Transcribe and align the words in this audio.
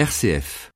RCF. 0.00 0.70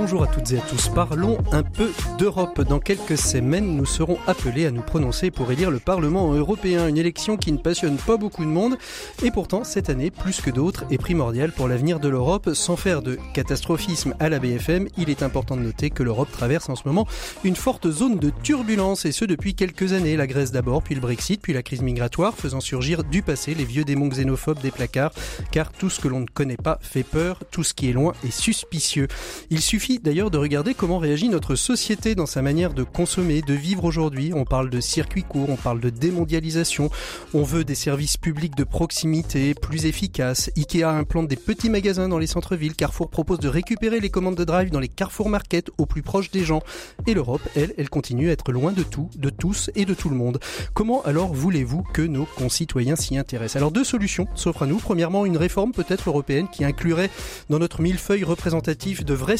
Bonjour 0.00 0.22
à 0.22 0.28
toutes 0.28 0.52
et 0.52 0.58
à 0.58 0.60
tous. 0.60 0.90
Parlons 0.90 1.38
un 1.50 1.64
peu 1.64 1.90
d'Europe. 2.18 2.60
Dans 2.60 2.78
quelques 2.78 3.18
semaines, 3.18 3.76
nous 3.76 3.84
serons 3.84 4.16
appelés 4.28 4.64
à 4.64 4.70
nous 4.70 4.80
prononcer 4.80 5.32
pour 5.32 5.50
élire 5.50 5.72
le 5.72 5.80
Parlement 5.80 6.32
européen. 6.32 6.86
Une 6.86 6.96
élection 6.96 7.36
qui 7.36 7.50
ne 7.50 7.58
passionne 7.58 7.96
pas 7.96 8.16
beaucoup 8.16 8.44
de 8.44 8.48
monde. 8.48 8.78
Et 9.24 9.32
pourtant, 9.32 9.64
cette 9.64 9.90
année, 9.90 10.12
plus 10.12 10.40
que 10.40 10.50
d'autres, 10.50 10.84
est 10.92 10.98
primordiale 10.98 11.50
pour 11.50 11.66
l'avenir 11.66 11.98
de 11.98 12.08
l'Europe. 12.08 12.50
Sans 12.54 12.76
faire 12.76 13.02
de 13.02 13.18
catastrophisme 13.34 14.14
à 14.20 14.28
la 14.28 14.38
BFM, 14.38 14.86
il 14.96 15.10
est 15.10 15.24
important 15.24 15.56
de 15.56 15.62
noter 15.62 15.90
que 15.90 16.04
l'Europe 16.04 16.30
traverse 16.30 16.68
en 16.68 16.76
ce 16.76 16.86
moment 16.86 17.08
une 17.42 17.56
forte 17.56 17.90
zone 17.90 18.20
de 18.20 18.30
turbulence. 18.44 19.04
Et 19.04 19.10
ce, 19.10 19.24
depuis 19.24 19.56
quelques 19.56 19.94
années. 19.94 20.16
La 20.16 20.28
Grèce 20.28 20.52
d'abord, 20.52 20.84
puis 20.84 20.94
le 20.94 21.00
Brexit, 21.00 21.40
puis 21.42 21.52
la 21.52 21.64
crise 21.64 21.82
migratoire, 21.82 22.36
faisant 22.36 22.60
surgir 22.60 23.02
du 23.02 23.22
passé 23.22 23.52
les 23.52 23.64
vieux 23.64 23.82
démons 23.82 24.06
xénophobes 24.06 24.60
des 24.60 24.70
placards. 24.70 25.12
Car 25.50 25.72
tout 25.72 25.90
ce 25.90 25.98
que 25.98 26.06
l'on 26.06 26.20
ne 26.20 26.26
connaît 26.32 26.56
pas 26.56 26.78
fait 26.82 27.02
peur. 27.02 27.40
Tout 27.50 27.64
ce 27.64 27.74
qui 27.74 27.90
est 27.90 27.92
loin 27.92 28.12
est 28.24 28.30
suspicieux. 28.30 29.08
Il 29.50 29.60
suffit 29.60 29.87
d'ailleurs 29.96 30.30
de 30.30 30.36
regarder 30.36 30.74
comment 30.74 30.98
réagit 30.98 31.30
notre 31.30 31.54
société 31.54 32.14
dans 32.14 32.26
sa 32.26 32.42
manière 32.42 32.74
de 32.74 32.82
consommer, 32.82 33.40
de 33.40 33.54
vivre 33.54 33.84
aujourd'hui. 33.84 34.32
On 34.34 34.44
parle 34.44 34.68
de 34.68 34.80
circuits 34.80 35.22
courts, 35.22 35.48
on 35.48 35.56
parle 35.56 35.80
de 35.80 35.88
démondialisation, 35.88 36.90
on 37.32 37.42
veut 37.42 37.64
des 37.64 37.74
services 37.74 38.18
publics 38.18 38.54
de 38.54 38.64
proximité 38.64 39.54
plus 39.54 39.86
efficaces. 39.86 40.50
Ikea 40.56 40.84
implante 40.84 41.28
des 41.28 41.36
petits 41.36 41.70
magasins 41.70 42.08
dans 42.08 42.18
les 42.18 42.26
centres-villes, 42.26 42.74
Carrefour 42.74 43.08
propose 43.08 43.38
de 43.38 43.48
récupérer 43.48 44.00
les 44.00 44.10
commandes 44.10 44.36
de 44.36 44.44
drive 44.44 44.70
dans 44.70 44.80
les 44.80 44.88
Carrefour 44.88 45.30
Market 45.30 45.70
au 45.78 45.86
plus 45.86 46.02
proche 46.02 46.30
des 46.30 46.44
gens. 46.44 46.60
Et 47.06 47.14
l'Europe, 47.14 47.42
elle, 47.56 47.72
elle 47.78 47.88
continue 47.88 48.28
à 48.28 48.32
être 48.32 48.52
loin 48.52 48.72
de 48.72 48.82
tout, 48.82 49.08
de 49.16 49.30
tous 49.30 49.70
et 49.74 49.86
de 49.86 49.94
tout 49.94 50.10
le 50.10 50.16
monde. 50.16 50.38
Comment 50.74 51.02
alors 51.02 51.32
voulez-vous 51.32 51.82
que 51.94 52.02
nos 52.02 52.26
concitoyens 52.26 52.96
s'y 52.96 53.16
intéressent? 53.16 53.56
Alors 53.56 53.70
deux 53.70 53.84
solutions 53.84 54.26
s'offrent 54.34 54.64
à 54.64 54.66
nous. 54.66 54.76
Premièrement, 54.76 55.24
une 55.24 55.38
réforme 55.38 55.72
peut-être 55.72 56.10
européenne 56.10 56.48
qui 56.52 56.64
inclurait 56.64 57.10
dans 57.48 57.58
notre 57.58 57.80
millefeuille 57.80 58.24
représentatif 58.24 59.04
de 59.04 59.14
vraies 59.14 59.38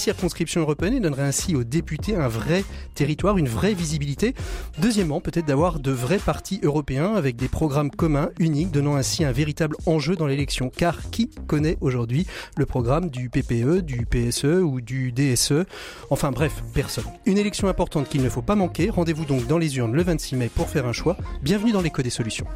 européenne 0.57 0.95
et 0.95 1.01
donnerait 1.01 1.23
ainsi 1.23 1.55
aux 1.55 1.65
députés 1.65 2.17
un 2.17 2.29
vrai 2.29 2.65
territoire, 2.95 3.39
une 3.39 3.49
vraie 3.49 3.75
visibilité. 3.75 4.35
Deuxièmement, 4.79 5.21
peut-être 5.21 5.47
d'avoir 5.47 5.79
de 5.81 5.91
vrais 5.91 6.19
partis 6.19 6.61
européens 6.63 7.15
avec 7.15 7.37
des 7.37 7.49
programmes 7.49 7.91
communs, 7.91 8.31
uniques, 8.39 8.71
donnant 8.71 8.97
ainsi 8.97 9.25
un 9.25 9.33
véritable 9.33 9.77
enjeu 9.87 10.17
dans 10.17 10.27
l'élection. 10.27 10.71
Car 10.75 11.11
qui 11.11 11.31
connaît 11.47 11.79
aujourd'hui 11.81 12.27
le 12.57 12.67
programme 12.67 13.11
du 13.11 13.31
PPE, 13.31 13.81
du 13.83 14.07
PSE 14.07 14.63
ou 14.63 14.81
du 14.81 15.13
DSE 15.13 15.65
Enfin 16.11 16.31
bref, 16.31 16.63
personne. 16.75 17.05
Une 17.27 17.39
élection 17.39 17.69
importante 17.69 18.09
qu'il 18.09 18.23
ne 18.23 18.29
faut 18.29 18.43
pas 18.43 18.55
manquer. 18.55 18.91
Rendez-vous 18.91 19.25
donc 19.25 19.47
dans 19.47 19.59
les 19.59 19.77
urnes 19.77 19.93
le 19.93 20.03
26 20.03 20.37
mai 20.37 20.51
pour 20.55 20.69
faire 20.69 20.87
un 20.87 20.93
choix. 20.93 21.17
Bienvenue 21.43 21.73
dans 21.73 21.81
l'écho 21.81 22.03
des 22.03 22.11
solutions. 22.11 22.47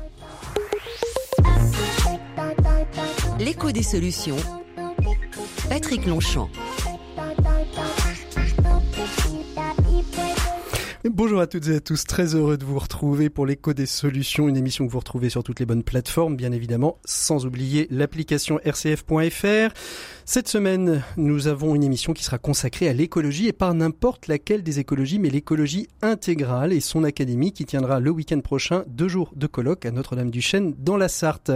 L'écho 3.38 3.72
des 3.72 3.82
solutions. 3.82 4.36
Patrick 5.68 6.06
Longchamp. 6.06 6.50
Bonjour 11.14 11.42
à 11.42 11.46
toutes 11.46 11.68
et 11.68 11.74
à 11.74 11.80
tous, 11.80 12.04
très 12.04 12.34
heureux 12.34 12.56
de 12.56 12.64
vous 12.64 12.78
retrouver 12.78 13.28
pour 13.28 13.44
l'écho 13.44 13.74
des 13.74 13.84
solutions, 13.84 14.48
une 14.48 14.56
émission 14.56 14.86
que 14.86 14.92
vous 14.92 14.98
retrouvez 14.98 15.28
sur 15.28 15.42
toutes 15.42 15.60
les 15.60 15.66
bonnes 15.66 15.82
plateformes, 15.82 16.36
bien 16.36 16.52
évidemment, 16.52 16.96
sans 17.04 17.44
oublier 17.44 17.86
l'application 17.90 18.58
rcf.fr. 18.64 19.74
Cette 20.24 20.48
semaine, 20.48 21.02
nous 21.18 21.48
avons 21.48 21.74
une 21.74 21.82
émission 21.82 22.14
qui 22.14 22.24
sera 22.24 22.38
consacrée 22.38 22.88
à 22.88 22.94
l'écologie 22.94 23.46
et 23.46 23.52
pas 23.52 23.74
n'importe 23.74 24.26
laquelle 24.26 24.62
des 24.62 24.78
écologies, 24.78 25.18
mais 25.18 25.28
l'écologie 25.28 25.88
intégrale 26.00 26.72
et 26.72 26.80
son 26.80 27.04
académie 27.04 27.52
qui 27.52 27.66
tiendra 27.66 28.00
le 28.00 28.10
week-end 28.10 28.40
prochain 28.40 28.84
deux 28.86 29.08
jours 29.08 29.32
de 29.36 29.46
colloque 29.46 29.84
à 29.84 29.90
Notre-Dame-du-Chêne 29.90 30.74
dans 30.78 30.96
la 30.96 31.08
Sarthe. 31.08 31.50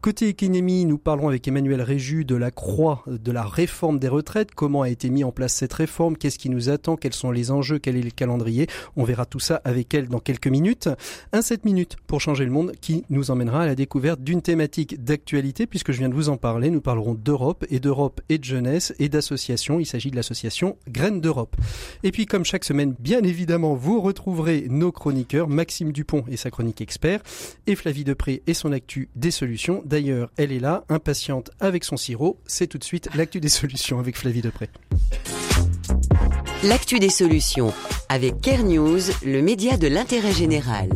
Côté 0.00 0.28
économie, 0.28 0.86
nous 0.86 0.96
parlerons 0.96 1.28
avec 1.28 1.46
Emmanuel 1.46 1.82
Réju 1.82 2.24
de 2.24 2.36
la 2.36 2.50
croix 2.50 3.04
de 3.06 3.32
la 3.32 3.44
réforme 3.44 3.98
des 3.98 4.08
retraites, 4.08 4.54
comment 4.54 4.80
a 4.80 4.88
été 4.88 5.10
mis 5.10 5.24
en 5.24 5.32
place 5.32 5.52
cette 5.52 5.74
réforme, 5.74 6.16
qu'est-ce 6.16 6.38
qui 6.38 6.48
nous 6.48 6.70
attend, 6.70 6.96
quels 6.96 7.12
sont 7.12 7.32
les 7.32 7.50
enjeux, 7.50 7.78
quel 7.78 7.96
est 7.96 8.02
le 8.02 8.10
calendrier. 8.10 8.66
On 8.96 9.04
verra 9.04 9.26
tout 9.26 9.40
ça 9.40 9.60
avec 9.64 9.92
elle 9.94 10.08
dans 10.08 10.20
quelques 10.20 10.46
minutes. 10.46 10.88
Un 11.32 11.42
7 11.42 11.64
minutes 11.64 11.96
pour 12.06 12.20
changer 12.20 12.44
le 12.44 12.50
monde 12.50 12.72
qui 12.80 13.04
nous 13.10 13.30
emmènera 13.30 13.62
à 13.62 13.66
la 13.66 13.74
découverte 13.74 14.20
d'une 14.22 14.42
thématique 14.42 15.02
d'actualité 15.02 15.66
puisque 15.66 15.92
je 15.92 15.98
viens 15.98 16.08
de 16.08 16.14
vous 16.14 16.28
en 16.28 16.36
parler. 16.36 16.70
Nous 16.70 16.80
parlerons 16.80 17.14
d'Europe 17.14 17.64
et 17.70 17.80
d'Europe 17.80 18.20
et 18.28 18.38
de 18.38 18.44
jeunesse 18.44 18.94
et 18.98 19.08
d'associations. 19.08 19.80
Il 19.80 19.86
s'agit 19.86 20.10
de 20.10 20.16
l'association 20.16 20.76
Graines 20.88 21.20
d'Europe. 21.20 21.56
Et 22.02 22.12
puis 22.12 22.26
comme 22.26 22.44
chaque 22.44 22.64
semaine, 22.64 22.94
bien 22.98 23.22
évidemment, 23.22 23.74
vous 23.74 24.00
retrouverez 24.00 24.66
nos 24.68 24.92
chroniqueurs, 24.92 25.48
Maxime 25.48 25.92
Dupont 25.92 26.24
et 26.28 26.36
sa 26.36 26.50
chronique 26.50 26.80
expert, 26.80 27.20
et 27.66 27.74
Flavie 27.74 28.04
Depré 28.04 28.42
et 28.46 28.54
son 28.54 28.72
actu 28.72 29.08
des 29.16 29.30
solutions. 29.30 29.82
D'ailleurs, 29.84 30.30
elle 30.36 30.52
est 30.52 30.60
là, 30.60 30.84
impatiente 30.88 31.50
avec 31.60 31.84
son 31.84 31.96
sirop. 31.96 32.38
C'est 32.46 32.66
tout 32.66 32.78
de 32.78 32.84
suite 32.84 33.08
l'actu 33.14 33.40
des 33.40 33.48
solutions 33.48 33.98
avec 33.98 34.16
Flavie 34.16 34.42
Depré. 34.42 34.68
L'actu 36.62 36.98
des 36.98 37.10
solutions 37.10 37.72
avec 38.08 38.40
Care 38.40 38.64
News, 38.64 39.00
le 39.24 39.42
média 39.42 39.76
de 39.76 39.86
l'intérêt 39.86 40.32
général. 40.32 40.88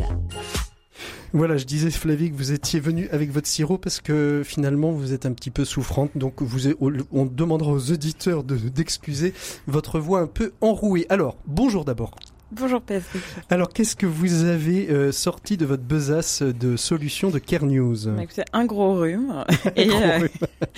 Voilà, 1.32 1.58
je 1.58 1.64
disais 1.64 1.90
Flavie 1.90 2.30
que 2.30 2.36
vous 2.36 2.52
étiez 2.52 2.80
venu 2.80 3.08
avec 3.12 3.30
votre 3.30 3.46
sirop 3.46 3.76
parce 3.76 4.00
que 4.00 4.42
finalement 4.44 4.92
vous 4.92 5.12
êtes 5.12 5.26
un 5.26 5.32
petit 5.32 5.50
peu 5.50 5.64
souffrante, 5.64 6.10
donc 6.14 6.40
vous, 6.40 6.72
on 7.12 7.26
demandera 7.26 7.72
aux 7.72 7.92
auditeurs 7.92 8.44
d'excuser 8.44 9.34
votre 9.66 10.00
voix 10.00 10.20
un 10.20 10.26
peu 10.26 10.52
enrouée. 10.60 11.06
Alors, 11.10 11.36
bonjour 11.46 11.84
d'abord. 11.84 12.12
Bonjour 12.50 12.80
Patrick. 12.80 13.22
Alors, 13.50 13.68
qu'est-ce 13.68 13.94
que 13.94 14.06
vous 14.06 14.44
avez 14.44 14.88
euh, 14.88 15.12
sorti 15.12 15.58
de 15.58 15.66
votre 15.66 15.82
besace 15.82 16.42
de 16.42 16.76
solutions 16.76 17.28
de 17.28 17.38
Care 17.38 17.66
News? 17.66 17.96
C'est 18.30 18.46
un 18.54 18.64
gros 18.64 18.94
rhume. 18.94 19.44
Et, 19.76 19.86
gros 19.86 20.00
euh, 20.00 20.18
rhume. 20.18 20.28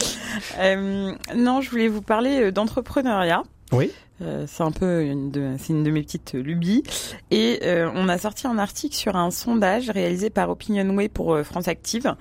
euh, 0.58 1.12
non, 1.36 1.60
je 1.60 1.70
voulais 1.70 1.86
vous 1.86 2.02
parler 2.02 2.50
d'entrepreneuriat. 2.50 3.44
Oui. 3.72 3.90
Euh, 4.22 4.44
c'est 4.46 4.62
un 4.62 4.70
peu 4.70 5.02
une 5.02 5.30
de, 5.30 5.54
c'est 5.58 5.72
une 5.72 5.82
de 5.82 5.90
mes 5.90 6.02
petites 6.02 6.34
lubies. 6.34 6.82
Et 7.30 7.60
euh, 7.62 7.90
on 7.94 8.08
a 8.08 8.18
sorti 8.18 8.46
un 8.46 8.58
article 8.58 8.94
sur 8.94 9.16
un 9.16 9.30
sondage 9.30 9.88
réalisé 9.88 10.28
par 10.28 10.50
Opinionway 10.50 11.08
pour 11.08 11.34
euh, 11.34 11.42
France 11.42 11.68
Active 11.68 12.14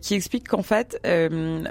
qui 0.00 0.14
explique 0.14 0.48
qu'en 0.48 0.62
fait 0.62 1.00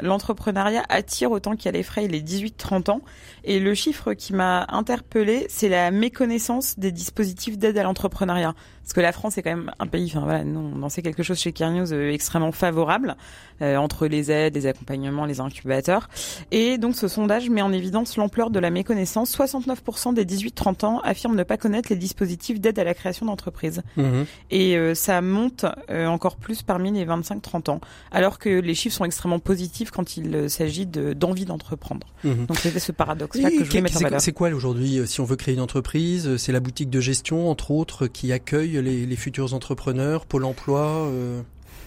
l'entrepreneuriat 0.02 0.84
attire 0.88 1.32
autant 1.32 1.56
qu'elle 1.56 1.76
effraie 1.76 2.08
les 2.08 2.22
18-30 2.22 2.92
ans. 2.92 3.02
Et 3.44 3.60
le 3.60 3.74
chiffre 3.74 4.14
qui 4.14 4.34
m'a 4.34 4.66
interpellé, 4.70 5.46
c'est 5.50 5.70
la 5.70 5.92
méconnaissance 5.92 6.80
des 6.80 6.92
dispositifs 6.92 7.58
d'aide 7.58 7.78
à 7.78 7.84
l'entrepreneuriat. 7.84 8.56
Parce 8.88 8.94
que 8.94 9.02
la 9.02 9.12
France 9.12 9.38
est 9.38 9.42
quand 9.42 9.50
même 9.50 9.72
un 9.80 9.88
pays, 9.88 10.06
enfin 10.06 10.22
voilà, 10.22 10.46
nous 10.46 10.72
on 10.76 10.82
en 10.82 10.88
sait 10.88 11.02
quelque 11.02 11.22
chose 11.22 11.38
chez 11.38 11.54
News 11.60 11.94
extrêmement 11.94 12.54
favorable 12.54 13.18
entre 13.60 14.08
les 14.08 14.32
aides, 14.32 14.56
les 14.56 14.66
accompagnements, 14.66 15.26
les 15.26 15.42
incubateurs. 15.42 16.08
Et 16.52 16.78
donc 16.78 16.96
ce 16.96 17.10
sondage 17.10 17.50
met 17.50 17.62
en 17.62 17.74
évidence 17.74 18.16
l'ampleur 18.16 18.50
de 18.50 18.60
la 18.60 18.70
méconnaissance. 18.70 19.38
69% 19.38 20.14
des 20.14 20.26
18-30 20.26 20.86
ans 20.86 21.00
affirment 21.04 21.36
ne 21.36 21.44
pas 21.44 21.58
connaître 21.58 21.90
les 21.90 21.96
dispositifs 21.96 22.62
d'aide 22.62 22.80
à 22.80 22.84
la 22.84 22.94
création 22.94 23.26
d'entreprises. 23.26 23.82
Mmh. 23.96 24.24
Et 24.52 24.78
euh, 24.78 24.96
ça 24.96 25.22
monte 25.22 25.66
euh, 25.90 26.08
encore 26.08 26.38
plus 26.38 26.62
parmi 26.62 26.92
les 26.92 27.06
25-30 27.06 27.70
ans, 27.70 27.82
alors 28.12 28.40
que 28.40 28.50
les 28.50 28.76
chiffres 28.76 28.96
sont 28.96 29.06
extrêmement 29.06 29.40
positifs 29.40 29.92
quand 29.92 30.18
il 30.18 30.36
euh, 30.36 30.50
s'agit 30.50 30.86
d'envie 30.86 31.46
d'entreprendre. 31.46 32.08
Mmh. 32.24 32.46
Donc 32.46 32.58
c'est 32.58 32.78
ce 32.80 32.92
paradoxe-là 32.92 33.50
que 33.50 33.64
je 33.64 33.64
voulais 33.64 33.82
mettre 33.82 33.98
en 33.98 34.02
valeur. 34.02 34.22
C'est 34.22 34.32
quoi 34.32 34.50
aujourd'hui, 34.50 35.02
si 35.06 35.22
on 35.22 35.26
veut 35.26 35.36
créer 35.36 35.56
une 35.56 35.62
entreprise 35.62 36.38
C'est 36.38 36.52
la 36.52 36.60
boutique 36.60 36.90
de 36.90 37.00
gestion, 37.00 37.50
entre 37.50 37.72
autres, 37.72 38.08
qui 38.08 38.32
accueille 38.32 38.77
les, 38.80 39.16
futurs 39.16 39.54
entrepreneurs, 39.54 40.26
Pôle 40.26 40.46
emploi 40.46 41.10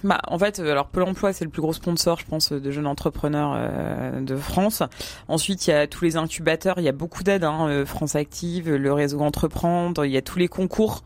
bah, 0.03 0.21
en 0.29 0.39
fait, 0.39 0.61
alors 0.61 0.87
Pôle 0.87 1.03
Emploi, 1.03 1.33
c'est 1.33 1.45
le 1.45 1.51
plus 1.51 1.61
gros 1.61 1.73
sponsor, 1.73 2.19
je 2.19 2.25
pense, 2.25 2.53
de 2.53 2.71
jeunes 2.71 2.87
entrepreneurs 2.87 3.53
euh, 3.55 4.21
de 4.21 4.37
France. 4.37 4.83
Ensuite, 5.29 5.67
il 5.67 5.71
y 5.71 5.73
a 5.75 5.87
tous 5.87 6.05
les 6.05 6.17
incubateurs, 6.17 6.79
il 6.79 6.85
y 6.85 6.89
a 6.89 6.93
beaucoup 6.93 7.23
d'aides, 7.23 7.45
hein, 7.45 7.69
euh, 7.69 7.85
France 7.85 8.17
Active, 8.17 8.75
le 8.75 8.93
réseau 8.93 9.21
Entreprendre, 9.21 10.07
il 10.07 10.13
y 10.13 10.17
a 10.17 10.23
tous 10.23 10.39
les 10.39 10.49
concours. 10.49 11.03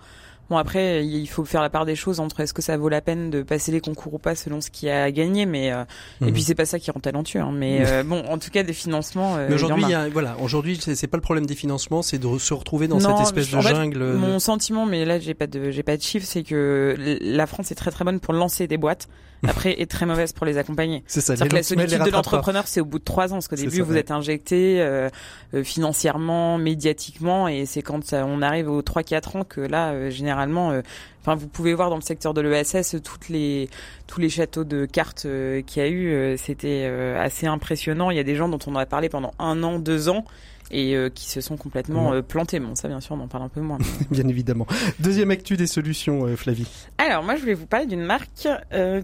Bon 0.50 0.58
après, 0.58 1.04
il 1.06 1.26
faut 1.26 1.44
faire 1.44 1.62
la 1.62 1.70
part 1.70 1.86
des 1.86 1.96
choses 1.96 2.20
entre 2.20 2.40
est-ce 2.40 2.52
que 2.52 2.60
ça 2.60 2.76
vaut 2.76 2.90
la 2.90 3.00
peine 3.00 3.30
de 3.30 3.42
passer 3.42 3.72
les 3.72 3.80
concours 3.80 4.14
ou 4.14 4.18
pas 4.18 4.34
selon 4.34 4.60
ce 4.60 4.70
qui 4.70 4.90
a 4.90 5.10
gagné, 5.10 5.46
mais 5.46 5.72
euh, 5.72 5.84
et 6.20 6.32
puis 6.32 6.42
mhm. 6.42 6.46
c'est 6.46 6.54
pas 6.54 6.66
ça 6.66 6.78
qui 6.78 6.90
rend 6.90 7.00
talentueux. 7.00 7.40
Hein, 7.40 7.52
mais 7.54 7.78
euh, 7.86 8.02
bon, 8.02 8.22
en 8.28 8.36
tout 8.38 8.50
cas 8.50 8.62
des 8.62 8.74
financements. 8.74 9.36
Euh, 9.36 9.46
mais 9.48 9.54
aujourd'hui, 9.54 9.84
voilà, 10.12 10.36
aujourd'hui 10.40 10.78
c'est 10.80 11.06
pas 11.06 11.16
le 11.16 11.22
problème 11.22 11.46
des 11.46 11.54
financements, 11.54 12.02
c'est 12.02 12.18
de 12.18 12.38
se 12.38 12.54
retrouver 12.54 12.88
dans 12.88 13.00
cette 13.00 13.20
espèce 13.20 13.50
de 13.50 13.60
jungle. 13.60 14.14
mon 14.14 14.38
sentiment, 14.38 14.84
mais 14.84 15.04
là 15.04 15.18
j'ai 15.18 15.34
pas 15.34 15.46
de 15.46 15.70
j'ai 15.70 15.82
pas 15.82 15.96
de 15.96 16.02
chiffres, 16.02 16.26
c'est 16.28 16.42
que 16.42 16.94
la 17.20 17.46
France 17.46 17.72
est 17.72 17.76
très 17.76 17.90
très 17.90 18.04
bonne 18.04 18.20
pour 18.20 18.34
lancer 18.34 18.66
des 18.66 18.76
boîtes 18.76 19.08
après 19.48 19.80
est 19.80 19.90
très 19.90 20.06
mauvaise 20.06 20.32
pour 20.32 20.46
les 20.46 20.58
accompagner. 20.58 21.02
C'est 21.06 21.20
ça. 21.20 21.36
Que 21.36 21.54
la 21.54 21.62
solitude 21.62 22.02
de 22.02 22.10
l'entrepreneur, 22.10 22.66
c'est 22.66 22.80
au 22.80 22.84
bout 22.84 22.98
de 22.98 23.04
trois 23.04 23.32
ans, 23.32 23.36
parce 23.36 23.48
qu'au 23.48 23.56
début 23.56 23.80
vous 23.80 23.96
êtes 23.96 24.10
injecté 24.10 24.80
euh, 24.80 25.08
euh, 25.54 25.62
financièrement, 25.62 26.58
médiatiquement, 26.58 27.48
et 27.48 27.66
c'est 27.66 27.82
quand 27.82 28.04
ça, 28.04 28.24
on 28.26 28.42
arrive 28.42 28.70
aux 28.70 28.82
trois 28.82 29.02
quatre 29.02 29.36
ans 29.36 29.44
que 29.44 29.60
là, 29.60 29.90
euh, 29.90 30.10
généralement, 30.34 30.72
enfin 31.20 31.34
vous 31.36 31.46
pouvez 31.46 31.74
voir 31.74 31.90
dans 31.90 31.96
le 31.96 32.02
secteur 32.02 32.34
de 32.34 32.40
l'ESS 32.40 32.96
toutes 33.02 33.28
les 33.28 33.68
tous 34.06 34.20
les 34.20 34.28
châteaux 34.28 34.64
de 34.64 34.84
cartes 34.84 35.26
qu'il 35.66 35.82
y 35.82 35.86
a 35.86 35.88
eu, 35.88 36.36
c'était 36.36 36.84
assez 37.18 37.46
impressionnant. 37.46 38.10
Il 38.10 38.16
y 38.16 38.20
a 38.20 38.24
des 38.24 38.36
gens 38.36 38.48
dont 38.48 38.58
on 38.66 38.74
a 38.74 38.84
parlé 38.84 39.08
pendant 39.08 39.32
un 39.38 39.62
an, 39.62 39.78
deux 39.78 40.08
ans 40.08 40.24
et 40.74 41.10
qui 41.14 41.28
se 41.28 41.40
sont 41.40 41.56
complètement 41.56 42.20
plantés. 42.22 42.60
Bon, 42.60 42.74
ça 42.74 42.88
bien 42.88 43.00
sûr, 43.00 43.14
on 43.14 43.20
en 43.20 43.28
parle 43.28 43.44
un 43.44 43.48
peu 43.48 43.60
moins. 43.60 43.78
bien 44.10 44.28
évidemment. 44.28 44.66
Deuxième 44.98 45.30
actu 45.30 45.56
des 45.56 45.66
solutions, 45.66 46.26
Flavie. 46.36 46.68
Alors 46.98 47.22
moi, 47.22 47.36
je 47.36 47.40
voulais 47.40 47.54
vous 47.54 47.66
parler 47.66 47.86
d'une 47.86 48.04
marque 48.04 48.48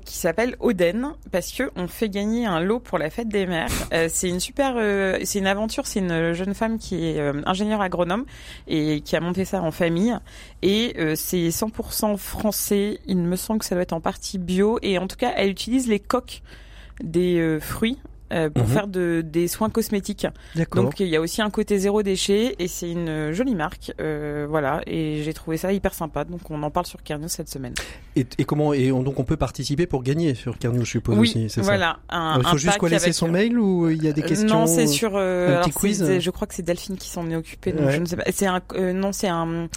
qui 0.04 0.16
s'appelle 0.16 0.56
Oden 0.60 1.12
parce 1.30 1.52
que 1.52 1.70
on 1.76 1.86
fait 1.88 2.08
gagner 2.08 2.46
un 2.46 2.60
lot 2.60 2.80
pour 2.80 2.98
la 2.98 3.10
fête 3.10 3.28
des 3.28 3.46
mères. 3.46 3.70
c'est 4.08 4.28
une 4.28 4.40
super, 4.40 4.74
c'est 5.24 5.38
une 5.38 5.46
aventure. 5.46 5.86
C'est 5.86 6.00
une 6.00 6.32
jeune 6.32 6.54
femme 6.54 6.78
qui 6.78 7.04
est 7.04 7.20
ingénieure 7.46 7.80
agronome 7.80 8.24
et 8.66 9.00
qui 9.00 9.16
a 9.16 9.20
monté 9.20 9.44
ça 9.44 9.62
en 9.62 9.70
famille. 9.70 10.16
Et 10.62 10.94
c'est 11.14 11.48
100% 11.48 12.16
français. 12.16 13.00
Il 13.06 13.18
me 13.18 13.36
semble 13.36 13.60
que 13.60 13.64
ça 13.64 13.74
doit 13.74 13.82
être 13.82 13.92
en 13.92 14.00
partie 14.00 14.38
bio. 14.38 14.78
Et 14.82 14.98
en 14.98 15.06
tout 15.06 15.16
cas, 15.16 15.32
elle 15.36 15.50
utilise 15.50 15.88
les 15.88 16.00
coques 16.00 16.42
des 17.02 17.38
euh, 17.38 17.60
fruits 17.60 17.98
euh, 18.32 18.48
pour 18.48 18.66
mhm. 18.66 18.72
faire 18.72 18.86
de, 18.86 19.22
des 19.26 19.48
soins 19.48 19.70
cosmétiques. 19.70 20.26
Donc 20.72 21.00
il 21.00 21.08
y 21.08 21.16
a 21.16 21.20
aussi 21.20 21.42
un 21.42 21.50
côté 21.50 21.78
zéro 21.78 22.02
déchet 22.02 22.54
et 22.58 22.68
c'est 22.68 22.90
une 22.90 23.32
jolie 23.32 23.54
marque, 23.54 23.92
euh, 24.00 24.46
voilà. 24.48 24.80
Et 24.86 25.22
j'ai 25.24 25.34
trouvé 25.34 25.56
ça 25.56 25.72
hyper 25.72 25.94
sympa. 25.94 26.24
Donc 26.24 26.48
on 26.50 26.62
en 26.62 26.70
parle 26.70 26.86
sur 26.86 27.02
Kernews 27.02 27.28
cette 27.28 27.48
semaine. 27.48 27.74
Et, 28.14 28.26
et 28.38 28.44
comment 28.44 28.72
et 28.72 28.90
donc 28.90 29.18
on 29.18 29.24
peut 29.24 29.36
participer 29.36 29.86
pour 29.86 30.02
gagner 30.02 30.34
sur 30.34 30.58
Kernews, 30.58 30.84
je 30.84 30.90
suppose 30.90 31.18
oui, 31.18 31.46
aussi. 31.46 31.60
voilà. 31.60 31.98
Ça 32.10 32.36
il 32.38 32.46
faut 32.46 32.58
juste 32.58 32.78
quoi 32.78 32.88
laisser 32.88 33.12
son 33.12 33.28
mail 33.28 33.58
ou 33.58 33.90
il 33.90 34.02
y 34.02 34.08
a 34.08 34.12
des 34.12 34.22
questions 34.22 34.60
Non, 34.60 34.66
c'est 34.66 34.86
sur 34.86 35.16
un 35.16 35.60
petit 35.62 35.72
quiz. 35.72 36.18
Je 36.20 36.30
crois 36.30 36.46
que 36.46 36.54
c'est 36.54 36.62
Delphine 36.62 36.96
qui 36.96 37.08
s'en 37.08 37.28
est 37.30 37.36
occupée. 37.36 37.72
Donc 37.72 37.90
je 37.90 37.98
ne 37.98 38.04
sais 38.04 38.16
pas. 38.16 38.24
C'est 38.30 38.46
un 38.46 38.60
non, 38.92 39.12
c'est 39.12 39.28
un, 39.28 39.68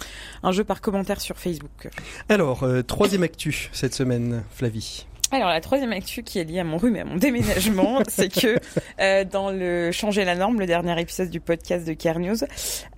un 0.42 0.52
jeu 0.52 0.64
par 0.64 0.80
commentaire 0.80 1.20
sur 1.20 1.36
Facebook. 1.38 1.88
Alors 2.28 2.66
troisième 2.86 3.24
actu 3.24 3.70
cette 3.72 3.94
semaine, 3.94 4.44
Flavie. 4.50 5.06
Alors 5.34 5.48
la 5.48 5.60
troisième 5.60 5.90
actu 5.90 6.22
qui 6.22 6.38
est 6.38 6.44
liée 6.44 6.60
à 6.60 6.64
mon 6.64 6.76
rhume 6.76 6.94
et 6.94 7.00
à 7.00 7.04
mon 7.04 7.16
déménagement, 7.16 8.00
c'est 8.08 8.28
que 8.28 8.56
euh, 9.00 9.24
dans 9.24 9.50
le 9.50 9.90
changer 9.90 10.24
la 10.24 10.36
norme, 10.36 10.60
le 10.60 10.66
dernier 10.66 11.00
épisode 11.00 11.28
du 11.28 11.40
podcast 11.40 11.84
de 11.84 11.92
Care 11.92 12.20
News, 12.20 12.36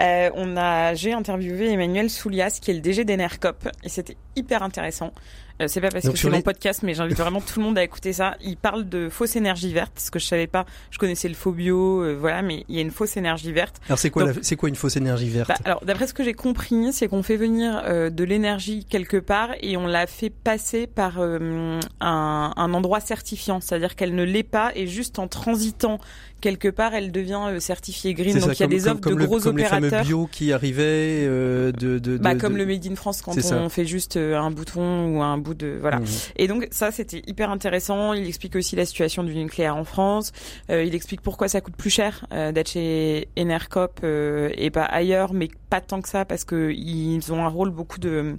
euh, 0.02 0.30
on 0.34 0.54
a 0.58 0.92
j'ai 0.92 1.14
interviewé 1.14 1.72
Emmanuel 1.72 2.10
Soulias 2.10 2.58
qui 2.60 2.72
est 2.72 2.74
le 2.74 2.80
DG 2.80 3.06
d'Enercop 3.06 3.70
et 3.82 3.88
c'était 3.88 4.18
hyper 4.36 4.62
intéressant. 4.62 5.12
Euh, 5.60 5.68
c'est 5.68 5.80
pas 5.80 5.90
parce 5.90 6.08
que 6.08 6.16
c'est 6.16 6.30
mon 6.30 6.42
podcast, 6.42 6.82
mais 6.82 6.94
j'invite 6.94 7.16
vraiment 7.16 7.40
tout 7.40 7.58
le 7.60 7.64
monde 7.64 7.78
à 7.78 7.84
écouter 7.84 8.12
ça. 8.12 8.36
Il 8.42 8.56
parle 8.56 8.88
de 8.88 9.08
fausse 9.08 9.36
énergie 9.36 9.72
verte, 9.72 9.98
ce 9.98 10.10
que 10.10 10.18
je 10.18 10.26
savais 10.26 10.46
pas. 10.46 10.66
Je 10.90 10.98
connaissais 10.98 11.28
le 11.28 11.34
faux 11.34 11.52
bio, 11.52 12.02
euh, 12.02 12.14
voilà, 12.14 12.42
mais 12.42 12.64
il 12.68 12.76
y 12.76 12.78
a 12.78 12.82
une 12.82 12.90
fausse 12.90 13.16
énergie 13.16 13.52
verte. 13.52 13.80
Alors 13.88 13.98
c'est 13.98 14.10
quoi, 14.10 14.32
c'est 14.42 14.56
quoi 14.56 14.68
une 14.68 14.76
fausse 14.76 14.96
énergie 14.96 15.28
verte 15.28 15.48
bah, 15.48 15.56
Alors 15.64 15.84
d'après 15.84 16.06
ce 16.06 16.14
que 16.14 16.24
j'ai 16.24 16.34
compris, 16.34 16.92
c'est 16.92 17.08
qu'on 17.08 17.22
fait 17.22 17.36
venir 17.36 17.82
euh, 17.84 18.10
de 18.10 18.24
l'énergie 18.24 18.84
quelque 18.84 19.16
part 19.16 19.50
et 19.60 19.76
on 19.76 19.86
la 19.86 20.06
fait 20.06 20.30
passer 20.30 20.86
par 20.86 21.20
un, 21.20 21.80
un 22.00 22.74
endroit 22.74 23.00
certifiant, 23.00 23.60
c'est-à-dire 23.60 23.96
qu'elle 23.96 24.14
ne 24.14 24.24
l'est 24.24 24.42
pas 24.42 24.72
et 24.74 24.86
juste 24.86 25.18
en 25.18 25.28
transitant 25.28 25.98
quelque 26.40 26.68
part, 26.68 26.94
elle 26.94 27.12
devient 27.12 27.40
euh, 27.48 27.60
certifiée 27.60 28.14
green. 28.14 28.38
Donc 28.38 28.58
il 28.58 28.60
y 28.60 28.64
a 28.64 28.66
des 28.66 28.88
offres 28.88 29.00
de 29.00 29.14
gros 29.14 29.40
comme 29.40 29.54
opérateurs. 29.54 29.80
Les 29.80 29.90
fameux 29.90 30.04
bio 30.04 30.28
qui 30.30 30.52
arrivaient 30.52 31.24
euh, 31.26 31.72
de, 31.72 31.98
de, 31.98 32.18
bah, 32.18 32.34
comme 32.34 32.56
le 32.56 32.66
Made 32.66 32.86
in 32.86 32.96
France 32.96 33.22
quand 33.22 33.34
on 33.52 33.68
fait 33.68 33.86
juste 33.86 34.16
euh, 34.16 34.38
un 34.38 34.50
bouton 34.50 35.16
ou 35.16 35.22
un 35.22 35.38
bout 35.38 35.54
de 35.54 35.78
voilà. 35.80 35.98
Mmh. 35.98 36.06
Et 36.36 36.48
donc 36.48 36.68
ça 36.70 36.92
c'était 36.92 37.22
hyper 37.26 37.50
intéressant. 37.50 38.12
Il 38.12 38.26
explique 38.26 38.56
aussi 38.56 38.76
la 38.76 38.84
situation 38.84 39.24
du 39.24 39.34
nucléaire 39.34 39.76
en 39.76 39.84
France. 39.84 40.32
il 40.68 40.94
explique 40.94 41.20
pourquoi 41.20 41.48
ça 41.48 41.60
coûte 41.60 41.76
plus 41.76 41.90
cher 41.90 42.26
d'être 42.30 42.70
chez 42.70 43.28
Enercop 43.38 44.00
et 44.04 44.70
pas 44.70 44.84
ailleurs, 44.84 45.32
mais 45.32 45.48
pas 45.70 45.80
tant 45.80 46.00
que 46.00 46.08
ça 46.08 46.24
parce 46.24 46.44
que 46.44 46.72
ils 46.72 47.32
ont 47.32 47.44
un 47.44 47.48
rôle 47.48 47.70
beaucoup 47.70 47.98
de 47.98 48.36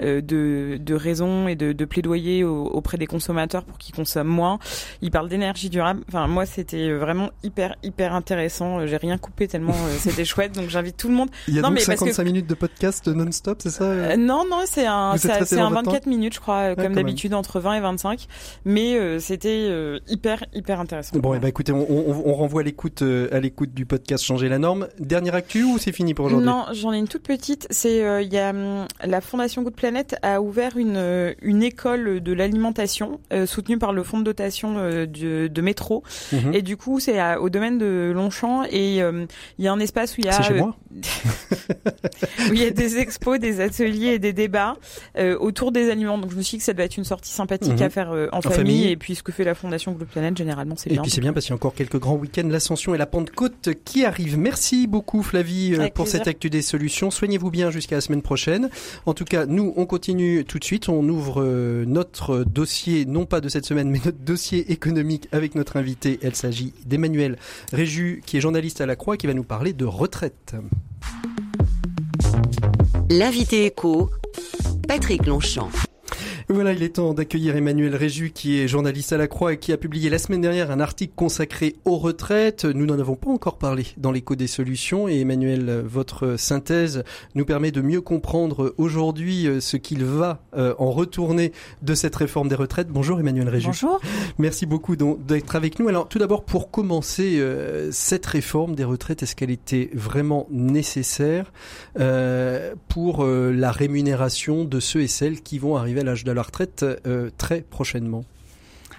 de, 0.00 0.78
de 0.80 0.94
raisons 0.94 1.48
et 1.48 1.56
de, 1.56 1.72
de 1.72 1.84
plaidoyer 1.84 2.44
auprès 2.44 2.98
des 2.98 3.06
consommateurs 3.06 3.64
pour 3.64 3.78
qu'ils 3.78 3.94
consomment 3.94 4.28
moins. 4.28 4.58
Il 5.02 5.10
parle 5.10 5.28
d'énergie 5.28 5.70
durable. 5.70 6.02
Enfin 6.08 6.26
moi 6.26 6.46
c'était 6.46 6.92
vraiment 6.92 7.30
hyper 7.42 7.76
hyper 7.82 8.14
intéressant. 8.14 8.86
J'ai 8.86 8.96
rien 8.96 9.18
coupé 9.18 9.48
tellement 9.48 9.72
euh, 9.74 9.96
c'était 9.98 10.24
chouette. 10.24 10.52
Donc 10.52 10.68
j'invite 10.68 10.96
tout 10.96 11.08
le 11.08 11.14
monde. 11.14 11.30
Il 11.48 11.54
y 11.54 11.58
a 11.58 11.62
non, 11.62 11.68
donc 11.68 11.78
mais 11.78 11.84
55 11.84 12.24
minutes 12.24 12.46
de 12.46 12.54
podcast 12.54 13.08
non-stop, 13.08 13.58
c'est 13.62 13.70
ça 13.70 13.84
euh, 13.84 14.16
Non 14.16 14.44
non, 14.48 14.62
c'est 14.66 14.86
un 14.86 15.16
c'est 15.16 15.58
un 15.58 15.70
24 15.70 16.06
minutes 16.06 16.34
je 16.34 16.40
crois 16.40 16.74
comme 16.74 16.94
d'habitude 16.94 17.34
entre 17.34 17.60
20 17.60 17.74
et 17.74 17.80
25. 17.80 18.26
Mais 18.64 18.96
euh, 18.96 19.18
c'était 19.18 19.68
hyper 20.08 20.44
hyper 20.54 20.80
intéressant. 20.80 21.18
Bon 21.18 21.34
et 21.34 21.36
eh 21.36 21.40
ben 21.40 21.48
écoutez, 21.48 21.72
on, 21.72 21.86
on, 21.90 22.22
on 22.26 22.34
renvoie 22.34 22.60
à 22.60 22.64
l'écoute 22.64 23.02
à 23.02 23.40
l'écoute 23.40 23.72
du 23.74 23.86
podcast 23.86 24.24
changer 24.24 24.48
la 24.48 24.58
norme. 24.58 24.88
Dernière 24.98 25.34
actu 25.34 25.64
ou 25.64 25.78
c'est 25.78 25.92
fini 25.92 26.14
pour 26.14 26.26
aujourd'hui? 26.26 26.46
Non, 26.46 26.66
j'en 26.72 26.92
ai 26.92 26.98
une 26.98 27.08
toute 27.08 27.22
petite. 27.22 27.66
C'est 27.70 27.98
il 28.22 28.32
y 28.32 28.38
a 28.38 28.50
hum, 28.50 28.86
la 29.04 29.20
Fondation 29.20 29.62
Good 29.62 29.74
Planet 29.90 30.16
a 30.22 30.40
ouvert 30.40 30.76
une 30.76 31.34
une 31.42 31.62
école 31.62 32.20
de 32.20 32.32
l'alimentation 32.32 33.20
soutenue 33.46 33.78
par 33.78 33.92
le 33.92 34.04
fonds 34.04 34.18
de 34.18 34.24
dotation 34.24 34.74
de, 34.74 35.48
de 35.48 35.60
métro 35.60 36.04
mhm. 36.32 36.54
et 36.54 36.62
du 36.62 36.76
coup 36.76 37.00
c'est 37.00 37.20
au 37.36 37.50
domaine 37.50 37.78
de 37.78 38.12
Longchamp 38.14 38.64
et 38.70 39.02
euh, 39.02 39.26
il 39.58 39.64
y 39.64 39.68
a 39.68 39.72
un 39.72 39.80
espace 39.80 40.16
où 40.16 40.20
il 40.20 40.26
y 40.26 40.28
a 40.28 40.42
chez 40.42 40.54
moi 40.54 40.76
où 42.50 42.52
il 42.52 42.60
y 42.60 42.64
a 42.64 42.70
des 42.70 42.98
expos, 42.98 43.38
des 43.38 43.60
ateliers 43.60 44.14
et 44.14 44.18
des 44.18 44.32
débats 44.32 44.76
euh, 45.18 45.36
autour 45.38 45.72
des 45.72 45.90
aliments. 45.90 46.18
Donc 46.18 46.30
je 46.30 46.36
me 46.36 46.42
suis 46.42 46.56
dit 46.56 46.58
que 46.58 46.64
ça 46.64 46.72
devait 46.72 46.84
être 46.84 46.96
une 46.96 47.04
sortie 47.04 47.32
sympathique 47.32 47.74
mhm. 47.74 47.82
à 47.82 47.90
faire 47.90 48.12
euh, 48.12 48.28
en, 48.32 48.40
famille. 48.40 48.88
et 48.88 48.96
puis 48.96 49.14
ce 49.14 49.22
que 49.22 49.32
fait 49.32 49.44
la 49.44 49.54
Fondation 49.54 49.92
Blue 49.92 50.06
Planet 50.06 50.36
généralement 50.36 50.74
c'est 50.76 50.90
bien. 50.90 51.00
Et 51.00 51.02
puis 51.02 51.10
c'est 51.10 51.20
bien 51.20 51.32
parce 51.32 51.46
qu'il 51.46 51.52
y 51.52 51.54
a 51.54 51.56
encore 51.56 51.74
quelques 51.74 51.98
grands 51.98 52.16
week-ends, 52.16 52.48
l'Ascension 52.48 52.94
et 52.94 52.98
la 52.98 53.06
Pentecôte 53.06 53.70
qui 53.84 54.04
arrivent. 54.04 54.38
Merci 54.38 54.86
beaucoup 54.86 55.22
Flavie 55.22 55.76
pour 55.94 56.08
cette 56.08 56.28
actu 56.28 56.50
des 56.50 56.62
solutions. 56.62 57.10
Soignez-vous 57.10 57.50
bien 57.50 57.70
jusqu'à 57.70 57.96
la 57.96 58.00
semaine 58.00 58.22
prochaine. 58.22 58.70
En 59.06 59.14
tout 59.14 59.24
cas, 59.24 59.46
nous 59.46 59.72
on 59.76 59.79
continue 59.86 60.44
tout 60.44 60.58
de 60.58 60.64
suite. 60.64 60.88
On 60.88 61.08
ouvre 61.08 61.44
notre 61.86 62.44
dossier, 62.44 63.04
non 63.04 63.26
pas 63.26 63.40
de 63.40 63.48
cette 63.48 63.66
semaine, 63.66 63.90
mais 63.92 64.00
notre 64.04 64.18
dossier 64.18 64.72
économique 64.72 65.28
avec 65.32 65.54
notre 65.54 65.76
invité. 65.76 66.18
Elle 66.22 66.34
s'agit 66.34 66.72
d'Emmanuel 66.86 67.36
Réju, 67.72 68.22
qui 68.24 68.36
est 68.36 68.40
journaliste 68.40 68.80
à 68.80 68.86
la 68.86 68.96
Croix, 68.96 69.16
qui 69.16 69.26
va 69.26 69.34
nous 69.34 69.44
parler 69.44 69.72
de 69.72 69.84
retraite. 69.84 70.54
L'invité 73.10 73.66
écho, 73.66 74.10
Patrick 74.86 75.26
Longchamp. 75.26 75.70
Voilà, 76.52 76.72
il 76.72 76.82
est 76.82 76.96
temps 76.96 77.14
d'accueillir 77.14 77.54
Emmanuel 77.54 77.94
Réju, 77.94 78.32
qui 78.32 78.58
est 78.58 78.66
journaliste 78.66 79.12
à 79.12 79.16
la 79.16 79.28
Croix 79.28 79.52
et 79.52 79.56
qui 79.56 79.72
a 79.72 79.76
publié 79.76 80.10
la 80.10 80.18
semaine 80.18 80.40
dernière 80.40 80.72
un 80.72 80.80
article 80.80 81.12
consacré 81.14 81.76
aux 81.84 81.96
retraites. 81.96 82.64
Nous 82.64 82.86
n'en 82.86 82.98
avons 82.98 83.14
pas 83.14 83.30
encore 83.30 83.56
parlé 83.56 83.86
dans 83.98 84.10
l'écho 84.10 84.34
des 84.34 84.48
solutions 84.48 85.06
et 85.06 85.20
Emmanuel, 85.20 85.84
votre 85.86 86.34
synthèse 86.36 87.04
nous 87.36 87.44
permet 87.44 87.70
de 87.70 87.80
mieux 87.80 88.00
comprendre 88.00 88.74
aujourd'hui 88.78 89.46
euh, 89.46 89.60
ce 89.60 89.76
qu'il 89.76 90.04
va 90.04 90.42
euh, 90.56 90.74
en 90.78 90.90
retourner 90.90 91.52
de 91.82 91.94
cette 91.94 92.16
réforme 92.16 92.48
des 92.48 92.56
retraites. 92.56 92.88
Bonjour 92.88 93.20
Emmanuel 93.20 93.48
Réju. 93.48 93.68
Bonjour. 93.68 94.00
Merci 94.38 94.66
beaucoup 94.66 94.96
d'être 94.96 95.54
avec 95.54 95.78
nous. 95.78 95.86
Alors 95.86 96.08
tout 96.08 96.18
d'abord, 96.18 96.42
pour 96.42 96.72
commencer, 96.72 97.38
euh, 97.38 97.92
cette 97.92 98.26
réforme 98.26 98.74
des 98.74 98.82
retraites, 98.82 99.22
est-ce 99.22 99.36
qu'elle 99.36 99.52
était 99.52 99.88
vraiment 99.94 100.48
nécessaire 100.50 101.52
pour 102.88 103.24
la 103.24 103.70
rémunération 103.70 104.64
de 104.64 104.80
ceux 104.80 105.02
et 105.02 105.06
celles 105.06 105.42
qui 105.42 105.58
vont 105.60 105.76
arriver 105.76 106.00
à 106.00 106.04
l'âge 106.04 106.24
de 106.24 106.32
la 106.40 106.44
retraite 106.44 106.86
euh, 107.06 107.30
très 107.36 107.60
prochainement 107.60 108.24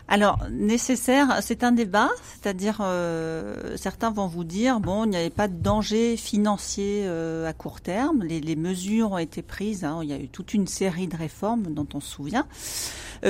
alors 0.07 0.39
nécessaire, 0.51 1.37
c'est 1.41 1.63
un 1.63 1.71
débat, 1.71 2.09
c'est-à-dire 2.33 2.79
euh, 2.81 3.77
certains 3.77 4.11
vont 4.11 4.27
vous 4.27 4.43
dire 4.43 4.81
bon, 4.81 5.05
il 5.05 5.11
n'y 5.11 5.15
avait 5.15 5.29
pas 5.29 5.47
de 5.47 5.55
danger 5.55 6.17
financier 6.17 7.03
euh, 7.05 7.47
à 7.47 7.53
court 7.53 7.79
terme, 7.79 8.21
les, 8.21 8.55
mesures 8.57 9.13
ont 9.13 9.17
été 9.19 9.41
prises, 9.41 9.85
hein. 9.85 10.01
il 10.03 10.09
y 10.09 10.13
a 10.13 10.17
eu 10.17 10.27
toute 10.27 10.53
une 10.53 10.67
série 10.67 11.07
de 11.07 11.15
réformes 11.15 11.63
dont 11.73 11.87
on 11.93 12.01
se 12.01 12.09
souvient, 12.09 12.45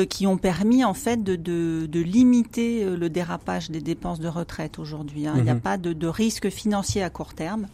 qui 0.10 0.26
ont 0.26 0.38
permis 0.38 0.84
en 0.84 0.96
fait 0.96 1.24
de, 1.24 1.88
limiter 1.94 2.84
le 2.84 3.10
dérapage 3.12 3.70
des 3.70 3.82
dépenses 3.82 4.20
de 4.20 4.30
retraite 4.30 4.80
aujourd'hui. 4.80 5.28
Hein. 5.28 5.36
Il 5.38 5.44
n'y 5.44 5.52
a 5.52 5.56
mhm. 5.56 5.62
pas 5.62 5.78
de, 5.78 5.94
de 5.94 6.08
risque 6.08 6.50
financier 6.50 7.04
à 7.04 7.12
court 7.12 7.36
terme. 7.36 7.68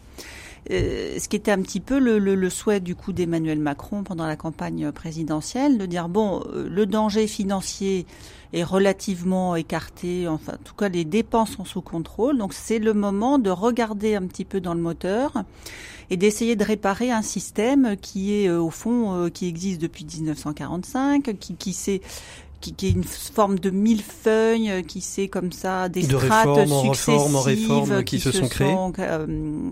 Euh, 0.70 1.18
ce 1.18 1.28
qui 1.28 1.36
était 1.36 1.50
un 1.50 1.62
petit 1.62 1.80
peu 1.80 1.98
le, 1.98 2.50
souhait 2.50 2.80
du 2.80 2.94
coup 2.94 3.12
d'Emmanuel 3.12 3.58
Macron 3.58 4.02
pendant 4.02 4.26
la 4.26 4.36
campagne 4.36 4.92
présidentielle, 4.92 5.78
de 5.78 5.86
dire 5.86 6.08
bon, 6.08 6.42
euh, 6.52 6.68
le 6.68 6.84
danger 6.84 7.26
financier 7.26 8.06
est 8.52 8.64
relativement 8.64 9.56
écarté, 9.56 10.28
enfin 10.28 10.54
en 10.54 10.64
tout 10.64 10.74
cas 10.74 10.88
les 10.88 11.04
dépenses 11.04 11.52
sont 11.52 11.64
sous 11.64 11.82
contrôle, 11.82 12.38
donc 12.38 12.52
c'est 12.52 12.78
le 12.78 12.94
moment 12.94 13.38
de 13.38 13.50
regarder 13.50 14.14
un 14.14 14.26
petit 14.26 14.44
peu 14.44 14.60
dans 14.60 14.74
le 14.74 14.80
moteur 14.80 15.32
et 16.10 16.16
d'essayer 16.16 16.56
de 16.56 16.64
réparer 16.64 17.10
un 17.10 17.22
système 17.22 17.96
qui 17.96 18.34
est 18.34 18.48
euh, 18.48 18.60
au 18.60 18.70
fond 18.70 19.30
qui 19.32 19.48
existe 19.48 19.80
depuis 19.80 20.04
1945, 20.04 21.38
qui, 21.38 21.54
qui 21.54 21.72
s'est 21.72 22.00
qui, 22.60 22.72
qui, 22.74 22.86
est 22.88 22.90
une 22.90 23.04
forme 23.04 23.58
de 23.58 23.70
millefeuille 23.70 24.70
euh, 24.70 24.82
qui 24.82 25.00
s'est 25.00 25.28
comme 25.28 25.52
ça 25.52 25.88
des 25.88 26.02
strates 26.02 26.68
successives 26.68 28.02
qui, 28.04 28.20
se, 28.20 28.32
sont, 28.32 28.48
créées, 28.48 28.74
euh, 28.98 29.70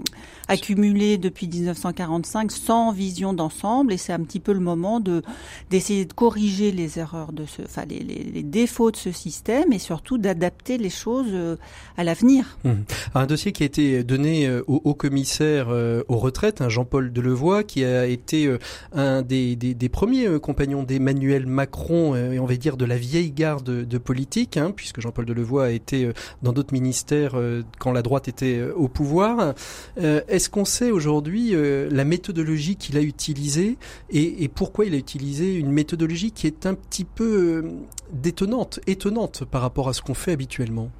accumulées 0.48 1.18
depuis 1.18 1.48
1945 1.48 2.52
sans 2.52 2.92
vision 2.92 3.32
d'ensemble 3.32 3.92
et 3.92 3.96
c'est 3.96 4.12
un 4.12 4.20
petit 4.20 4.40
peu 4.40 4.52
le 4.52 4.60
moment 4.60 5.00
de 5.00 5.22
d'essayer 5.70 6.04
de 6.04 6.12
corriger 6.12 6.70
les 6.70 6.98
erreurs 6.98 7.32
de 7.32 7.44
ce, 7.46 7.62
enfin 7.62 7.84
les, 7.88 7.98
les, 7.98 8.22
les 8.22 8.42
défauts 8.42 8.90
de 8.90 8.96
ce 8.96 9.10
système 9.10 9.72
et 9.72 9.78
surtout 9.78 10.18
d'adapter 10.18 10.78
les 10.78 10.90
choses 10.90 11.26
euh, 11.32 11.56
à 11.96 12.04
l'avenir. 12.04 12.58
Mmh. 12.64 12.72
Un 13.14 13.26
dossier 13.26 13.52
qui 13.52 13.62
a 13.62 13.66
été 13.66 14.04
donné 14.04 14.48
au 14.66 14.80
haut 14.84 14.94
commissaire 14.94 15.68
aux 16.08 16.18
retraites, 16.18 16.60
hein, 16.60 16.68
Jean-Paul 16.68 17.12
Delevoye, 17.12 17.64
qui 17.64 17.84
a 17.84 18.06
été 18.06 18.54
un 18.92 19.22
des, 19.22 19.56
des, 19.56 19.74
des 19.74 19.88
premiers 19.88 20.38
compagnons 20.40 20.82
d'Emmanuel 20.82 21.46
Macron 21.46 22.14
et 22.14 22.38
on 22.38 22.46
va 22.46 22.56
dire 22.56 22.75
de 22.76 22.84
la 22.84 22.96
vieille 22.96 23.30
garde 23.30 23.64
de, 23.64 23.98
politique, 23.98 24.56
hein, 24.56 24.72
puisque 24.74 25.00
Jean-Paul 25.00 25.24
Delevoye 25.24 25.64
a 25.64 25.70
été 25.70 26.10
dans 26.42 26.52
d'autres 26.52 26.72
ministères 26.72 27.34
quand 27.78 27.92
la 27.92 28.02
droite 28.02 28.28
était 28.28 28.62
au 28.62 28.88
pouvoir. 28.88 29.54
Est-ce 29.96 30.50
qu'on 30.50 30.64
sait 30.64 30.90
aujourd'hui 30.90 31.54
la 31.54 32.04
méthodologie 32.04 32.76
qu'il 32.76 32.96
a 32.96 33.00
utilisée 33.00 33.78
et, 34.10 34.48
pourquoi 34.48 34.84
il 34.84 34.94
a 34.94 34.96
utilisé 34.96 35.54
une 35.54 35.70
méthodologie 35.70 36.30
qui 36.30 36.46
est 36.46 36.66
un 36.66 36.74
petit 36.74 37.04
peu 37.04 37.64
détonnante, 38.12 38.80
étonnante 38.86 39.44
par 39.44 39.62
rapport 39.62 39.88
à 39.88 39.92
ce 39.92 40.02
qu'on 40.02 40.14
fait 40.14 40.32
habituellement? 40.32 40.90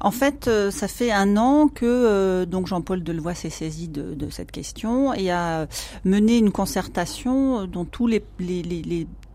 En 0.00 0.10
fait, 0.10 0.50
ça 0.70 0.88
fait 0.88 1.12
un 1.12 1.36
an 1.36 1.68
que 1.68 2.44
donc 2.44 2.66
Jean-Paul 2.66 3.04
Delevoye 3.04 3.34
s'est 3.34 3.50
saisi 3.50 3.88
de, 3.88 4.30
cette 4.30 4.50
question 4.50 5.14
et 5.14 5.30
a 5.30 5.68
mené 6.04 6.38
une 6.38 6.50
concertation 6.50 7.66
dont 7.66 7.84
tous 7.84 8.06
les, 8.06 8.24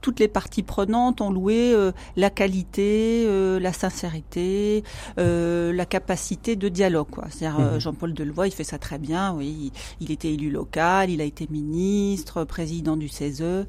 toutes 0.07 0.21
les 0.21 0.29
parties 0.29 0.63
prenantes 0.63 1.19
ont 1.19 1.31
loué 1.31 1.73
euh, 1.73 1.91
la 2.15 2.29
qualité, 2.29 3.25
euh, 3.27 3.59
la 3.59 3.73
sincérité, 3.73 4.85
euh, 5.19 5.73
la 5.73 5.85
capacité 5.85 6.55
de 6.55 6.69
dialogue. 6.69 7.09
C'est-à-dire 7.29 7.59
mhm. 7.59 7.79
Jean-Paul 7.81 8.13
Delevoye, 8.13 8.47
il 8.47 8.53
fait 8.53 8.63
ça 8.63 8.77
très 8.77 8.99
bien. 8.99 9.33
Oui, 9.33 9.73
il, 9.99 10.09
était 10.09 10.31
élu 10.31 10.49
local, 10.49 11.09
il 11.09 11.19
a 11.19 11.25
été 11.25 11.45
ministre, 11.51 12.45
président 12.45 12.95
du 12.95 13.09
CESE. 13.09 13.65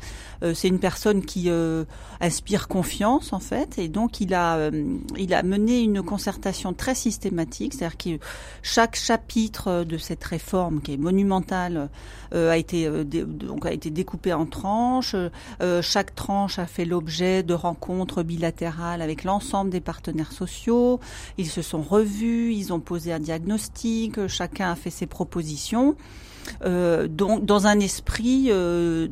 c'est 0.54 0.68
une 0.68 0.78
personne 0.78 1.24
qui 1.24 1.50
inspire 2.20 2.68
confiance 2.68 3.32
en 3.32 3.40
fait, 3.40 3.76
et 3.78 3.88
donc 3.88 4.20
il 4.20 4.32
a 4.32 4.70
il 5.16 5.34
a 5.34 5.42
mené 5.42 5.80
une 5.80 6.02
concertation 6.02 6.72
très 6.72 6.94
systématique. 6.94 7.74
C'est-à-dire 7.74 7.98
que 7.98 8.24
chaque 8.62 8.94
chapitre 8.94 9.82
de 9.82 9.98
cette 9.98 10.22
réforme 10.22 10.80
qui 10.82 10.92
est 10.92 10.98
monumentale 10.98 11.90
a 12.32 12.56
été 12.56 12.88
donc 12.88 13.66
a 13.66 13.72
été 13.72 13.90
découpé 13.90 14.32
en 14.32 14.46
tranches. 14.46 15.16
chaque 15.82 16.14
tranche 16.14 16.27
a 16.28 16.66
fait 16.66 16.84
l'objet 16.84 17.42
de 17.42 17.54
rencontres 17.54 18.22
bilatérales 18.22 19.00
avec 19.02 19.24
l'ensemble 19.24 19.70
des 19.70 19.80
partenaires 19.80 20.32
sociaux. 20.32 21.00
Ils 21.38 21.48
se 21.48 21.62
sont 21.62 21.82
revus, 21.82 22.52
ils 22.52 22.72
ont 22.72 22.80
posé 22.80 23.12
un 23.12 23.18
diagnostic, 23.18 24.26
chacun 24.26 24.70
a 24.70 24.74
fait 24.74 24.90
ses 24.90 25.06
propositions. 25.06 25.96
Euh, 26.64 27.08
donc, 27.08 27.44
dans 27.44 27.66
un 27.66 27.80
esprit 27.80 28.48
euh, 28.50 29.08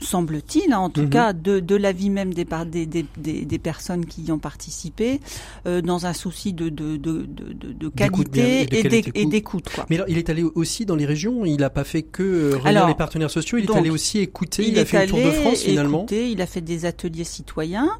semble-t-il, 0.00 0.72
hein, 0.72 0.78
en 0.78 0.90
tout 0.90 1.02
mhm. 1.02 1.10
cas, 1.10 1.32
de, 1.32 1.60
de 1.60 1.76
l'avis 1.76 2.10
même 2.10 2.32
des, 2.34 2.46
des, 2.66 2.86
des, 2.86 3.44
des, 3.44 3.58
personnes 3.58 4.06
qui 4.06 4.22
y 4.22 4.32
ont 4.32 4.38
participé, 4.38 5.20
euh, 5.66 5.80
dans 5.80 6.06
un 6.06 6.12
souci 6.12 6.52
de, 6.52 6.68
de, 6.68 6.96
de, 6.96 7.26
de, 7.26 7.88
qualité 7.88 8.66
et 8.72 9.26
d'écoute. 9.26 9.68
Mais 9.90 9.96
alors, 9.96 10.08
il 10.08 10.18
est 10.18 10.30
allé 10.30 10.42
aussi 10.42 10.86
dans 10.86 10.96
les 10.96 11.06
régions, 11.06 11.44
il 11.44 11.58
n'a 11.58 11.70
pas 11.70 11.84
fait 11.84 12.02
que 12.02 12.22
euh, 12.22 12.58
réunir 12.58 12.86
les 12.86 12.94
partenaires 12.94 13.30
sociaux, 13.30 13.58
il 13.58 13.64
est 13.64 13.76
allé 13.76 13.90
aussi 13.90 14.18
écouter, 14.18 14.66
il, 14.66 14.78
a 14.78 14.84
fait 14.84 15.06
le 15.06 15.10
tour 15.10 15.18
de 15.18 15.30
France 15.30 15.62
finalement. 15.62 15.98
Écouter, 15.98 16.30
il 16.30 16.40
a 16.40 16.46
fait 16.46 16.60
des 16.60 16.84
ateliers 16.84 17.24
citoyens. 17.24 17.90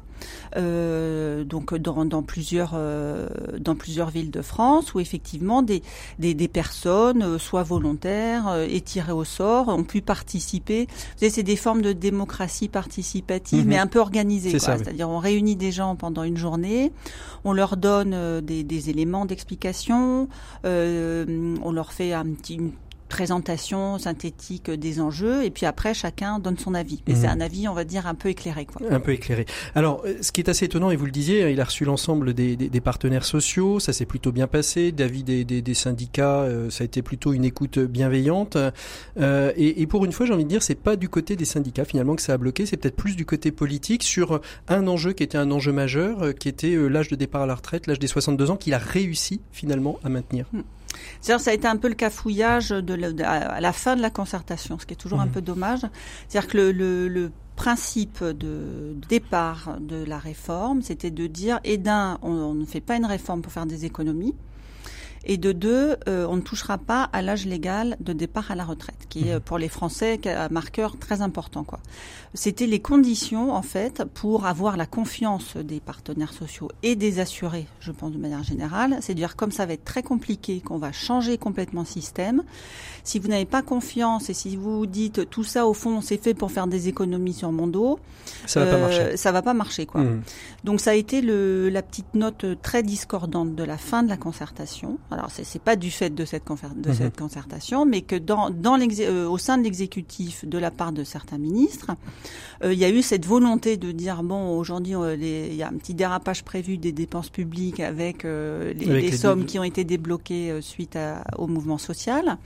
Euh, 0.55 1.43
donc 1.43 1.75
dans, 1.75 2.05
dans 2.05 2.23
plusieurs 2.23 2.71
euh, 2.73 3.27
dans 3.59 3.75
plusieurs 3.75 4.09
villes 4.09 4.31
de 4.31 4.41
France 4.41 4.93
où 4.93 4.99
effectivement 4.99 5.61
des 5.61 5.83
des, 6.17 6.33
des 6.33 6.47
personnes 6.47 7.21
euh, 7.21 7.37
soit 7.37 7.63
volontaires 7.63 8.65
et 8.67 8.81
tirées 8.81 9.11
au 9.11 9.23
sort 9.23 9.67
ont 9.67 9.83
pu 9.83 10.01
participer. 10.01 10.87
Vous 10.89 11.19
savez, 11.19 11.29
c'est 11.29 11.43
des 11.43 11.55
formes 11.55 11.81
de 11.81 11.93
démocratie 11.93 12.67
participative, 12.67 13.65
mais 13.67 13.75
mhm. 13.75 13.83
un 13.83 13.87
peu 13.87 13.99
organisée. 13.99 14.57
C'est-à-dire 14.57 15.09
on 15.09 15.19
réunit 15.19 15.55
des 15.55 15.71
gens 15.71 15.95
pendant 15.95 16.23
une 16.23 16.37
journée, 16.37 16.91
on 17.43 17.53
leur 17.53 17.77
donne 17.77 18.41
des, 18.41 18.63
des 18.63 18.89
éléments 18.89 19.25
d'explication, 19.25 20.27
on 20.63 21.71
leur 21.71 21.93
fait 21.93 22.13
un 22.13 22.25
petit 22.25 22.59
présentation 23.09 23.97
synthétique 23.97 24.71
des 24.71 25.01
enjeux 25.01 25.43
et 25.43 25.49
puis 25.49 25.65
après 25.65 25.93
chacun 25.93 26.39
donne 26.39 26.57
son 26.57 26.73
avis. 26.73 27.01
Mais 27.07 27.15
c'est 27.15 27.27
mhm. 27.27 27.41
un 27.41 27.41
avis, 27.41 27.67
on 27.67 27.73
va 27.73 27.83
dire, 27.83 28.07
un 28.07 28.15
peu 28.15 28.29
éclairé. 28.29 28.65
Quoi. 28.65 28.87
Un 28.89 28.99
peu 28.99 29.11
éclairé. 29.11 29.45
Alors, 29.75 30.03
euh, 30.05 30.15
ce 30.21 30.31
qui 30.31 30.41
est 30.41 30.49
assez 30.49 30.65
étonnant, 30.65 30.91
et 30.91 30.95
vous 30.95 31.05
le 31.05 31.11
disiez, 31.11 31.49
il 31.51 31.59
a 31.59 31.65
reçu 31.65 31.85
l'ensemble 31.85 32.33
des, 32.33 32.55
des, 32.55 32.69
des, 32.69 32.81
partenaires 32.81 33.25
sociaux, 33.25 33.79
ça 33.79 33.91
s'est 33.91 34.05
plutôt 34.05 34.31
bien 34.31 34.47
passé. 34.47 34.91
D'avis 34.91 35.23
des, 35.23 35.43
des, 35.43 35.73
syndicats, 35.73 36.41
euh, 36.41 36.69
ça 36.69 36.83
a 36.83 36.85
été 36.85 37.01
plutôt 37.01 37.33
une 37.33 37.43
écoute 37.43 37.79
bienveillante. 37.79 38.57
Euh, 39.19 39.51
et, 39.55 39.81
et, 39.81 39.87
pour 39.87 40.05
une 40.05 40.11
fois, 40.11 40.25
j'ai 40.25 40.33
envie 40.33 40.45
de 40.45 40.49
dire, 40.49 40.63
c'est 40.63 40.75
pas 40.75 40.95
du 40.95 41.09
côté 41.09 41.35
des 41.35 41.45
syndicats 41.45 41.85
finalement 41.85 42.15
que 42.15 42.21
ça 42.21 42.33
a 42.33 42.37
bloqué, 42.37 42.65
c'est 42.65 42.77
peut-être 42.77 42.95
plus 42.95 43.15
du 43.15 43.25
côté 43.25 43.51
politique 43.51 44.03
sur 44.03 44.39
un 44.67 44.87
enjeu 44.87 45.13
qui 45.13 45.23
était 45.23 45.37
un 45.37 45.51
enjeu 45.51 45.71
majeur, 45.71 46.33
qui 46.35 46.47
était 46.47 46.75
l'âge 46.89 47.09
de 47.09 47.15
départ 47.15 47.41
à 47.41 47.45
la 47.45 47.55
retraite, 47.55 47.87
l'âge 47.87 47.99
des 47.99 48.07
62 48.07 48.51
ans, 48.51 48.55
qu'il 48.55 48.73
a 48.73 48.77
réussi 48.77 49.41
finalement 49.51 49.99
à 50.03 50.09
maintenir. 50.09 50.45
Hmm. 50.53 50.61
C'est-à-dire, 51.21 51.43
ça 51.43 51.51
a 51.51 51.53
été 51.53 51.67
un 51.67 51.77
peu 51.77 51.87
le 51.87 51.95
cafouillage 51.95 52.69
de, 52.69 53.23
à 53.23 53.61
la 53.61 53.73
fin 53.73 53.95
de 53.95 54.01
la 54.01 54.09
concertation, 54.09 54.79
ce 54.79 54.85
qui 54.85 54.93
est 54.93 54.97
toujours 54.97 55.21
un 55.21 55.25
mmh. 55.27 55.31
peu 55.31 55.41
dommage. 55.41 55.81
C'est-à-dire 56.27 56.49
que 56.49 56.57
le, 56.57 57.07
le, 57.07 57.31
principe 57.55 58.23
de 58.23 58.95
départ 59.09 59.75
de 59.81 60.05
la 60.05 60.17
réforme, 60.17 60.81
c'était 60.81 61.11
de 61.11 61.27
dire, 61.27 61.59
et 61.65 61.77
d'un, 61.77 62.17
on 62.21 62.53
ne 62.53 62.63
fait 62.63 62.79
pas 62.79 62.95
une 62.95 63.05
réforme 63.05 63.41
pour 63.41 63.51
faire 63.51 63.65
des 63.65 63.83
économies, 63.83 64.33
et 65.25 65.37
de 65.37 65.51
deux, 65.51 65.97
euh, 66.07 66.25
on 66.29 66.37
ne 66.37 66.41
touchera 66.41 66.77
pas 66.77 67.03
à 67.03 67.21
l'âge 67.21 67.45
légal 67.45 67.97
de 67.99 68.13
départ 68.13 68.51
à 68.51 68.55
la 68.55 68.63
retraite, 68.63 69.07
qui 69.09 69.29
est 69.29 69.35
mmh. 69.35 69.41
pour 69.41 69.57
les 69.57 69.69
Français 69.69 70.19
un 70.25 70.49
marqueur 70.49 70.97
très 70.97 71.21
important. 71.21 71.63
Quoi. 71.63 71.79
C'était 72.33 72.67
les 72.67 72.79
conditions 72.79 73.53
en 73.53 73.61
fait 73.61 74.03
pour 74.13 74.45
avoir 74.45 74.77
la 74.77 74.85
confiance 74.85 75.57
des 75.57 75.79
partenaires 75.79 76.33
sociaux 76.33 76.69
et 76.83 76.95
des 76.95 77.19
assurés, 77.19 77.67
je 77.79 77.91
pense 77.91 78.11
de 78.11 78.17
manière 78.17 78.43
générale. 78.43 78.97
C'est 79.01 79.13
dire 79.13 79.35
comme 79.35 79.51
ça 79.51 79.65
va 79.65 79.73
être 79.73 79.83
très 79.83 80.03
compliqué, 80.03 80.61
qu'on 80.61 80.77
va 80.77 80.91
changer 80.91 81.37
complètement 81.37 81.81
le 81.81 81.87
système. 81.87 82.43
Si 83.03 83.19
vous 83.19 83.27
n'avez 83.27 83.45
pas 83.45 83.61
confiance 83.61 84.29
et 84.29 84.33
si 84.33 84.55
vous 84.55 84.85
dites 84.85 85.29
tout 85.29 85.43
ça 85.43 85.65
au 85.65 85.73
fond 85.73 86.01
c'est 86.01 86.21
fait 86.21 86.33
pour 86.33 86.51
faire 86.51 86.67
des 86.67 86.87
économies 86.87 87.33
sur 87.33 87.51
mon 87.51 87.67
dos, 87.67 87.99
ça 88.45 88.63
va 88.63 88.71
pas 88.71 88.77
marcher. 88.79 89.01
Euh, 89.01 89.17
ça 89.17 89.31
va 89.31 89.41
pas 89.41 89.53
marcher 89.53 89.85
quoi. 89.85 90.01
Mmh. 90.01 90.21
Donc 90.63 90.79
ça 90.79 90.91
a 90.91 90.93
été 90.93 91.21
le, 91.21 91.69
la 91.69 91.81
petite 91.81 92.13
note 92.13 92.45
très 92.61 92.83
discordante 92.83 93.55
de 93.55 93.63
la 93.63 93.77
fin 93.77 94.03
de 94.03 94.09
la 94.09 94.17
concertation 94.17 94.97
alors 95.11 95.29
c'est 95.31 95.61
pas 95.61 95.75
du 95.75 95.91
fait 95.91 96.09
de 96.13 96.25
cette, 96.25 96.43
de 96.75 96.93
cette 96.93 97.05
mhm. 97.05 97.11
concertation, 97.11 97.85
mais 97.85 98.01
que 98.01 98.15
dans, 98.15 98.49
dans 98.49 98.77
euh, 98.79 99.27
au 99.27 99.37
sein 99.37 99.57
de 99.57 99.63
l'exécutif, 99.63 100.45
de 100.45 100.57
la 100.57 100.71
part 100.71 100.91
de 100.91 101.03
certains 101.03 101.37
ministres, 101.37 101.91
euh, 102.63 102.73
il 102.73 102.79
y 102.79 102.85
a 102.85 102.89
eu 102.89 103.01
cette 103.01 103.25
volonté 103.25 103.77
de 103.77 103.91
dire 103.91 104.21
bon 104.23 104.57
aujourd'hui 104.57 104.93
il 105.19 105.55
y 105.55 105.63
a 105.63 105.67
un 105.67 105.73
petit 105.73 105.93
dérapage 105.93 106.43
prévu 106.43 106.77
des 106.77 106.91
dépenses 106.91 107.29
publiques 107.29 107.79
avec, 107.79 108.25
euh, 108.25 108.73
les, 108.73 109.11
sommes 109.11 109.45
qui 109.45 109.57
ont 109.57 109.63
été 109.63 109.83
débloquées 109.83 110.61
suite 110.61 110.95
à, 110.95 111.23
au 111.37 111.47
mouvement 111.47 111.77
social. 111.77 112.37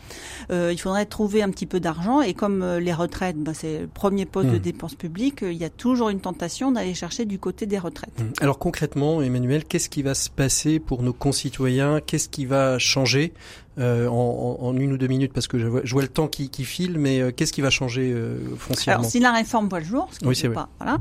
il 0.50 0.77
faudrait 0.79 1.05
trouver 1.05 1.43
un 1.43 1.50
petit 1.50 1.65
peu 1.65 1.79
d'argent 1.79 2.22
et 2.22 2.34
comme 2.34 2.63
les 2.77 2.93
retraites, 2.93 3.38
bah, 3.38 3.53
c'est 3.53 3.82
le 3.82 3.88
premier 3.88 4.25
poste 4.25 4.50
de 4.50 4.53
mhm. 4.53 4.60
dépenses 4.60 4.96
publiques, 4.96 5.41
il 5.41 5.58
y 5.58 5.65
a 5.65 5.70
toujours 5.70 6.10
une 6.10 6.22
tentation 6.22 6.72
d'aller 6.72 6.93
chercher 6.93 7.25
du 7.25 7.39
côté 7.39 7.65
des 7.65 7.79
retraites. 7.79 8.20
Mhm. 8.20 8.34
Alors 8.41 8.60
concrètement, 8.60 9.22
Emmanuel, 9.22 9.65
qu'est-ce 9.65 9.89
qui 9.89 10.01
va 10.01 10.13
se 10.13 10.29
passer 10.29 10.79
pour 10.79 11.03
nos 11.03 11.13
concitoyens? 11.13 12.00
Qu'est-ce 12.00 12.29
qui 12.29 12.46
va 12.46 12.52
changer 12.79 13.31
euh, 13.80 14.08
en, 14.08 14.75
une 14.77 14.94
ou 14.94 14.98
deux 14.98 15.08
minutes 15.08 15.34
parce 15.34 15.48
que 15.48 15.58
je 15.58 15.68
vois, 15.68 15.82
je 15.84 15.94
vois 15.94 16.01
le 16.01 16.08
temps 16.08 16.27
qui, 16.27 16.50
qui 16.50 16.63
file, 16.63 16.98
mais 17.00 17.20
euh, 17.20 17.32
qu'est-ce 17.32 17.53
qui 17.53 17.62
va 17.62 17.70
changer 17.70 18.12
euh, 18.12 18.38
foncièrement 18.58 19.01
Alors, 19.01 19.12
si 19.12 19.20
la 19.20 19.32
réforme 19.32 19.68
voit 19.68 19.80
le 19.80 19.86
jour, 19.86 20.10
ce 20.12 20.25
oui, 20.25 20.53
pas, 20.53 20.70
voilà, 20.80 21.00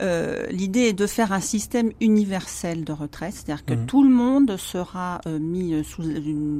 euh, 0.00 0.46
l'idée 0.50 0.80
est 0.80 0.92
de 0.92 1.06
faire 1.06 1.32
un 1.32 1.40
système 1.40 1.92
universel 2.00 2.84
de 2.84 2.92
retraite, 2.92 3.34
c'est-à-dire 3.34 3.64
que 3.64 3.74
mhm. 3.74 3.86
tout 3.86 4.02
le 4.02 4.10
monde 4.10 4.56
sera 4.56 5.20
mis 5.40 5.84
sous 5.84 6.02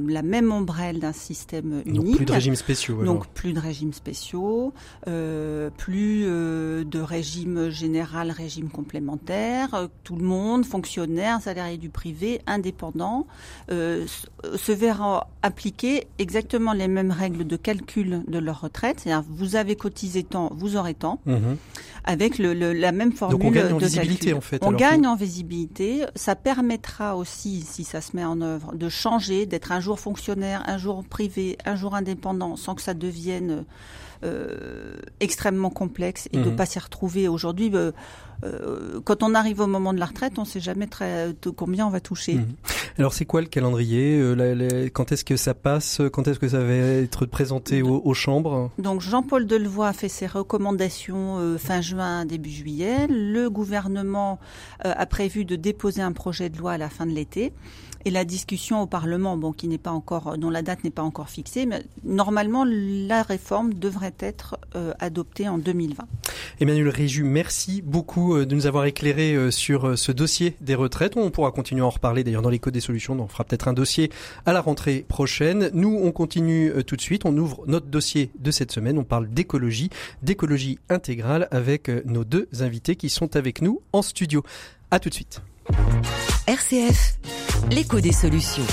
la 0.07 0.21
même 0.21 0.51
ombrelle 0.51 0.99
d'un 0.99 1.13
système 1.13 1.81
unique. 1.85 2.05
Donc 2.05 2.15
plus 2.15 2.25
de 2.25 2.31
régimes 2.31 2.55
spéciaux. 2.55 3.03
Donc 3.03 3.27
plus 3.27 3.53
de 3.53 3.59
régimes 3.59 3.93
spéciaux, 3.93 4.73
plus 5.05 6.23
de 6.23 6.99
régime 6.99 7.69
général, 7.69 8.31
régime 8.31 8.69
complémentaire. 8.69 9.89
tout 10.03 10.15
le 10.15 10.23
monde, 10.25 10.65
fonctionnaire, 10.65 11.41
salarié 11.41 11.77
du 11.77 11.89
privé, 11.89 12.41
indépendant, 12.47 13.27
se 13.69 14.71
verra 14.71 15.27
appliquer 15.49 16.07
exactement 16.19 16.73
les 16.73 16.87
mêmes 16.87 17.11
règles 17.11 17.45
de 17.45 17.55
calcul 17.55 18.23
de 18.27 18.37
leur 18.37 18.61
retraite. 18.61 19.01
C'est-à-dire, 19.01 19.25
vous 19.29 19.55
avez 19.55 19.75
cotisé 19.75 20.23
tant, 20.23 20.51
vous 20.55 20.77
aurez 20.77 20.93
tant, 20.93 21.19
mhm. 21.25 21.57
avec 22.03 22.37
le, 22.37 22.53
la 22.53 22.91
même 22.91 23.11
formule 23.11 23.39
Donc 23.39 23.47
on 23.47 23.51
gagne 23.51 23.73
en 23.73 23.77
visibilité, 23.77 24.33
en 24.33 24.41
fait. 24.41 24.63
On 24.63 24.71
gagne 24.71 25.07
en 25.07 25.15
visibilité. 25.15 26.05
Ça 26.15 26.35
permettra 26.35 27.17
aussi, 27.17 27.61
si 27.61 27.83
ça 27.83 27.99
se 27.99 28.15
met 28.15 28.23
en 28.23 28.41
œuvre, 28.41 28.75
de 28.75 28.89
changer, 28.89 29.45
d'être 29.47 29.71
un 29.71 29.79
jour 29.79 29.99
fonctionnaire, 29.99 30.63
un 30.67 30.77
jour 30.77 31.03
privé, 31.03 31.57
un 31.65 31.75
jour 31.75 31.95
indépendant, 31.95 32.55
sans 32.55 32.75
que 32.75 32.81
ça 32.81 32.93
devienne 32.93 33.65
euh, 34.23 34.97
extrêmement 35.19 35.69
complexe 35.69 36.27
et 36.31 36.37
de 36.37 36.43
de 36.43 36.49
mhm. 36.49 36.55
pas 36.55 36.65
s'y 36.65 36.79
retrouver 36.79 37.27
aujourd'hui. 37.27 37.71
Euh, 37.73 37.91
euh, 38.43 38.99
quand 39.03 39.23
on 39.23 39.35
arrive 39.35 39.59
au 39.59 39.67
moment 39.67 39.93
de 39.93 39.99
la 39.99 40.05
retraite, 40.05 40.33
on 40.37 40.41
ne 40.41 40.47
sait 40.47 40.59
jamais 40.59 40.87
très 40.87 41.33
de 41.41 41.49
combien 41.49 41.87
on 41.87 41.89
va 41.89 41.99
toucher. 41.99 42.35
Mhm. 42.35 42.47
Alors 42.97 43.13
c'est 43.13 43.25
quoi 43.25 43.41
le 43.41 43.47
calendrier 43.47 44.21
Quand 44.93 45.11
est-ce 45.11 45.23
que 45.23 45.37
ça 45.37 45.53
passe 45.53 46.01
Quand 46.11 46.27
est-ce 46.27 46.39
que 46.39 46.49
ça 46.49 46.59
va 46.59 46.73
être 46.73 47.25
présenté 47.25 47.81
aux, 47.81 48.13
chambres? 48.13 48.71
Donc 48.77 49.01
Jean-Paul 49.01 49.45
Delevoye 49.45 49.87
a 49.87 49.93
fait 49.93 50.09
ses 50.09 50.27
recommandations 50.27 51.57
fin 51.57 51.79
juin, 51.79 52.25
début 52.25 52.49
juillet. 52.49 53.07
Le 53.07 53.49
gouvernement 53.49 54.39
a 54.81 55.05
prévu 55.05 55.45
de 55.45 55.55
déposer 55.55 56.01
un 56.01 56.11
projet 56.11 56.49
de 56.49 56.57
loi 56.57 56.73
à 56.73 56.77
la 56.77 56.89
fin 56.89 57.05
de 57.05 57.11
l'été 57.11 57.53
et 58.05 58.11
la 58.11 58.25
discussion 58.25 58.81
au 58.81 58.85
Parlement, 58.85 59.37
bon, 59.37 59.51
qui 59.51 59.67
n'est 59.67 59.77
pas 59.77 59.91
encore, 59.91 60.37
dont 60.37 60.49
la 60.49 60.61
date 60.61 60.83
n'est 60.83 60.89
pas 60.89 61.03
encore 61.03 61.29
fixée, 61.29 61.65
mais 61.65 61.83
normalement 62.03 62.65
la 62.65 63.23
réforme 63.23 63.73
devrait 63.73 64.15
être 64.19 64.57
adopté 64.99 65.49
en 65.49 65.57
2020. 65.57 66.05
Emmanuel 66.59 66.89
Réju, 66.89 67.23
merci 67.23 67.81
beaucoup 67.81 68.37
de 68.37 68.55
nous 68.55 68.67
avoir 68.67 68.85
éclairé 68.85 69.51
sur 69.51 69.97
ce 69.97 70.11
dossier 70.11 70.55
des 70.61 70.75
retraites. 70.75 71.17
On 71.17 71.29
pourra 71.31 71.51
continuer 71.51 71.81
à 71.81 71.85
en 71.85 71.89
reparler 71.89 72.23
d'ailleurs 72.23 72.41
dans 72.41 72.49
l'écho 72.49 72.71
des 72.71 72.81
solutions. 72.81 73.19
On 73.19 73.27
fera 73.27 73.43
peut-être 73.43 73.67
un 73.67 73.73
dossier 73.73 74.11
à 74.45 74.53
la 74.53 74.61
rentrée 74.61 75.05
prochaine. 75.07 75.69
Nous, 75.73 75.99
on 76.01 76.11
continue 76.11 76.71
tout 76.85 76.95
de 76.95 77.01
suite. 77.01 77.25
On 77.25 77.37
ouvre 77.37 77.63
notre 77.67 77.87
dossier 77.87 78.31
de 78.39 78.51
cette 78.51 78.71
semaine. 78.71 78.97
On 78.97 79.03
parle 79.03 79.29
d'écologie, 79.29 79.89
d'écologie 80.23 80.79
intégrale 80.89 81.47
avec 81.51 81.89
nos 82.05 82.23
deux 82.23 82.47
invités 82.59 82.95
qui 82.95 83.09
sont 83.09 83.35
avec 83.35 83.61
nous 83.61 83.81
en 83.93 84.01
studio. 84.01 84.43
À 84.91 84.99
tout 84.99 85.09
de 85.09 85.13
suite. 85.13 85.41
RCF, 86.47 87.19
l'écho 87.71 87.99
des 87.99 88.11
solutions. 88.11 88.65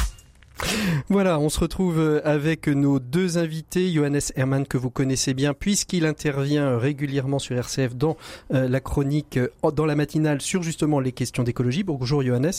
Voilà, 1.08 1.38
on 1.38 1.48
se 1.48 1.60
retrouve 1.60 2.22
avec 2.24 2.68
nos 2.68 2.98
deux 2.98 3.38
invités, 3.38 3.92
Johannes 3.92 4.20
Hermann 4.34 4.66
que 4.66 4.78
vous 4.78 4.90
connaissez 4.90 5.34
bien 5.34 5.52
puisqu'il 5.52 6.06
intervient 6.06 6.78
régulièrement 6.78 7.38
sur 7.38 7.56
RCF 7.56 7.94
dans 7.94 8.16
euh, 8.54 8.68
la 8.68 8.80
chronique, 8.80 9.36
euh, 9.36 9.70
dans 9.72 9.86
la 9.86 9.94
matinale 9.94 10.40
sur 10.40 10.62
justement 10.62 11.00
les 11.00 11.12
questions 11.12 11.42
d'écologie. 11.42 11.82
Bonjour 11.82 12.22
Johannes. 12.22 12.52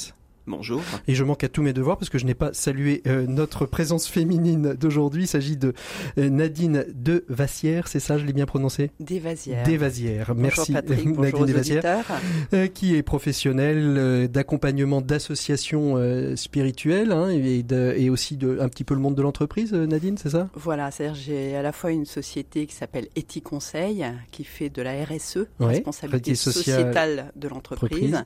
Bonjour. 0.47 0.81
Et 1.09 1.13
je 1.13 1.25
manque 1.25 1.43
à 1.43 1.49
tous 1.49 1.61
mes 1.61 1.73
devoirs 1.73 1.97
parce 1.97 2.09
que 2.09 2.17
je 2.17 2.25
n'ai 2.25 2.33
pas 2.33 2.53
salué 2.53 3.01
euh, 3.05 3.27
notre 3.27 3.65
présence 3.65 4.07
féminine 4.07 4.75
d'aujourd'hui. 4.79 5.23
Il 5.23 5.27
s'agit 5.27 5.57
de 5.57 5.73
euh, 6.17 6.29
Nadine 6.29 6.85
de 6.95 7.25
Vassière, 7.27 7.89
c'est 7.89 7.99
ça, 7.99 8.17
je 8.17 8.25
l'ai 8.25 8.31
bien 8.31 8.45
prononcé? 8.45 8.91
Desvasières. 9.01 9.65
Desvasières. 9.65 10.33
Merci 10.35 10.71
Patrick, 10.71 11.17
Nadine 11.17 11.45
Desvasières, 11.45 12.05
euh, 12.53 12.67
qui 12.67 12.95
est 12.95 13.03
professionnelle 13.03 14.29
d'accompagnement 14.31 15.01
d'associations 15.01 15.97
spirituelles 16.37 17.11
hein, 17.11 17.27
et, 17.27 17.61
de, 17.61 17.93
et, 17.97 18.09
aussi 18.09 18.37
de, 18.37 18.59
un 18.61 18.69
petit 18.69 18.85
peu 18.85 18.93
le 18.93 19.01
monde 19.01 19.15
de 19.15 19.21
l'entreprise, 19.21 19.73
Nadine, 19.73 20.17
c'est 20.17 20.29
ça? 20.29 20.47
Voilà, 20.53 20.91
c'est-à-dire 20.91 21.15
j'ai 21.15 21.57
à 21.57 21.61
la 21.61 21.73
fois 21.73 21.91
une 21.91 22.05
société 22.05 22.67
qui 22.67 22.75
s'appelle 22.75 23.09
Eti 23.17 23.41
Conseil, 23.41 24.05
qui 24.31 24.45
fait 24.45 24.69
de 24.69 24.81
la 24.81 25.03
RSE, 25.03 25.39
ouais, 25.59 25.67
responsabilité 25.67 26.35
sociétale 26.35 27.33
de 27.35 27.49
l'entreprise, 27.49 28.23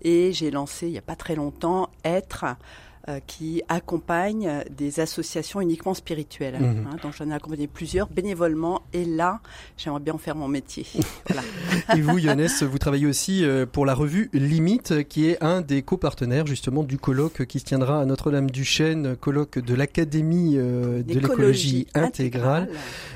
et 0.00 0.32
j'ai 0.32 0.50
lancé 0.50 0.86
il 0.86 0.92
n'y 0.92 0.98
a 0.98 1.02
pas 1.02 1.16
très 1.16 1.34
longtemps 1.34 1.49
être 2.04 2.44
euh, 2.44 2.54
qui 3.26 3.62
accompagne 3.68 4.62
des 4.76 5.00
associations 5.00 5.60
uniquement 5.60 5.94
spirituelles. 5.94 6.56
Hein, 6.60 6.96
donc 7.02 7.12
j'en 7.16 7.28
ai 7.30 7.34
accompagné 7.34 7.66
plusieurs 7.66 8.08
bénévolement 8.08 8.82
et 8.92 9.04
là, 9.04 9.40
j'aimerais 9.76 10.00
bien 10.00 10.14
en 10.14 10.18
faire 10.18 10.36
mon 10.36 10.48
métier. 10.48 10.86
voilà. 11.28 11.42
Et 11.96 12.00
vous, 12.02 12.18
Yonès, 12.18 12.62
vous 12.62 12.78
travaillez 12.78 13.06
aussi 13.06 13.44
euh, 13.44 13.66
pour 13.66 13.86
la 13.86 13.94
revue 13.94 14.30
Limite, 14.32 15.08
qui 15.08 15.28
est 15.28 15.42
un 15.42 15.60
des 15.60 15.82
copartenaires 15.82 16.46
justement 16.46 16.82
du 16.82 16.98
colloque 16.98 17.46
qui 17.46 17.58
se 17.58 17.64
tiendra 17.64 18.00
à 18.00 18.04
Notre-Dame-du-Chêne, 18.04 19.16
colloque 19.16 19.58
de 19.58 19.74
l'Académie 19.74 20.54
euh, 20.56 21.02
de 21.02 21.18
l'écologie 21.18 21.86
intégrale. 21.94 22.68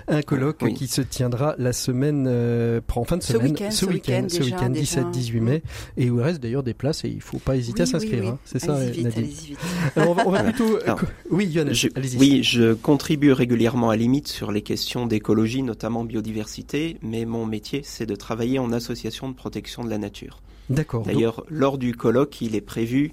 Un 0.09 0.23
colloque 0.23 0.59
Oui. 0.63 0.75
qui 0.75 0.87
se 0.87 1.01
tiendra 1.01 1.55
la 1.59 1.73
semaine, 1.73 2.27
euh, 2.29 2.81
en 2.95 3.05
fin 3.05 3.17
de 3.17 3.23
semaine, 3.23 3.53
week-end, 3.53 3.71
ce 3.71 3.87
week-end, 3.87 4.27
ce 4.29 4.43
week-end 4.43 4.71
déjà. 4.71 5.03
17-18 5.03 5.41
mai, 5.41 5.63
et 5.97 6.11
où 6.11 6.19
il 6.19 6.23
reste 6.23 6.43
d'ailleurs 6.43 6.63
des 6.63 6.75
places 6.75 7.05
et 7.05 7.09
il 7.09 7.21
faut 7.23 7.39
pas 7.39 7.57
hésiter 7.57 7.83
à 7.83 7.87
s'inscrire. 7.87 8.21
oui, 8.23 8.27
oui. 8.27 8.29
hein. 8.29 8.39
C'est 8.45 8.59
ça, 8.59 8.79
Nadine. 8.79 9.11
Alors, 9.97 10.11
on 10.11 10.15
va, 10.15 10.27
on 10.27 10.31
va 10.31 10.43
plutôt. 10.45 10.79
Alors, 10.85 11.01
oui, 11.31 11.59
allez-y. 11.59 12.19
oui, 12.19 12.43
je 12.43 12.75
contribue 12.75 13.33
régulièrement 13.33 13.91
à 13.91 13.97
Limite 13.97 14.29
sur 14.29 14.53
les 14.53 14.63
questions 14.63 15.07
d'écologie, 15.07 15.63
notamment 15.63 16.05
biodiversité, 16.05 16.99
mais 17.03 17.25
mon 17.25 17.47
métier, 17.47 17.83
c'est 17.85 18.07
de 18.07 18.17
travailler 18.17 18.59
en 18.59 18.73
association 18.73 19.29
de 19.29 19.35
protection 19.35 19.85
de 19.85 19.91
la 19.91 19.99
nature. 19.99 20.41
D'accord. 20.71 21.03
Donc, 21.03 21.13
D'ailleurs, 21.13 21.45
lors 21.49 21.79
du 21.79 21.95
colloque, 21.95 22.41
il 22.41 22.55
est 22.55 22.61
prévu 22.61 23.13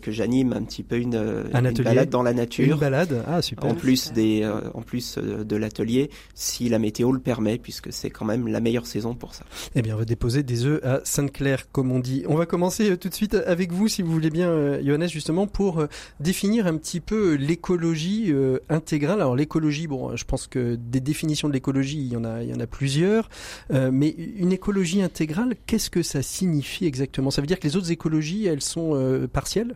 que 0.00 0.10
j'anime 0.10 0.52
un 0.52 0.62
petit 0.62 0.82
peu 0.82 0.96
une, 0.96 1.14
euh, 1.14 1.44
Un 1.52 1.64
une 1.64 1.72
balade 1.82 2.10
dans 2.10 2.22
la 2.22 2.30
Une 2.32 2.36
nature. 2.36 2.78
balade. 2.78 3.24
Ah, 3.26 3.42
super. 3.42 3.70
En 3.70 3.74
plus 3.74 4.12
des, 4.12 4.42
euh, 4.42 4.60
en 4.74 4.82
plus 4.82 5.16
euh, 5.18 5.44
de 5.44 5.56
l'atelier, 5.56 6.10
si 6.34 6.68
la 6.68 6.78
météo 6.78 7.12
le 7.12 7.18
permet, 7.20 7.58
puisque 7.58 7.92
c'est 7.92 8.10
quand 8.10 8.24
même 8.24 8.48
la 8.48 8.60
meilleure 8.60 8.86
saison 8.86 9.14
pour 9.14 9.34
ça. 9.34 9.44
Eh 9.74 9.82
bien, 9.82 9.94
on 9.94 9.98
va 9.98 10.04
déposer 10.04 10.42
des 10.42 10.64
œufs 10.66 10.80
à 10.84 11.00
Sainte-Claire, 11.04 11.70
comme 11.72 11.90
on 11.92 11.98
dit. 11.98 12.24
On 12.28 12.34
va 12.36 12.46
commencer 12.46 12.90
euh, 12.90 12.96
tout 12.96 13.08
de 13.08 13.14
suite 13.14 13.34
avec 13.34 13.72
vous, 13.72 13.88
si 13.88 14.02
vous 14.02 14.10
voulez 14.12 14.30
bien, 14.30 14.50
euh, 14.50 14.82
Johannes, 14.84 15.08
justement, 15.08 15.46
pour 15.46 15.80
euh, 15.80 15.86
définir 16.20 16.66
un 16.66 16.76
petit 16.76 17.00
peu 17.00 17.34
l'écologie 17.34 18.26
euh, 18.32 18.58
intégrale. 18.68 19.20
Alors, 19.20 19.36
l'écologie, 19.36 19.86
bon, 19.86 20.10
euh, 20.10 20.16
je 20.16 20.24
pense 20.24 20.46
que 20.46 20.76
des 20.76 21.00
définitions 21.00 21.48
de 21.48 21.52
l'écologie, 21.52 21.98
il 21.98 22.12
y 22.12 22.16
en 22.16 22.24
a, 22.24 22.42
il 22.42 22.48
y 22.50 22.54
en 22.54 22.60
a 22.60 22.66
plusieurs. 22.66 23.28
Euh, 23.72 23.90
mais 23.92 24.08
une 24.10 24.52
écologie 24.52 25.02
intégrale, 25.02 25.54
qu'est-ce 25.66 25.90
que 25.90 26.02
ça 26.02 26.22
signifie 26.22 26.86
exactement? 26.86 27.30
Ça 27.30 27.40
veut 27.40 27.46
dire 27.46 27.58
que 27.58 27.66
les 27.66 27.76
autres 27.76 27.90
écologies, 27.90 28.46
elles 28.46 28.62
sont 28.62 28.90
euh, 28.94 29.26
partielles? 29.26 29.74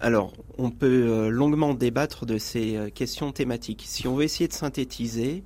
Alors, 0.00 0.32
on 0.58 0.70
peut 0.70 1.08
euh, 1.08 1.28
longuement 1.28 1.74
débattre 1.74 2.24
de 2.24 2.38
ces 2.38 2.76
euh, 2.76 2.88
questions 2.88 3.32
thématiques. 3.32 3.82
Si 3.84 4.06
on 4.06 4.14
veut 4.14 4.22
essayer 4.22 4.46
de 4.46 4.52
synthétiser, 4.52 5.42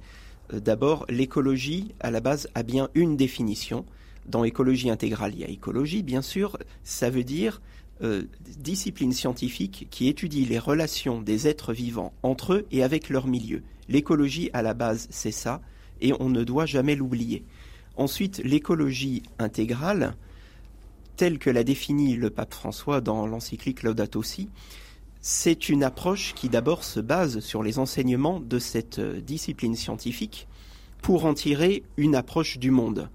euh, 0.52 0.60
d'abord, 0.60 1.06
l'écologie, 1.08 1.94
à 2.00 2.10
la 2.10 2.20
base, 2.20 2.48
a 2.54 2.62
bien 2.62 2.90
une 2.94 3.16
définition. 3.16 3.86
Dans 4.26 4.44
écologie 4.44 4.90
intégrale, 4.90 5.32
il 5.34 5.40
y 5.40 5.44
a 5.44 5.48
écologie, 5.48 6.02
bien 6.02 6.22
sûr. 6.22 6.58
Ça 6.84 7.10
veut 7.10 7.24
dire 7.24 7.60
discipline 8.58 9.12
scientifique 9.12 9.86
qui 9.92 10.08
étudie 10.08 10.44
les 10.44 10.58
relations 10.58 11.20
des 11.20 11.46
êtres 11.46 11.72
vivants 11.72 12.12
entre 12.24 12.54
eux 12.54 12.66
et 12.72 12.82
avec 12.82 13.08
leur 13.10 13.28
milieu. 13.28 13.62
L'écologie, 13.88 14.50
à 14.54 14.62
la 14.62 14.74
base, 14.74 15.06
c'est 15.10 15.30
ça, 15.30 15.60
et 16.00 16.12
on 16.18 16.28
ne 16.28 16.42
doit 16.42 16.66
jamais 16.66 16.96
l'oublier. 16.96 17.44
Ensuite, 17.96 18.42
l'écologie 18.42 19.22
intégrale, 19.38 20.16
telle 21.16 21.38
que 21.38 21.50
l'a 21.50 21.64
définie 21.64 22.16
le 22.16 22.30
pape 22.30 22.54
François 22.54 23.00
dans 23.00 23.26
l'encyclique 23.26 23.82
Laudato 23.82 24.22
Si, 24.22 24.48
c'est 25.20 25.68
une 25.68 25.84
approche 25.84 26.34
qui 26.34 26.48
d'abord 26.48 26.82
se 26.84 26.98
base 27.00 27.40
sur 27.40 27.62
les 27.62 27.78
enseignements 27.78 28.40
de 28.40 28.58
cette 28.58 28.98
euh, 28.98 29.20
discipline 29.20 29.76
scientifique 29.76 30.48
pour 31.00 31.24
en 31.24 31.34
tirer 31.34 31.82
une 31.96 32.14
approche 32.14 32.58
du 32.58 32.70
monde. 32.70 33.08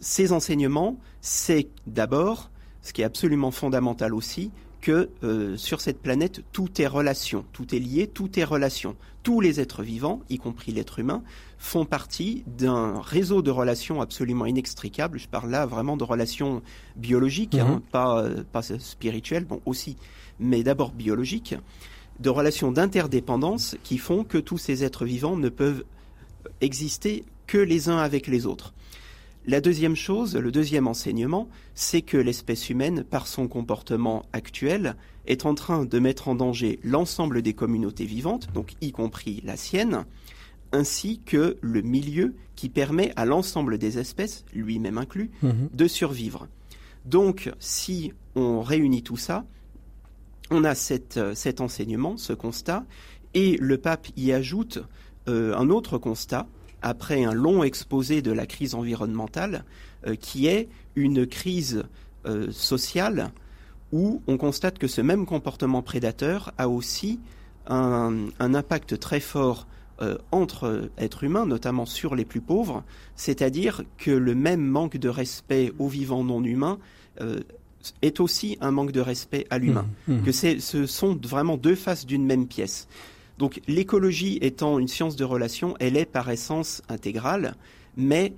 Ces 0.00 0.32
enseignements, 0.32 0.98
c'est 1.20 1.68
d'abord, 1.86 2.50
ce 2.80 2.94
qui 2.94 3.02
est 3.02 3.04
absolument 3.04 3.50
fondamental 3.50 4.14
aussi, 4.14 4.50
que 4.80 5.10
euh, 5.22 5.56
sur 5.58 5.82
cette 5.82 6.00
planète, 6.00 6.42
tout 6.52 6.80
est 6.80 6.86
relation, 6.86 7.44
tout 7.52 7.74
est 7.74 7.78
lié, 7.78 8.06
tout 8.06 8.38
est 8.38 8.44
relation. 8.44 8.96
Tous 9.22 9.42
les 9.42 9.60
êtres 9.60 9.82
vivants, 9.82 10.22
y 10.30 10.38
compris 10.38 10.72
l'être 10.72 10.98
humain, 10.98 11.22
font 11.62 11.84
partie 11.84 12.42
d'un 12.46 13.00
réseau 13.02 13.42
de 13.42 13.50
relations 13.50 14.00
absolument 14.00 14.46
inextricables. 14.46 15.18
Je 15.18 15.28
parle 15.28 15.50
là 15.50 15.66
vraiment 15.66 15.98
de 15.98 16.04
relations 16.04 16.62
biologiques, 16.96 17.54
Mhm. 17.54 17.60
hein, 17.60 17.82
pas, 17.92 18.22
euh, 18.22 18.42
pas 18.50 18.62
spirituelles, 18.62 19.44
bon 19.44 19.60
aussi, 19.66 19.96
mais 20.40 20.62
d'abord 20.62 20.90
biologiques, 20.90 21.54
de 22.18 22.30
relations 22.30 22.72
d'interdépendance 22.72 23.76
qui 23.84 23.98
font 23.98 24.24
que 24.24 24.38
tous 24.38 24.56
ces 24.56 24.84
êtres 24.84 25.04
vivants 25.04 25.36
ne 25.36 25.50
peuvent 25.50 25.84
exister 26.62 27.24
que 27.46 27.58
les 27.58 27.90
uns 27.90 27.98
avec 27.98 28.26
les 28.26 28.46
autres. 28.46 28.72
La 29.46 29.60
deuxième 29.60 29.96
chose, 29.96 30.36
le 30.36 30.52
deuxième 30.52 30.86
enseignement, 30.86 31.46
c'est 31.74 32.02
que 32.02 32.16
l'espèce 32.16 32.70
humaine, 32.70 33.04
par 33.04 33.26
son 33.26 33.48
comportement 33.48 34.24
actuel, 34.32 34.96
est 35.26 35.44
en 35.44 35.54
train 35.54 35.84
de 35.84 35.98
mettre 35.98 36.28
en 36.28 36.34
danger 36.34 36.78
l'ensemble 36.82 37.42
des 37.42 37.52
communautés 37.52 38.06
vivantes, 38.06 38.48
donc 38.54 38.74
y 38.80 38.92
compris 38.92 39.42
la 39.44 39.56
sienne, 39.56 40.04
ainsi 40.72 41.20
que 41.20 41.56
le 41.60 41.82
milieu 41.82 42.34
qui 42.56 42.68
permet 42.68 43.12
à 43.16 43.24
l'ensemble 43.24 43.78
des 43.78 43.98
espèces, 43.98 44.44
lui-même 44.54 44.98
inclus, 44.98 45.30
Mhm. 45.42 45.68
de 45.72 45.86
survivre. 45.88 46.46
Donc, 47.04 47.50
si 47.58 48.12
on 48.34 48.60
réunit 48.62 49.02
tout 49.02 49.16
ça, 49.16 49.44
on 50.50 50.64
a 50.64 50.74
cette, 50.74 51.16
euh, 51.16 51.34
cet 51.34 51.60
enseignement, 51.60 52.16
ce 52.16 52.32
constat, 52.32 52.84
et 53.34 53.56
le 53.58 53.78
pape 53.78 54.08
y 54.16 54.32
ajoute 54.32 54.78
euh, 55.28 55.54
un 55.56 55.70
autre 55.70 55.98
constat, 55.98 56.46
après 56.82 57.24
un 57.24 57.34
long 57.34 57.62
exposé 57.62 58.22
de 58.22 58.32
la 58.32 58.46
crise 58.46 58.74
environnementale, 58.74 59.64
euh, 60.06 60.14
qui 60.16 60.46
est 60.46 60.68
une 60.96 61.26
crise 61.26 61.84
euh, 62.26 62.50
sociale 62.50 63.30
où 63.92 64.22
on 64.26 64.36
constate 64.38 64.78
que 64.78 64.88
ce 64.88 65.00
même 65.02 65.26
comportement 65.26 65.82
prédateur 65.82 66.52
a 66.58 66.68
aussi 66.68 67.20
un, 67.66 68.26
un 68.38 68.54
impact 68.54 68.98
très 68.98 69.20
fort 69.20 69.66
euh, 70.02 70.16
entre 70.32 70.90
êtres 70.98 71.24
humains, 71.24 71.46
notamment 71.46 71.86
sur 71.86 72.14
les 72.14 72.24
plus 72.24 72.40
pauvres, 72.40 72.82
c'est-à-dire 73.16 73.82
que 73.98 74.10
le 74.10 74.34
même 74.34 74.64
manque 74.64 74.96
de 74.96 75.08
respect 75.08 75.72
aux 75.78 75.88
vivants 75.88 76.24
non 76.24 76.42
humains 76.44 76.78
euh, 77.20 77.40
est 78.02 78.20
aussi 78.20 78.56
un 78.60 78.70
manque 78.70 78.92
de 78.92 79.00
respect 79.00 79.46
à 79.50 79.58
l'humain. 79.58 79.86
Mhm. 80.08 80.22
Que 80.22 80.32
c'est- 80.32 80.60
ce 80.60 80.86
sont 80.86 81.18
vraiment 81.22 81.56
deux 81.56 81.74
faces 81.74 82.06
d'une 82.06 82.24
même 82.24 82.46
pièce. 82.46 82.88
Donc 83.38 83.60
l'écologie 83.66 84.38
étant 84.42 84.78
une 84.78 84.88
science 84.88 85.16
de 85.16 85.24
relation, 85.24 85.74
elle 85.80 85.96
est 85.96 86.04
par 86.04 86.28
essence 86.30 86.82
intégrale, 86.88 87.54
mais 87.96 88.34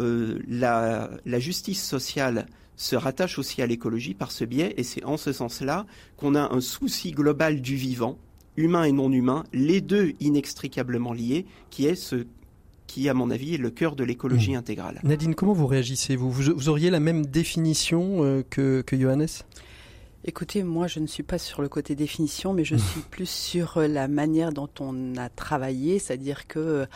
euh, 0.00 0.38
la, 0.48 1.10
la 1.26 1.38
justice 1.38 1.82
sociale 1.84 2.46
se 2.76 2.96
rattache 2.96 3.38
aussi 3.38 3.62
à 3.62 3.66
l'écologie 3.66 4.14
par 4.14 4.32
ce 4.32 4.44
biais, 4.44 4.74
et 4.76 4.82
c'est 4.82 5.04
en 5.04 5.16
ce 5.16 5.32
sens-là 5.32 5.86
qu'on 6.16 6.34
a 6.34 6.52
un 6.52 6.60
souci 6.60 7.12
global 7.12 7.60
du 7.60 7.76
vivant, 7.76 8.18
humain 8.56 8.84
et 8.84 8.92
non 8.92 9.10
humain, 9.12 9.44
les 9.52 9.80
deux 9.80 10.12
inextricablement 10.20 11.12
liés, 11.12 11.46
qui 11.70 11.86
est 11.86 11.94
ce 11.96 12.26
qui, 12.86 13.08
à 13.08 13.14
mon 13.14 13.30
avis, 13.30 13.54
est 13.54 13.58
le 13.58 13.70
cœur 13.70 13.96
de 13.96 14.04
l'écologie 14.04 14.52
Mhm. 14.52 14.58
intégrale. 14.58 15.00
Nadine, 15.04 15.34
comment 15.34 15.52
vous 15.54 15.66
réagissez 15.66 16.16
vous, 16.16 16.30
vous 16.30 16.52
vous 16.54 16.68
auriez 16.68 16.90
la 16.90 17.00
même 17.00 17.26
définition 17.26 18.22
euh, 18.24 18.42
que, 18.48 18.82
que 18.82 18.96
Johannes? 18.98 19.26
Écoutez, 20.26 20.62
moi, 20.62 20.86
je 20.86 21.00
ne 21.00 21.06
suis 21.06 21.22
pas 21.22 21.36
sur 21.38 21.60
le 21.60 21.68
côté 21.68 21.94
définition, 21.94 22.54
mais 22.54 22.64
je 22.64 22.76
suis 22.76 23.00
plus 23.10 23.28
sur 23.28 23.76
euh, 23.78 23.88
la 23.88 24.08
manière 24.08 24.52
dont 24.52 24.70
on 24.80 25.16
a 25.16 25.28
travaillé, 25.28 25.98
c'est-à-dire 25.98 26.46
que 26.46 26.86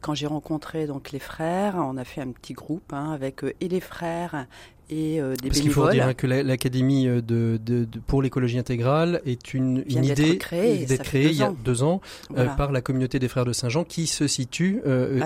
quand 0.00 0.14
j'ai 0.14 0.26
rencontré 0.26 0.88
donc 0.88 1.12
les 1.12 1.20
frères, 1.20 1.76
on 1.76 1.96
a 1.96 2.02
fait 2.04 2.20
un 2.20 2.32
petit 2.32 2.54
groupe 2.54 2.92
hein, 2.92 3.12
avec 3.12 3.44
et 3.60 3.68
les 3.68 3.78
frères 3.80 4.48
et 4.88 5.20
euh, 5.20 5.34
des 5.34 5.48
Parce 5.48 5.60
qu'il 5.60 5.72
faut 5.72 5.90
dire 5.90 6.14
que 6.14 6.28
l'Académie 6.28 7.08
euh, 7.08 7.20
de, 7.20 7.58
de, 7.64 7.84
de, 7.84 7.98
pour 8.06 8.22
l'écologie 8.22 8.58
intégrale 8.58 9.20
est 9.26 9.52
une, 9.52 9.84
une 9.88 10.04
idée 10.04 10.38
créée, 10.38 10.86
créée 10.98 11.30
il 11.30 11.36
y 11.36 11.42
a 11.42 11.52
deux 11.64 11.82
ans 11.82 12.00
euh, 12.36 12.46
par 12.46 12.70
la 12.70 12.80
communauté 12.80 13.18
des 13.18 13.26
Frères 13.26 13.44
de 13.44 13.52
Saint-Jean 13.52 13.82
qui 13.82 14.06
se 14.06 14.28
situe 14.28 14.80
euh, 14.86 15.20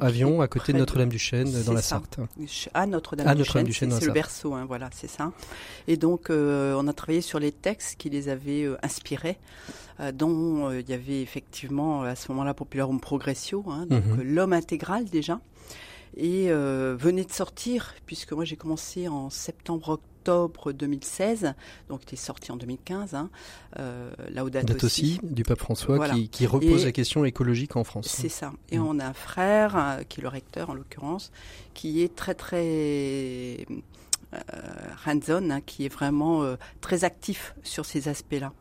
Avion, 0.00 0.40
à 0.40 0.48
côté 0.48 0.72
de 0.72 0.78
Notre-Dame-du-Chêne 0.78 1.52
dans 1.64 1.74
la 1.74 1.82
Sarthe. 1.82 2.18
À 2.72 2.86
Notre-Dame-du-Chêne, 2.86 3.90
c'est 3.90 4.06
le 4.06 4.12
berceau, 4.12 4.54
hein, 4.54 4.64
voilà, 4.66 4.88
c'est 4.92 5.10
ça. 5.10 5.32
Et 5.86 5.96
donc 5.98 6.30
on 6.30 6.88
a 6.88 6.92
travaillé 6.92 7.20
sur 7.20 7.38
les 7.38 7.52
textes 7.52 7.96
qui 7.98 8.08
les 8.08 8.30
avaient 8.30 8.66
inspirés. 8.82 9.36
dont 10.14 10.70
il 10.72 10.88
y 10.88 10.94
avait 10.94 11.20
effectivement 11.20 12.04
à 12.04 12.14
ce 12.16 12.32
moment-là 12.32 12.54
Popularum 12.54 13.00
Progressio, 13.00 13.64
hein, 13.68 13.86
donc 13.88 14.04
mhm. 14.04 14.22
l'homme 14.22 14.54
intégral 14.54 15.04
déjà, 15.04 15.40
et 16.16 16.50
euh, 16.50 16.96
venait 16.98 17.24
de 17.24 17.32
sortir, 17.32 17.94
puisque 18.06 18.32
moi 18.32 18.44
j'ai 18.44 18.56
commencé 18.56 19.08
en 19.08 19.30
septembre-octobre 19.30 20.72
2016, 20.72 21.54
donc 21.88 22.00
il 22.08 22.14
est 22.14 22.16
sorti 22.16 22.50
en 22.52 22.56
2015, 22.56 23.14
hein, 23.14 23.30
euh, 23.78 24.10
Laudato 24.34 24.84
aussi, 24.84 25.20
du 25.22 25.42
pape 25.42 25.58
François, 25.58 26.08
qui, 26.08 26.28
qui, 26.28 26.46
repose 26.46 26.84
la 26.84 26.92
question 26.92 27.24
écologique 27.24 27.76
en 27.76 27.84
France. 27.84 28.06
C'est 28.08 28.28
ça. 28.28 28.52
Et 28.70 28.78
mm. 28.78 28.86
on 28.86 28.98
a 29.00 29.06
un 29.06 29.12
frère, 29.12 29.76
euh, 29.76 30.02
qui 30.08 30.20
est 30.20 30.22
le 30.22 30.28
recteur 30.28 30.70
en 30.70 30.74
l'occurrence, 30.74 31.30
qui 31.74 32.02
est 32.02 32.14
très 32.14 32.34
très 32.34 33.66
euh, 34.34 34.58
hands-on, 35.06 35.50
hein, 35.50 35.60
qui 35.60 35.84
est 35.84 35.88
vraiment 35.88 36.42
euh, 36.42 36.56
très 36.80 37.04
actif 37.04 37.54
sur 37.62 37.84
ces 37.84 38.08
aspects-là. 38.08 38.52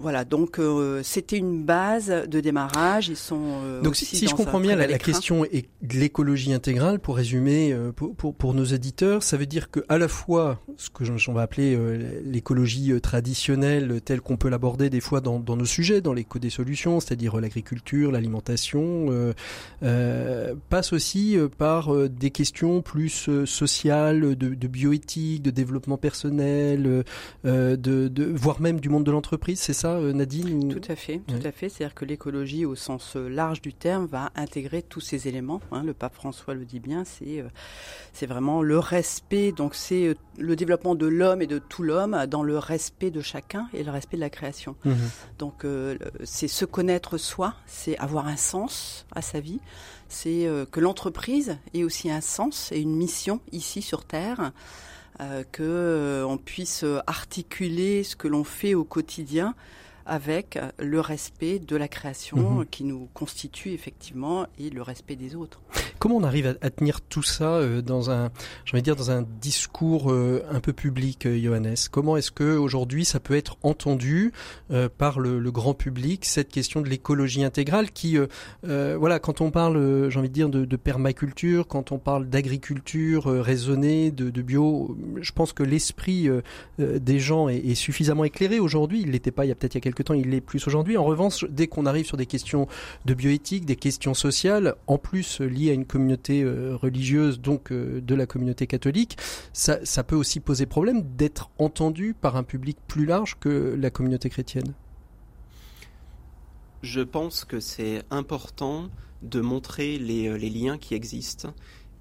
Voilà, 0.00 0.24
donc 0.24 0.60
euh, 0.60 1.00
c'était 1.02 1.38
une 1.38 1.64
base 1.64 2.06
de 2.28 2.38
démarrage. 2.40 3.08
Ils 3.08 3.16
sont 3.16 3.42
euh, 3.64 3.82
donc 3.82 3.96
si, 3.96 4.28
je 4.28 4.34
comprends 4.34 4.60
bien, 4.60 4.76
la, 4.76 4.86
question 4.96 5.44
est 5.44 5.68
de 5.82 5.98
l'écologie 5.98 6.52
intégrale. 6.52 7.00
Pour 7.00 7.16
résumer, 7.16 7.72
euh, 7.72 7.90
pour, 7.90 8.14
pour, 8.14 8.32
pour, 8.32 8.54
nos 8.54 8.64
éditeurs, 8.64 9.24
ça 9.24 9.36
veut 9.36 9.46
dire 9.46 9.72
que 9.72 9.80
à 9.88 9.98
la 9.98 10.06
fois 10.06 10.60
ce 10.76 10.88
que 10.88 11.04
j'en 11.04 11.32
vais 11.32 11.40
appeler 11.40 11.76
l'écologie 12.24 12.92
traditionnelle, 13.00 14.00
telle 14.04 14.20
qu'on 14.20 14.36
peut 14.36 14.48
l'aborder 14.48 14.88
des 14.88 15.00
fois 15.00 15.20
dans, 15.20 15.40
dans, 15.40 15.56
nos 15.56 15.64
sujets, 15.64 16.00
dans 16.00 16.12
l'éco 16.12 16.38
des 16.38 16.50
solutions, 16.50 17.00
c'est-à-dire 17.00 17.40
l'agriculture, 17.40 18.12
l'alimentation, 18.12 19.34
passe 19.80 20.92
aussi 20.92 21.36
par 21.58 21.92
des 22.08 22.30
questions 22.30 22.82
plus 22.82 23.28
sociales, 23.46 24.36
de, 24.36 24.54
de, 24.54 24.68
bioéthique, 24.68 25.42
de 25.42 25.50
développement 25.50 25.98
personnel, 25.98 27.04
de, 27.44 27.76
de 27.76 28.32
voire 28.36 28.60
même 28.60 28.78
du 28.78 28.88
monde 28.88 29.04
de 29.04 29.10
l'entreprise. 29.10 29.58
C'est 29.58 29.72
ça, 29.72 29.87
euh, 29.96 30.12
Nadine 30.12 30.68
Tout 30.68 30.90
à 30.90 30.96
fait, 30.96 31.20
tout 31.26 31.46
à 31.46 31.52
fait. 31.52 31.68
C'est-à-dire 31.68 31.94
que 31.94 32.04
l'écologie, 32.04 32.64
au 32.64 32.74
sens 32.74 33.16
euh, 33.16 33.28
large 33.28 33.60
du 33.60 33.72
terme, 33.72 34.06
va 34.06 34.30
intégrer 34.36 34.82
tous 34.82 35.00
ces 35.00 35.28
éléments. 35.28 35.60
Hein. 35.72 35.82
Le 35.84 35.94
pape 35.94 36.14
François 36.14 36.54
le 36.54 36.64
dit 36.64 36.80
bien. 36.80 37.04
C'est 37.04 37.40
euh, 37.40 37.48
c'est 38.12 38.26
vraiment 38.26 38.62
le 38.62 38.78
respect. 38.78 39.52
Donc 39.52 39.74
c'est 39.74 40.16
le 40.38 40.56
développement 40.56 40.94
de 40.94 41.06
l'homme 41.06 41.42
et 41.42 41.46
de 41.46 41.58
tout 41.58 41.82
l'homme 41.82 42.26
dans 42.26 42.42
le 42.42 42.58
respect 42.58 43.10
de 43.10 43.20
chacun 43.20 43.68
et 43.72 43.82
le 43.82 43.90
respect 43.90 44.16
de 44.16 44.22
la 44.22 44.30
création. 44.30 44.76
Mhm. 44.84 44.96
Donc 45.38 45.66
c'est 46.24 46.48
se 46.48 46.64
connaître 46.64 47.18
soi, 47.18 47.54
c'est 47.66 47.96
avoir 47.98 48.26
un 48.26 48.36
sens 48.36 49.06
à 49.14 49.22
sa 49.22 49.40
vie. 49.40 49.60
C'est 50.08 50.48
que 50.70 50.80
l'entreprise 50.80 51.58
ait 51.74 51.84
aussi 51.84 52.10
un 52.10 52.20
sens 52.20 52.72
et 52.72 52.80
une 52.80 52.96
mission 52.96 53.40
ici 53.52 53.82
sur 53.82 54.04
Terre. 54.04 54.52
Euh, 55.20 55.42
que 55.50 55.64
euh, 55.64 56.24
on 56.24 56.36
puisse 56.38 56.84
articuler 57.08 58.04
ce 58.04 58.14
que 58.14 58.28
l'on 58.28 58.44
fait 58.44 58.74
au 58.74 58.84
quotidien 58.84 59.56
avec 60.08 60.58
le 60.78 61.00
respect 61.00 61.58
de 61.58 61.76
la 61.76 61.86
création 61.86 62.38
mhm. 62.38 62.66
qui 62.66 62.84
nous 62.84 63.08
constitue 63.14 63.70
effectivement 63.72 64.46
et 64.58 64.70
le 64.70 64.82
respect 64.82 65.16
des 65.16 65.36
autres. 65.36 65.60
Comment 65.98 66.16
on 66.16 66.22
arrive 66.22 66.56
à, 66.60 66.70
tenir 66.70 67.00
tout 67.00 67.24
ça 67.24 67.54
euh, 67.54 67.82
dans 67.82 68.10
un, 68.10 68.30
j'ai 68.64 68.80
dire, 68.80 68.94
dans 68.94 69.10
un 69.10 69.24
discours 69.40 70.12
euh, 70.12 70.44
un 70.50 70.60
peu 70.60 70.72
public, 70.72 71.26
euh, 71.26 71.36
Johannes? 71.42 71.74
Comment 71.90 72.16
est-ce 72.16 72.30
que 72.30 72.56
aujourd'hui 72.56 73.04
ça 73.04 73.18
peut 73.18 73.34
être 73.34 73.56
entendu 73.62 74.32
par 74.96 75.18
le, 75.18 75.50
grand 75.50 75.74
public 75.74 76.24
cette 76.24 76.50
question 76.50 76.82
de 76.82 76.88
l'écologie 76.88 77.42
intégrale 77.42 77.90
qui, 77.90 78.16
voilà, 78.62 79.18
quand 79.18 79.40
on 79.40 79.50
parle, 79.50 80.08
j'ai 80.10 80.18
envie 80.18 80.28
de 80.28 80.34
dire, 80.34 80.48
de, 80.48 80.76
permaculture, 80.76 81.66
quand 81.66 81.90
on 81.90 81.98
parle 81.98 82.28
d'agriculture 82.28 83.24
raisonnée, 83.24 84.10
de, 84.10 84.42
bio, 84.42 84.96
je 85.20 85.32
pense 85.32 85.52
que 85.52 85.62
l'esprit 85.62 86.28
des 86.78 87.18
gens 87.18 87.48
est, 87.48 87.58
est 87.58 87.74
suffisamment 87.74 88.24
éclairé 88.24 88.60
aujourd'hui. 88.60 89.00
Il 89.00 89.10
l'était 89.10 89.30
pas 89.30 89.44
il 89.46 89.48
y 89.48 89.52
a 89.52 89.54
peut-être 89.54 89.74
il 89.74 89.78
y 89.78 89.80
a 89.80 89.82
quelques 89.82 89.97
temps, 90.02 90.14
il 90.14 90.30
l'est 90.30 90.40
plus 90.40 90.66
aujourd'hui. 90.66 90.96
En 90.96 91.04
revanche, 91.04 91.44
dès 91.48 91.66
qu'on 91.66 91.86
arrive 91.86 92.06
sur 92.06 92.16
des 92.16 92.26
questions 92.26 92.66
de 93.04 93.14
bioéthique, 93.14 93.64
des 93.64 93.76
questions 93.76 94.14
sociales, 94.14 94.74
en 94.86 94.98
plus 94.98 95.40
liées 95.40 95.70
à 95.70 95.74
une 95.74 95.86
communauté 95.86 96.42
euh, 96.42 96.76
religieuse, 96.76 97.40
donc 97.40 97.72
euh, 97.72 98.00
de 98.00 98.14
la 98.14 98.26
communauté 98.26 98.66
catholique, 98.66 99.16
ça, 99.52 99.78
peut 100.04 100.16
aussi 100.16 100.40
poser 100.40 100.66
problème 100.66 101.02
d'être 101.16 101.50
entendu 101.58 102.14
par 102.18 102.36
un 102.36 102.42
public 102.42 102.78
plus 102.86 103.04
large 103.04 103.36
que 103.40 103.76
la 103.78 103.90
communauté 103.90 104.30
chrétienne. 104.30 104.74
Je 106.82 107.00
pense 107.00 107.44
que 107.44 107.60
c'est 107.60 108.02
important 108.10 108.88
de 109.22 109.40
montrer 109.40 109.96
euh, 109.96 110.36
les, 110.36 110.50
liens 110.50 110.78
qui 110.78 110.94
existent 110.94 111.52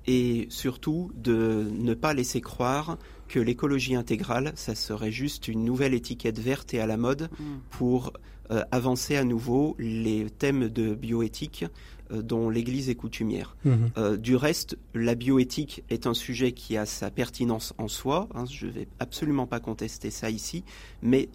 et 0.05 0.47
surtout 0.49 1.11
de 1.15 1.67
ne 1.71 1.93
pas 1.93 2.13
laisser 2.13 2.41
croire 2.41 2.97
que 3.27 3.39
l'écologie 3.39 3.95
intégrale, 3.95 4.53
ça 4.55 4.75
serait 4.75 5.11
juste 5.11 5.47
une 5.47 5.63
nouvelle 5.63 5.93
étiquette 5.93 6.39
verte 6.39 6.73
et 6.73 6.79
à 6.79 6.87
la 6.87 6.97
mode 6.97 7.29
mm. 7.39 7.43
pour 7.71 8.13
euh, 8.51 8.63
avancer 8.71 9.15
à 9.17 9.23
nouveau 9.23 9.75
les 9.77 10.29
thèmes 10.29 10.69
de 10.69 10.95
bioéthique 10.95 11.65
euh, 12.11 12.21
dont 12.21 12.49
l'Église 12.49 12.89
est 12.89 12.95
coutumière. 12.95 13.57
Mm-hmm. 13.65 13.71
Euh, 13.97 14.17
du 14.17 14.35
reste, 14.35 14.77
la 14.93 15.15
bioéthique 15.15 15.83
est 15.89 16.07
un 16.07 16.13
sujet 16.13 16.53
qui 16.53 16.77
a 16.77 16.85
sa 16.85 17.11
pertinence 17.11 17.73
en 17.77 17.87
soi, 17.87 18.29
hein, 18.33 18.45
je 18.45 18.67
ne 18.67 18.71
vais 18.71 18.87
absolument 18.99 19.47
pas 19.47 19.59
contester 19.59 20.11
ça 20.11 20.29
ici, 20.29 20.63
mais 21.01 21.29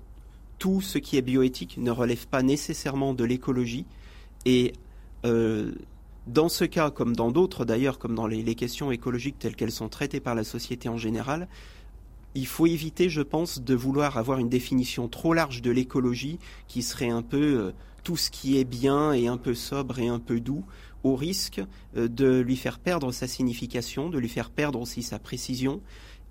tout 0.58 0.80
ce 0.80 0.98
qui 0.98 1.16
est 1.16 1.22
bioéthique 1.22 1.76
ne 1.76 1.90
relève 1.90 2.26
pas 2.28 2.42
nécessairement 2.42 3.14
de 3.14 3.24
l'écologie 3.24 3.84
et 4.44 4.72
dans 6.26 6.48
ce 6.48 6.64
cas, 6.64 6.90
comme 6.90 7.16
dans 7.16 7.30
d'autres 7.30 7.64
d'ailleurs, 7.64 7.98
comme 7.98 8.14
dans 8.14 8.26
les, 8.26 8.54
questions 8.54 8.92
écologiques 8.92 9.38
telles 9.38 9.56
qu'elles 9.56 9.72
sont 9.72 9.88
traitées 9.88 10.20
par 10.20 10.34
la 10.34 10.44
société 10.44 10.88
en 10.88 10.96
général, 10.96 11.48
il 12.34 12.46
faut 12.46 12.66
éviter, 12.66 13.08
je 13.08 13.22
pense, 13.22 13.60
de 13.60 13.74
vouloir 13.74 14.16
avoir 14.16 14.38
une 14.38 14.48
définition 14.48 15.08
trop 15.08 15.34
large 15.34 15.62
de 15.62 15.70
l'écologie 15.70 16.38
qui 16.68 16.82
serait 16.82 17.10
un 17.10 17.22
peu 17.22 17.42
euh, 17.42 17.72
tout 18.04 18.16
ce 18.16 18.30
qui 18.30 18.58
est 18.58 18.64
bien 18.64 19.12
et 19.12 19.28
un 19.28 19.36
peu 19.36 19.54
sobre 19.54 19.98
et 19.98 20.08
un 20.08 20.18
peu 20.18 20.40
doux, 20.40 20.64
au 21.04 21.16
risque 21.16 21.60
euh, 21.96 22.08
de 22.08 22.40
lui 22.40 22.56
faire 22.56 22.78
perdre 22.78 23.12
sa 23.12 23.26
signification, 23.26 24.08
de 24.08 24.18
lui 24.18 24.28
faire 24.28 24.50
perdre 24.50 24.80
aussi 24.80 25.02
sa 25.02 25.18
précision 25.18 25.80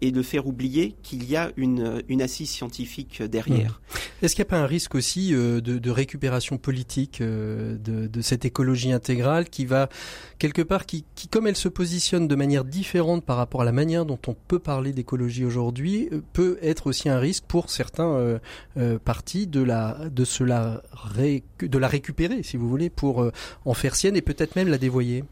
et 0.01 0.11
de 0.11 0.21
faire 0.21 0.47
oublier 0.47 0.95
qu'il 1.03 1.29
y 1.29 1.35
a 1.35 1.51
une, 1.57 2.03
une 2.09 2.21
assise 2.21 2.49
scientifique 2.49 3.21
derrière. 3.21 3.81
Mmh. 3.93 4.25
Est-ce 4.25 4.35
qu'il 4.35 4.43
n'y 4.43 4.47
a 4.47 4.51
pas 4.51 4.59
un 4.59 4.65
risque 4.65 4.95
aussi 4.95 5.33
euh, 5.33 5.61
de, 5.61 5.77
de, 5.77 5.91
récupération 5.91 6.57
politique 6.57 7.21
euh, 7.21 7.77
de, 7.77 8.07
de, 8.07 8.21
cette 8.21 8.45
écologie 8.45 8.91
intégrale 8.91 9.49
qui 9.49 9.65
va 9.65 9.89
quelque 10.39 10.61
part, 10.61 10.85
qui, 10.85 11.05
qui, 11.15 11.27
comme 11.27 11.47
elle 11.47 11.55
se 11.55 11.69
positionne 11.69 12.27
de 12.27 12.35
manière 12.35 12.65
différente 12.65 13.23
par 13.23 13.37
rapport 13.37 13.61
à 13.61 13.65
la 13.65 13.71
manière 13.71 14.05
dont 14.05 14.19
on 14.27 14.33
peut 14.33 14.59
parler 14.59 14.91
d'écologie 14.91 15.45
aujourd'hui, 15.45 16.09
euh, 16.11 16.21
peut 16.33 16.57
être 16.61 16.87
aussi 16.87 17.09
un 17.09 17.19
risque 17.19 17.43
pour 17.47 17.69
certains 17.69 18.39
partis 19.03 19.47
de 19.47 19.61
la 19.61 20.09
de 20.09 20.25
cela 20.25 20.81
de 21.17 21.77
la 21.77 21.87
récupérer, 21.87 22.43
si 22.43 22.57
vous 22.57 22.67
voulez, 22.67 22.89
pour 22.89 23.29
en 23.65 23.73
faire 23.73 23.95
sienne 23.95 24.15
et 24.15 24.21
peut-être 24.21 24.55
même 24.55 24.67
la 24.67 24.77
dévoyer? 24.77 25.23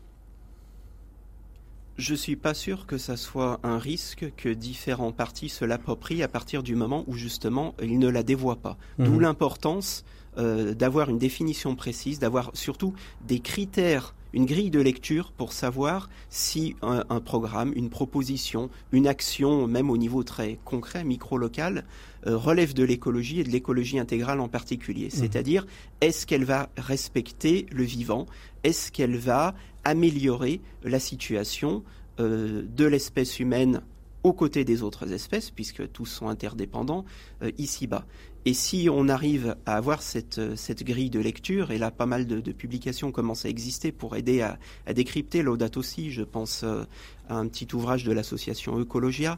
Je 1.99 2.15
suis 2.15 2.37
pas 2.37 2.53
sûr 2.53 2.85
que 2.85 2.97
ça 2.97 3.17
soit 3.17 3.59
un 3.61 3.77
risque 3.77 4.31
que 4.37 4.47
différents 4.47 5.11
partis 5.11 5.49
se 5.49 5.65
l'approprient 5.65 6.23
à 6.23 6.29
partir 6.29 6.63
du 6.63 6.73
moment 6.73 7.03
où 7.07 7.13
justement 7.13 7.75
ils 7.81 7.99
ne 7.99 8.07
la 8.07 8.23
dévoient 8.23 8.61
pas. 8.61 8.77
D'où 8.99 9.15
mhm. 9.15 9.19
l'importance 9.19 10.05
euh, 10.37 10.73
d'avoir 10.73 11.09
une 11.09 11.17
définition 11.17 11.75
précise, 11.75 12.17
d'avoir 12.17 12.51
surtout 12.53 12.93
des 13.27 13.41
critères, 13.41 14.15
une 14.33 14.45
grille 14.45 14.69
de 14.69 14.79
lecture 14.79 15.31
pour 15.31 15.53
savoir 15.53 16.09
si 16.29 16.75
un, 16.81 17.19
programme, 17.19 17.73
une 17.75 17.89
proposition, 17.89 18.69
une 18.91 19.07
action, 19.07 19.67
même 19.67 19.89
au 19.89 19.97
niveau 19.97 20.23
très 20.23 20.59
concret, 20.65 21.03
micro-local, 21.03 21.85
euh, 22.27 22.37
relève 22.37 22.73
de 22.73 22.83
l'écologie 22.83 23.39
et 23.39 23.43
de 23.43 23.49
l'écologie 23.49 23.99
intégrale 23.99 24.39
en 24.39 24.47
particulier. 24.47 25.05
Mhm. 25.05 25.11
C'est-à-dire, 25.11 25.65
est-ce 26.01 26.27
qu'elle 26.27 26.45
va 26.45 26.69
respecter 26.77 27.65
le 27.71 27.83
vivant? 27.83 28.25
Est-ce 28.63 28.91
qu'elle 28.91 29.17
va 29.17 29.55
améliorer 29.83 30.61
la 30.83 30.99
situation 30.99 31.83
euh, 32.19 32.63
de 32.75 32.85
l'espèce 32.85 33.39
humaine 33.39 33.81
aux 34.23 34.33
côtés 34.33 34.65
des 34.65 34.83
autres 34.83 35.13
espèces, 35.13 35.49
puisque 35.49 35.89
tous 35.91 36.05
sont 36.05 36.27
interdépendants, 36.27 37.05
euh, 37.41 37.51
ici-bas? 37.57 38.05
Et 38.45 38.53
si 38.53 38.87
on 38.91 39.09
arrive 39.09 39.55
à 39.65 39.75
avoir 39.75 40.01
cette, 40.01 40.39
euh, 40.39 40.55
cette 40.55 40.83
grille 40.83 41.09
de 41.09 41.19
lecture, 41.19 41.71
et 41.71 41.77
là 41.77 41.91
pas 41.91 42.05
mal 42.05 42.25
de, 42.25 42.39
publications 42.51 43.11
commencent 43.11 43.45
à 43.45 43.49
exister 43.49 43.91
pour 43.91 44.15
aider 44.15 44.41
à, 44.41 44.57
décrypter 44.93 45.41
l'audate 45.41 45.77
aussi, 45.77 46.11
je 46.11 46.23
pense 46.23 46.63
à 46.63 46.87
un 47.29 47.47
petit 47.47 47.67
ouvrage 47.73 48.03
de 48.03 48.11
l'association 48.11 48.79
Ecologia, 48.79 49.37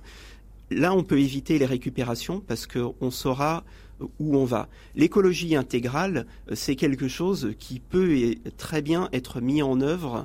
là, 0.72 0.94
on 0.94 1.04
peut 1.04 1.20
éviter 1.20 1.60
les 1.60 1.66
récupérations 1.66 2.40
parce 2.40 2.66
qu'on 2.66 3.12
saura 3.12 3.64
où 4.20 4.36
on 4.36 4.46
va. 4.46 4.68
L'écologie 4.96 5.56
intégrale, 5.56 6.26
c'est 6.54 6.76
quelque 6.76 7.08
chose 7.08 7.54
qui 7.60 7.80
peut 7.80 8.36
très 8.58 8.82
bien 8.82 9.10
être 9.14 9.42
mis 9.42 9.62
en 9.62 9.80
œuvre 9.82 10.16
euh, 10.18 10.24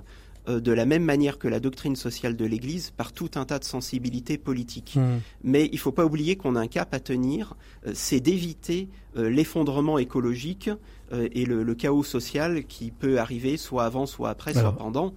de 0.49 0.73
la 0.73 0.87
même 0.87 1.05
manière 1.05 1.39
que 1.39 1.49
la 1.49 1.61
doctrine 1.61 1.97
sociale 1.97 2.37
de 2.37 2.45
l'Église 2.45 2.91
par 2.91 3.13
tout 3.13 3.31
un 3.35 3.45
tas 3.45 3.59
de 3.59 3.65
sensibilités 3.65 4.39
politiques. 4.39 4.95
Hmm. 4.97 5.19
Mais 5.43 5.67
il 5.67 5.75
ne 5.75 5.81
faut 5.81 5.93
pas 5.93 6.05
oublier 6.05 6.37
qu'on 6.37 6.57
a 6.57 6.61
un 6.61 6.67
cap 6.67 6.95
à 6.95 7.01
tenir, 7.01 7.55
euh, 7.87 7.93
c'est 7.95 8.21
d'éviter 8.21 8.89
euh, 9.17 9.29
l'effondrement 9.29 9.99
écologique 9.99 10.71
et 11.13 11.45
le, 11.45 11.75
chaos 11.77 12.03
social 12.03 12.65
qui 12.65 12.91
peut 12.91 13.21
arriver 13.21 13.57
soit 13.57 13.85
avant, 13.85 14.07
soit 14.07 14.29
après, 14.29 14.53
soit 14.53 14.73
pendant. 14.77 15.15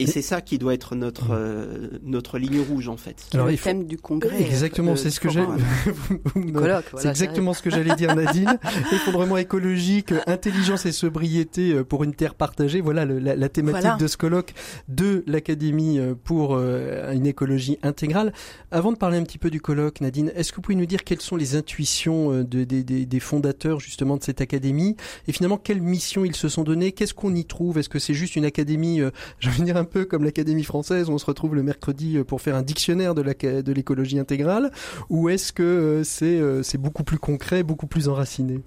Et 0.00 0.06
c'est 0.06 0.22
ça 0.22 0.40
qui 0.40 0.58
doit 0.58 0.74
être 0.74 0.94
notre 0.94 1.26
mm. 1.26 1.32
euh, 1.32 1.88
notre 2.02 2.38
ligne 2.38 2.60
rouge 2.60 2.88
en 2.88 2.96
fait. 2.96 3.26
Alors, 3.34 3.46
le 3.46 3.56
thème 3.56 3.84
du 3.84 3.98
congrès. 3.98 4.40
Exactement, 4.40 4.96
c'est 4.96 5.10
ce 5.10 5.20
que 5.20 5.28
j'ai. 5.28 5.44
c'est 6.96 7.08
exactement 7.08 7.52
ce 7.52 7.62
que 7.62 7.70
j'allais 7.70 7.94
dire, 7.96 8.14
Nadine. 8.16 8.58
Effondrement 8.92 9.36
écologique, 9.36 10.12
intelligence 10.26 10.86
et 10.86 10.92
sobriété 10.92 11.72
euh, 11.72 11.84
pour 11.84 12.04
une 12.04 12.14
terre 12.14 12.34
partagée. 12.34 12.80
Voilà 12.80 13.04
la, 13.04 13.48
thématique 13.48 13.98
de 13.98 14.06
ce 14.06 14.16
colloque 14.16 14.54
de 14.88 15.22
l'Académie 15.26 15.98
euh, 15.98 16.14
pour 16.14 16.58
une 16.58 17.26
écologie 17.26 17.78
intégrale. 17.82 18.32
Avant 18.70 18.92
de 18.92 18.96
parler 18.96 19.18
un 19.18 19.24
petit 19.24 19.38
peu 19.38 19.50
du 19.50 19.60
colloque, 19.60 20.00
Nadine, 20.00 20.32
est-ce 20.34 20.52
que 20.52 20.56
vous 20.56 20.62
pouvez 20.62 20.76
nous 20.76 20.86
dire 20.86 21.04
quelles 21.04 21.20
sont 21.20 21.36
les 21.36 21.56
intuitions 21.56 22.42
de, 22.42 22.64
des 22.64 23.20
fondateurs 23.20 23.80
justement 23.80 24.16
de 24.16 24.22
cette 24.22 24.40
académie? 24.40 24.96
Et 25.28 25.32
finalement 25.32 25.58
quelle 25.58 25.82
mission 25.82 26.24
ils 26.24 26.36
se 26.36 26.48
sont 26.48 26.62
données? 26.62 26.92
Qu'est-ce 26.92 27.14
qu'on 27.14 27.34
y 27.34 27.44
trouve? 27.44 27.78
Est-ce 27.78 27.88
que 27.88 27.98
c'est 27.98 28.14
juste 28.14 28.36
une 28.36 28.44
académie, 28.44 29.00
je 29.38 29.50
veux 29.50 29.64
dire 29.64 29.76
un 29.76 29.84
peu 29.90 30.06
comme 30.06 30.24
l'Académie 30.24 30.64
française, 30.64 31.10
où 31.10 31.12
on 31.12 31.18
se 31.18 31.26
retrouve 31.26 31.54
le 31.54 31.62
mercredi 31.62 32.16
euh, 32.16 32.24
pour 32.24 32.40
faire 32.40 32.56
un 32.56 32.62
dictionnaire 32.62 33.14
de 33.14 33.72
l'écologie 33.72 34.18
intégrale, 34.18 34.70
ou 35.10 35.28
est-ce 35.28 35.52
que 35.52 35.62
euh, 35.62 36.02
euh, 36.22 36.62
c'est 36.62 36.78
beaucoup 36.78 37.04
plus 37.04 37.18
concret, 37.18 37.62
beaucoup 37.62 37.86
plus 37.86 38.08
enraciné? 38.08 38.60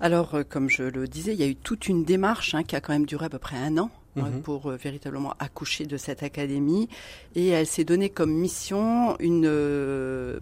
Alors, 0.00 0.36
comme 0.48 0.68
je 0.68 0.82
le 0.82 1.06
disais, 1.06 1.32
il 1.32 1.38
y 1.38 1.44
a 1.44 1.46
eu 1.46 1.54
toute 1.54 1.86
une 1.86 2.04
démarche 2.04 2.54
hein, 2.54 2.64
qui 2.64 2.74
a 2.74 2.80
quand 2.80 2.92
même 2.92 3.06
duré 3.06 3.26
à 3.26 3.28
peu 3.28 3.38
près 3.38 3.56
un 3.56 3.78
an 3.78 3.88
mhm. 4.16 4.42
pour 4.42 4.68
véritablement 4.70 5.34
accoucher 5.38 5.86
de 5.86 5.96
cette 5.96 6.24
académie. 6.24 6.88
Et 7.36 7.48
elle 7.48 7.68
s'est 7.68 7.84
donnée 7.84 8.10
comme 8.10 8.32
mission 8.32 9.16
une, 9.20 9.42
de 9.42 10.40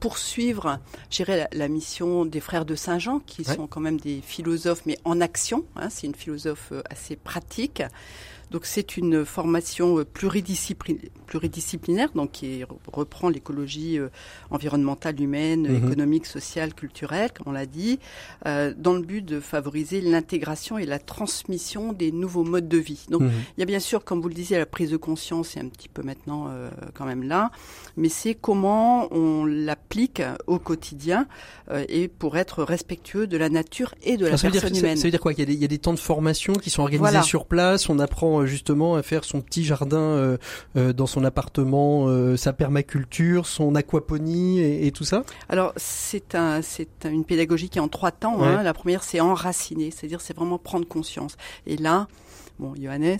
poursuivre, 0.00 0.80
je 1.10 1.22
la, 1.22 1.48
la, 1.52 1.68
mission 1.68 2.24
des 2.24 2.40
frères 2.40 2.64
de 2.64 2.74
Saint-Jean, 2.74 3.20
qui 3.20 3.44
sont 3.44 3.68
quand 3.68 3.80
même 3.80 4.00
des 4.00 4.20
philosophes, 4.20 4.82
mais 4.84 4.98
en 5.04 5.20
action. 5.20 5.64
Hein, 5.76 5.90
c'est 5.90 6.08
une 6.08 6.16
philosophe 6.16 6.72
assez 6.90 7.14
pratique. 7.14 7.84
Donc 8.50 8.64
c'est 8.64 8.96
une 8.96 9.24
formation 9.24 9.98
euh, 9.98 10.04
pluridisciplinaire, 10.04 12.10
donc 12.14 12.32
qui 12.32 12.64
reprend 12.90 13.28
l'écologie 13.28 13.98
euh, 13.98 14.08
environnementale, 14.50 15.20
humaine, 15.20 15.68
mhm. 15.68 15.76
économique, 15.76 16.26
sociale, 16.26 16.74
culturelle, 16.74 17.30
comme 17.32 17.48
on 17.48 17.52
l'a 17.52 17.66
dit, 17.66 17.98
euh, 18.46 18.72
dans 18.76 18.94
le 18.94 19.02
but 19.02 19.24
de 19.24 19.40
favoriser 19.40 20.00
l'intégration 20.00 20.78
et 20.78 20.86
la 20.86 20.98
transmission 20.98 21.92
des 21.92 22.12
nouveaux 22.12 22.44
modes 22.44 22.68
de 22.68 22.78
vie. 22.78 23.06
Donc 23.10 23.22
mhm. 23.22 23.30
il 23.56 23.60
y 23.60 23.62
a 23.62 23.66
bien 23.66 23.80
sûr, 23.80 24.04
comme 24.04 24.20
vous 24.20 24.28
le 24.28 24.34
disiez, 24.34 24.58
la 24.58 24.66
prise 24.66 24.90
de 24.90 24.96
conscience 24.96 25.56
est 25.56 25.60
un 25.60 25.68
petit 25.68 25.88
peu 25.88 26.02
maintenant 26.02 26.50
quand 26.94 27.04
même 27.04 27.22
là, 27.22 27.50
mais 27.96 28.08
c'est 28.08 28.34
comment 28.34 29.12
on 29.12 29.44
l'applique 29.44 30.22
au 30.46 30.58
quotidien 30.58 31.26
et 31.88 32.08
pour 32.08 32.36
être 32.36 32.62
respectueux 32.62 33.26
de 33.26 33.36
la 33.36 33.48
nature 33.48 33.94
et 34.02 34.16
de 34.16 34.24
la 34.24 34.30
personne 34.30 34.76
humaine. 34.76 34.96
Ça, 34.96 35.04
veut 35.04 35.10
dire 35.10 35.20
quoi? 35.20 35.32
Il 35.32 35.38
y, 35.38 35.42
a 35.42 35.44
des, 35.44 35.54
il 35.54 35.60
y, 35.60 35.64
a 35.64 35.68
des, 35.68 35.78
temps 35.78 35.92
de 35.92 35.98
formation 35.98 36.54
qui 36.54 36.70
sont 36.70 36.82
organisés 36.82 37.22
sur 37.22 37.46
place, 37.46 37.88
on 37.88 37.98
apprend 37.98 38.37
euh, 38.40 38.46
justement 38.46 38.94
à 38.96 39.02
faire 39.02 39.24
son 39.24 39.40
petit 39.40 39.64
jardin 39.64 39.98
euh, 39.98 40.36
euh, 40.76 40.92
dans 40.92 41.06
son 41.06 41.24
appartement, 41.24 42.06
sa 42.36 42.52
permaculture, 42.52 43.46
son 43.46 43.74
aquaponie 43.74 44.60
et, 44.60 44.90
tout 44.92 45.04
ça? 45.04 45.24
Alors 45.48 45.72
c'est 45.76 46.34
un, 46.34 46.62
c'est 46.62 47.04
une 47.04 47.24
pédagogie 47.24 47.68
qui 47.68 47.78
est 47.78 47.82
en 47.82 47.88
trois 47.88 48.10
temps. 48.10 48.42
Hein. 48.42 48.62
La 48.62 48.74
première 48.74 49.02
c'est 49.02 49.20
enraciner, 49.20 49.90
c'est-à-dire 49.90 50.20
c'est 50.20 50.34
vraiment 50.34 50.58
prendre 50.58 50.86
conscience. 50.86 51.36
Et 51.66 51.76
là, 51.76 52.08
bon, 52.58 52.74
Johannes, 52.80 53.18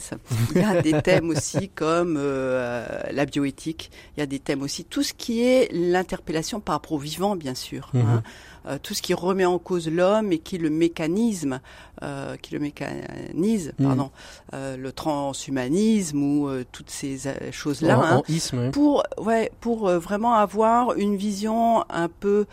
il 0.55 0.63
y 0.63 0.65
a 0.65 0.83
des 0.83 1.01
thèmes 1.03 1.31
aussi 1.31 1.69
comme 1.69 2.15
la 2.19 3.27
bioéthique, 3.27 3.91
il 4.17 4.21
y 4.21 4.23
a 4.23 4.27
des 4.27 4.39
thèmes 4.39 4.63
aussi, 4.63 4.85
tout 4.85 5.03
ce 5.03 5.13
qui 5.13 5.43
est 5.43 5.71
l'interpellation 5.73 6.61
par 6.61 6.77
rapport 6.77 6.93
au 6.93 6.99
vivant, 6.99 7.37
bien 7.37 7.55
sûr. 7.55 7.91
Hein. 7.95 8.23
Euh, 8.69 8.79
tout 8.83 8.95
ce 8.95 9.03
qui 9.03 9.15
remet 9.15 9.45
en 9.45 9.59
cause 9.59 9.89
l'homme 9.89 10.33
et 10.33 10.39
qui 10.39 10.59
le 10.59 10.69
mécanisme, 10.69 11.61
euh, 12.03 12.37
qui 12.37 12.53
le 12.53 12.61
mécanise, 12.61 13.73
mm. 13.79 13.85
pardon, 13.85 14.11
euh, 14.53 14.77
le 14.77 14.93
transhumanisme 14.93 16.23
ou 16.23 16.51
toutes 16.71 16.91
ces 16.91 17.19
choses-là, 17.51 18.23
hein, 18.23 18.71
pour 18.73 19.05
ouais, 19.19 19.51
pour 19.61 19.89
vraiment 19.89 20.35
avoir 20.35 20.95
une 20.95 21.17
vision 21.17 21.85
un 21.89 22.09
peu 22.09 22.47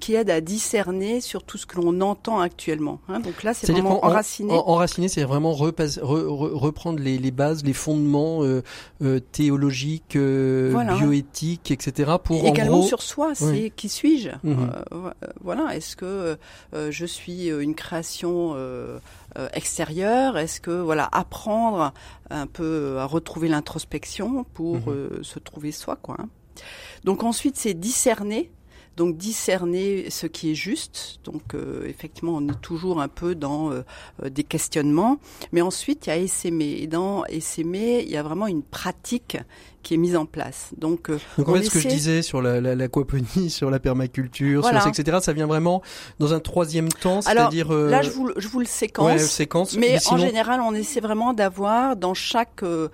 qui 0.00 0.14
aide 0.14 0.30
à 0.30 0.40
discerner 0.40 1.20
sur 1.20 1.42
tout 1.42 1.58
ce 1.58 1.66
que 1.66 1.76
l'on 1.76 2.00
entend 2.00 2.40
actuellement. 2.40 3.00
Hein. 3.08 3.20
Donc 3.20 3.42
là, 3.42 3.54
c'est 3.54 3.70
vraiment 3.70 4.04
enraciné. 4.04 4.52
enraciné, 4.52 5.08
c'est 5.08 5.24
vraiment 5.24 5.52
reprendre 5.52 7.00
les, 7.00 7.18
les, 7.18 7.30
bases, 7.30 7.64
les 7.64 7.72
fondements 7.72 8.42
théologiques, 9.32 10.18
bioéthiques, 10.18 11.70
etc. 11.70 12.12
Pour 12.22 12.44
également 12.44 12.82
sur 12.82 13.02
soi, 13.02 13.34
c'est 13.34 13.72
qui 13.74 13.88
suis-je? 13.88 14.30
Euh, 14.92 15.10
voilà, 15.40 15.76
est-ce 15.76 15.96
que 15.96 16.36
euh, 16.74 16.90
je 16.90 17.06
suis 17.06 17.50
euh, 17.50 17.60
une 17.60 17.74
création 17.74 18.56
extérieure? 19.52 20.38
Est-ce 20.38 20.60
que 20.60 20.70
voilà, 20.70 21.08
apprendre 21.12 21.92
un 22.30 22.46
peu 22.46 22.98
à 22.98 23.04
retrouver 23.06 23.48
l'introspection 23.48 24.44
pour 24.54 24.76
mhm. 24.76 25.22
se 25.22 25.38
trouver 25.38 25.72
soi, 25.72 25.96
quoi. 25.96 26.16
Hein. 26.18 26.28
Donc 27.04 27.22
ensuite, 27.22 27.56
c'est 27.56 27.74
discerner 27.74 28.50
donc 28.96 29.16
discerner 29.16 30.08
ce 30.08 30.28
qui 30.28 30.52
est 30.52 30.54
juste. 30.54 31.18
Donc 31.24 31.56
effectivement, 31.84 32.36
on 32.36 32.48
est 32.48 32.60
toujours 32.60 33.00
un 33.00 33.08
peu 33.08 33.34
dans 33.34 33.72
des 34.24 34.44
questionnements. 34.44 35.18
Mais 35.50 35.62
ensuite, 35.62 36.06
il 36.06 36.10
y 36.10 36.12
a 36.12 36.16
essaimer. 36.16 36.78
Et 36.80 36.86
dans 36.86 37.24
essaimer, 37.24 38.04
il 38.04 38.10
y 38.10 38.16
a 38.16 38.22
vraiment 38.22 38.46
une 38.46 38.62
pratique 38.62 39.36
qui 39.84 39.94
est 39.94 39.98
mise 39.98 40.16
en 40.16 40.26
place. 40.26 40.70
Donc, 40.76 41.10
euh, 41.10 41.18
Donc 41.38 41.48
en 41.48 41.54
fait, 41.54 41.62
ce 41.62 41.70
que 41.70 41.78
je 41.78 41.86
disais 41.86 42.22
sur 42.22 42.42
l'aquaponie, 42.42 43.26
la, 43.36 43.48
sur 43.50 43.70
la 43.70 43.78
permaculture, 43.78 44.66
sur, 44.66 44.86
etc., 44.88 45.18
ça 45.20 45.32
vient 45.32 45.46
vraiment 45.46 45.82
dans 46.18 46.34
un 46.34 46.40
troisième 46.40 46.88
temps, 46.88 47.20
c'est-à-dire... 47.20 47.72
Euh, 47.72 47.90
là, 47.90 48.02
je 48.02 48.10
vous, 48.10 48.30
je 48.36 48.48
vous 48.48 48.58
le 48.58 48.66
séquence, 48.66 49.06
ouais, 49.06 49.18
séquence 49.18 49.76
mais, 49.76 49.98
en 50.08 50.16
général, 50.16 50.60
on 50.60 50.74
essaie 50.74 51.00
vraiment 51.00 51.34
d'avoir 51.34 51.96
dans 51.96 52.14
chaque 52.14 52.62
euh, 52.62 52.88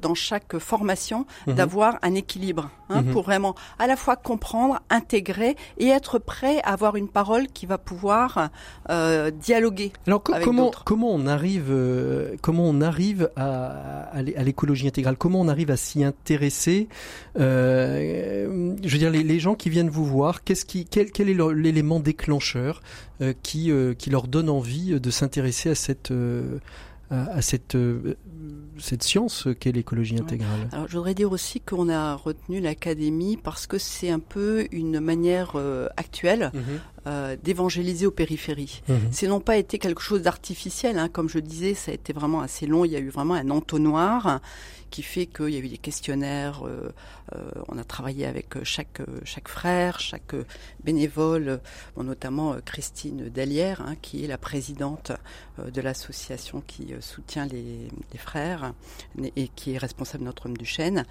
dans 0.00 0.14
chaque 0.14 0.58
formation 0.58 1.26
mhm. 1.46 1.54
d'avoir 1.54 1.98
un 2.02 2.14
équilibre 2.14 2.70
hein, 2.88 3.02
mhm. 3.02 3.12
pour 3.12 3.22
vraiment 3.22 3.54
à 3.78 3.86
la 3.86 3.96
fois 3.96 4.16
comprendre, 4.16 4.80
intégrer 4.90 5.56
et 5.78 5.88
être 5.88 6.18
prêt 6.18 6.60
à 6.64 6.72
avoir 6.72 6.96
une 6.96 7.08
parole 7.08 7.46
qui 7.46 7.66
va 7.66 7.78
pouvoir 7.78 8.50
euh, 8.90 9.30
dialoguer. 9.30 9.92
Alors 10.08 10.22
comment 10.22 10.72
comment 10.84 11.12
on 11.12 11.26
arrive 11.26 11.72
comment 12.42 12.64
on 12.64 12.80
arrive 12.80 13.30
à, 13.36 14.08
à 14.12 14.22
l'écologie 14.22 14.88
intégrale? 14.88 15.16
Comment 15.16 15.40
on 15.40 15.48
arrive 15.48 15.70
à 15.70 15.76
s'y 15.76 15.99
intéresser. 16.04 16.88
Euh, 17.38 18.76
je 18.82 18.88
veux 18.88 18.98
dire, 18.98 19.10
les, 19.10 19.40
gens 19.40 19.54
qui 19.54 19.70
viennent 19.70 19.90
vous 19.90 20.04
voir, 20.04 20.44
qu'est-ce 20.44 20.64
qui, 20.64 20.84
quel, 20.84 21.10
quel 21.10 21.28
est 21.28 21.36
l'élément 21.54 22.00
déclencheur 22.00 22.82
euh, 23.20 23.32
qui, 23.42 23.70
euh, 23.70 23.94
qui 23.94 24.10
leur 24.10 24.28
donne 24.28 24.48
envie 24.48 24.98
de 25.00 25.10
s'intéresser 25.10 25.70
à 25.70 25.74
cette 25.74 26.12
à 27.12 27.42
cette, 27.42 27.76
cette 28.80 29.02
science 29.02 29.48
qu'est 29.58 29.72
l'écologie 29.72 30.16
intégrale? 30.18 30.68
Alors, 30.72 30.88
je 30.88 30.96
voudrais 30.96 31.14
dire 31.14 31.30
aussi 31.32 31.60
qu'on 31.60 31.88
a 31.88 32.14
retenu 32.14 32.60
l'académie 32.60 33.36
parce 33.36 33.66
que 33.66 33.78
c'est 33.78 34.10
un 34.10 34.18
peu 34.18 34.66
une 34.72 35.00
manière 35.00 35.56
actuelle 35.96 36.50
mhm. 36.54 37.36
d'évangéliser 37.42 38.06
aux 38.06 38.10
périphéries. 38.10 38.82
Mhm. 38.88 38.98
C'est 39.10 39.26
non 39.26 39.40
pas 39.40 39.56
été 39.56 39.78
quelque 39.78 40.02
chose 40.02 40.22
d'artificiel, 40.22 40.98
hein, 40.98 41.08
comme 41.08 41.28
je 41.28 41.38
disais, 41.38 41.74
ça 41.74 41.90
a 41.90 41.94
été 41.94 42.12
vraiment 42.12 42.40
assez 42.40 42.66
long, 42.66 42.84
il 42.84 42.92
y 42.92 42.96
a 42.96 43.00
eu 43.00 43.10
vraiment 43.10 43.34
un 43.34 43.50
entonnoir 43.50 44.40
qui 44.90 45.02
fait 45.02 45.26
qu'il 45.26 45.50
y 45.50 45.56
a 45.56 45.60
eu 45.60 45.68
des 45.68 45.78
questionnaires. 45.78 46.66
Euh, 46.66 46.92
euh, 47.34 47.50
on 47.68 47.78
a 47.78 47.84
travaillé 47.84 48.26
avec 48.26 48.56
euh, 48.56 48.64
chaque 48.64 49.00
chaque 49.24 49.48
frère, 49.48 50.00
chaque 50.00 50.34
bénévole, 50.84 51.60
notamment 51.96 52.56
Christine 52.64 53.28
Dalière, 53.28 53.80
hein, 53.82 53.94
qui 54.02 54.24
est 54.24 54.26
la 54.26 54.38
présidente 54.38 55.12
de 55.58 55.80
l'association 55.80 56.62
qui 56.66 56.92
soutient 57.00 57.46
les, 57.46 57.88
les, 58.12 58.18
frères 58.18 58.69
et 59.36 59.48
qui 59.48 59.74
est 59.74 59.78
responsable 59.78 60.20
de 60.20 60.26
notre 60.26 60.46
homme 60.46 60.56
du 60.56 60.64
chêne. 60.64 61.04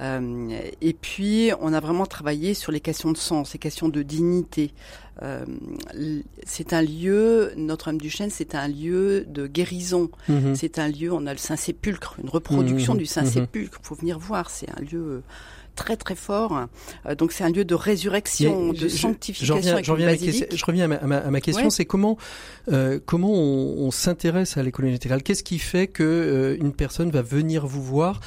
et 0.00 0.92
puis, 1.00 1.50
on 1.60 1.72
a 1.72 1.80
vraiment 1.80 2.06
travaillé 2.06 2.54
sur 2.54 2.72
les 2.72 2.80
questions 2.80 3.12
de 3.12 3.16
sens, 3.16 3.52
les 3.52 3.58
questions 3.58 3.88
de 3.88 4.02
dignité. 4.02 4.72
Euh, 5.22 5.44
c'est 6.44 6.72
un 6.72 6.82
lieu, 6.82 7.52
Notre-Dame-du-Chêne, 7.56 8.30
c'est 8.30 8.54
un 8.54 8.68
lieu 8.68 9.24
de 9.28 9.46
guérison. 9.46 10.10
Mhm. 10.28 10.54
C'est 10.54 10.78
un 10.78 10.88
lieu, 10.88 11.12
on 11.12 11.26
a 11.26 11.32
le 11.32 11.38
Saint-Sépulcre, 11.38 12.16
une 12.22 12.30
reproduction 12.30 12.94
mhm. 12.94 12.98
du 12.98 13.06
Saint-Sépulcre. 13.06 13.78
Il 13.82 13.86
faut 13.86 13.94
venir 13.94 14.18
voir, 14.18 14.50
c'est 14.50 14.70
un 14.70 14.80
lieu 14.80 15.22
très 15.74 15.96
très 15.96 16.14
fort. 16.14 16.68
donc 17.18 17.32
c'est 17.32 17.44
un 17.44 17.50
lieu 17.50 17.64
de 17.64 17.74
résurrection, 17.74 18.72
de 18.72 18.88
sanctification. 18.88 19.56
Je 19.82 19.92
reviens, 19.92 20.16
je 20.52 20.64
reviens 20.64 20.90
à 20.90 21.06
ma, 21.06 21.16
à 21.16 21.30
ma, 21.30 21.40
question, 21.40 21.70
c'est 21.70 21.84
comment 21.84 22.16
comment 23.06 23.32
on, 23.32 23.90
s'intéresse 23.90 24.56
à 24.56 24.62
l'écologie 24.62 24.94
intégrale 24.94 25.22
Qu'est-ce 25.22 25.44
qui 25.44 25.58
fait 25.58 25.86
que 25.86 26.56
une 26.60 26.72
personne 26.72 27.10
va 27.10 27.22
venir 27.22 27.66
vous 27.66 27.82
voir 27.82 28.20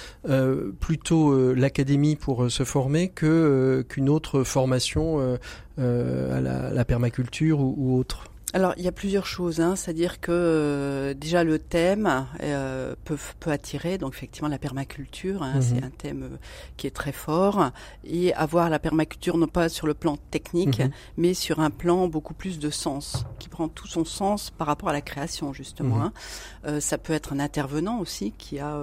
plutôt 0.79 1.53
l'académie 1.53 2.15
pour 2.15 2.51
se 2.51 2.63
former 2.63 3.09
que 3.09 3.85
qu'une 3.89 4.09
autre 4.09 4.43
formation 4.43 5.37
à 5.77 6.41
la, 6.41 6.71
la 6.71 6.85
permaculture 6.85 7.59
ou, 7.59 7.75
ou 7.77 7.97
autre? 7.97 8.29
Alors, 8.55 8.73
il 8.77 8.85
y 8.85 8.87
a 8.87 8.93
plusieurs 8.93 9.25
choses, 9.25 9.59
hein. 9.59 9.75
c'est-à-dire 9.75 10.21
que 10.21 10.31
euh, 10.31 11.13
déjà 11.13 11.43
le 11.43 11.59
thème 11.59 12.25
euh, 12.41 12.95
peut, 13.03 13.17
peut, 13.41 13.51
attirer, 13.51 13.97
donc 13.97 14.13
effectivement 14.13 14.47
la 14.47 14.57
permaculture, 14.57 15.43
hein, 15.43 15.59
c'est 15.59 15.75
mhm. 15.75 15.83
un 15.83 15.89
thème 15.89 16.23
euh, 16.23 16.37
qui 16.77 16.87
est 16.87 16.95
très 16.95 17.11
fort, 17.11 17.71
et 18.05 18.33
avoir 18.33 18.69
la 18.69 18.79
permaculture 18.79 19.37
non 19.37 19.47
pas 19.47 19.67
sur 19.67 19.87
le 19.87 19.93
plan 19.93 20.15
technique, 20.31 20.79
mhm. 20.79 20.91
mais 21.17 21.33
sur 21.33 21.59
un 21.59 21.69
plan 21.69 22.07
beaucoup 22.07 22.33
plus 22.33 22.57
de 22.57 22.69
sens, 22.69 23.25
qui 23.39 23.49
prend 23.49 23.67
tout 23.67 23.87
son 23.87 24.05
sens 24.05 24.51
par 24.51 24.67
rapport 24.67 24.87
à 24.87 24.93
la 24.93 25.01
création 25.01 25.51
justement. 25.51 26.01
Hein. 26.01 26.79
ça 26.79 26.97
peut 26.97 27.11
être 27.11 27.33
un 27.33 27.39
intervenant 27.39 27.99
aussi 27.99 28.31
qui 28.37 28.59
a 28.59 28.73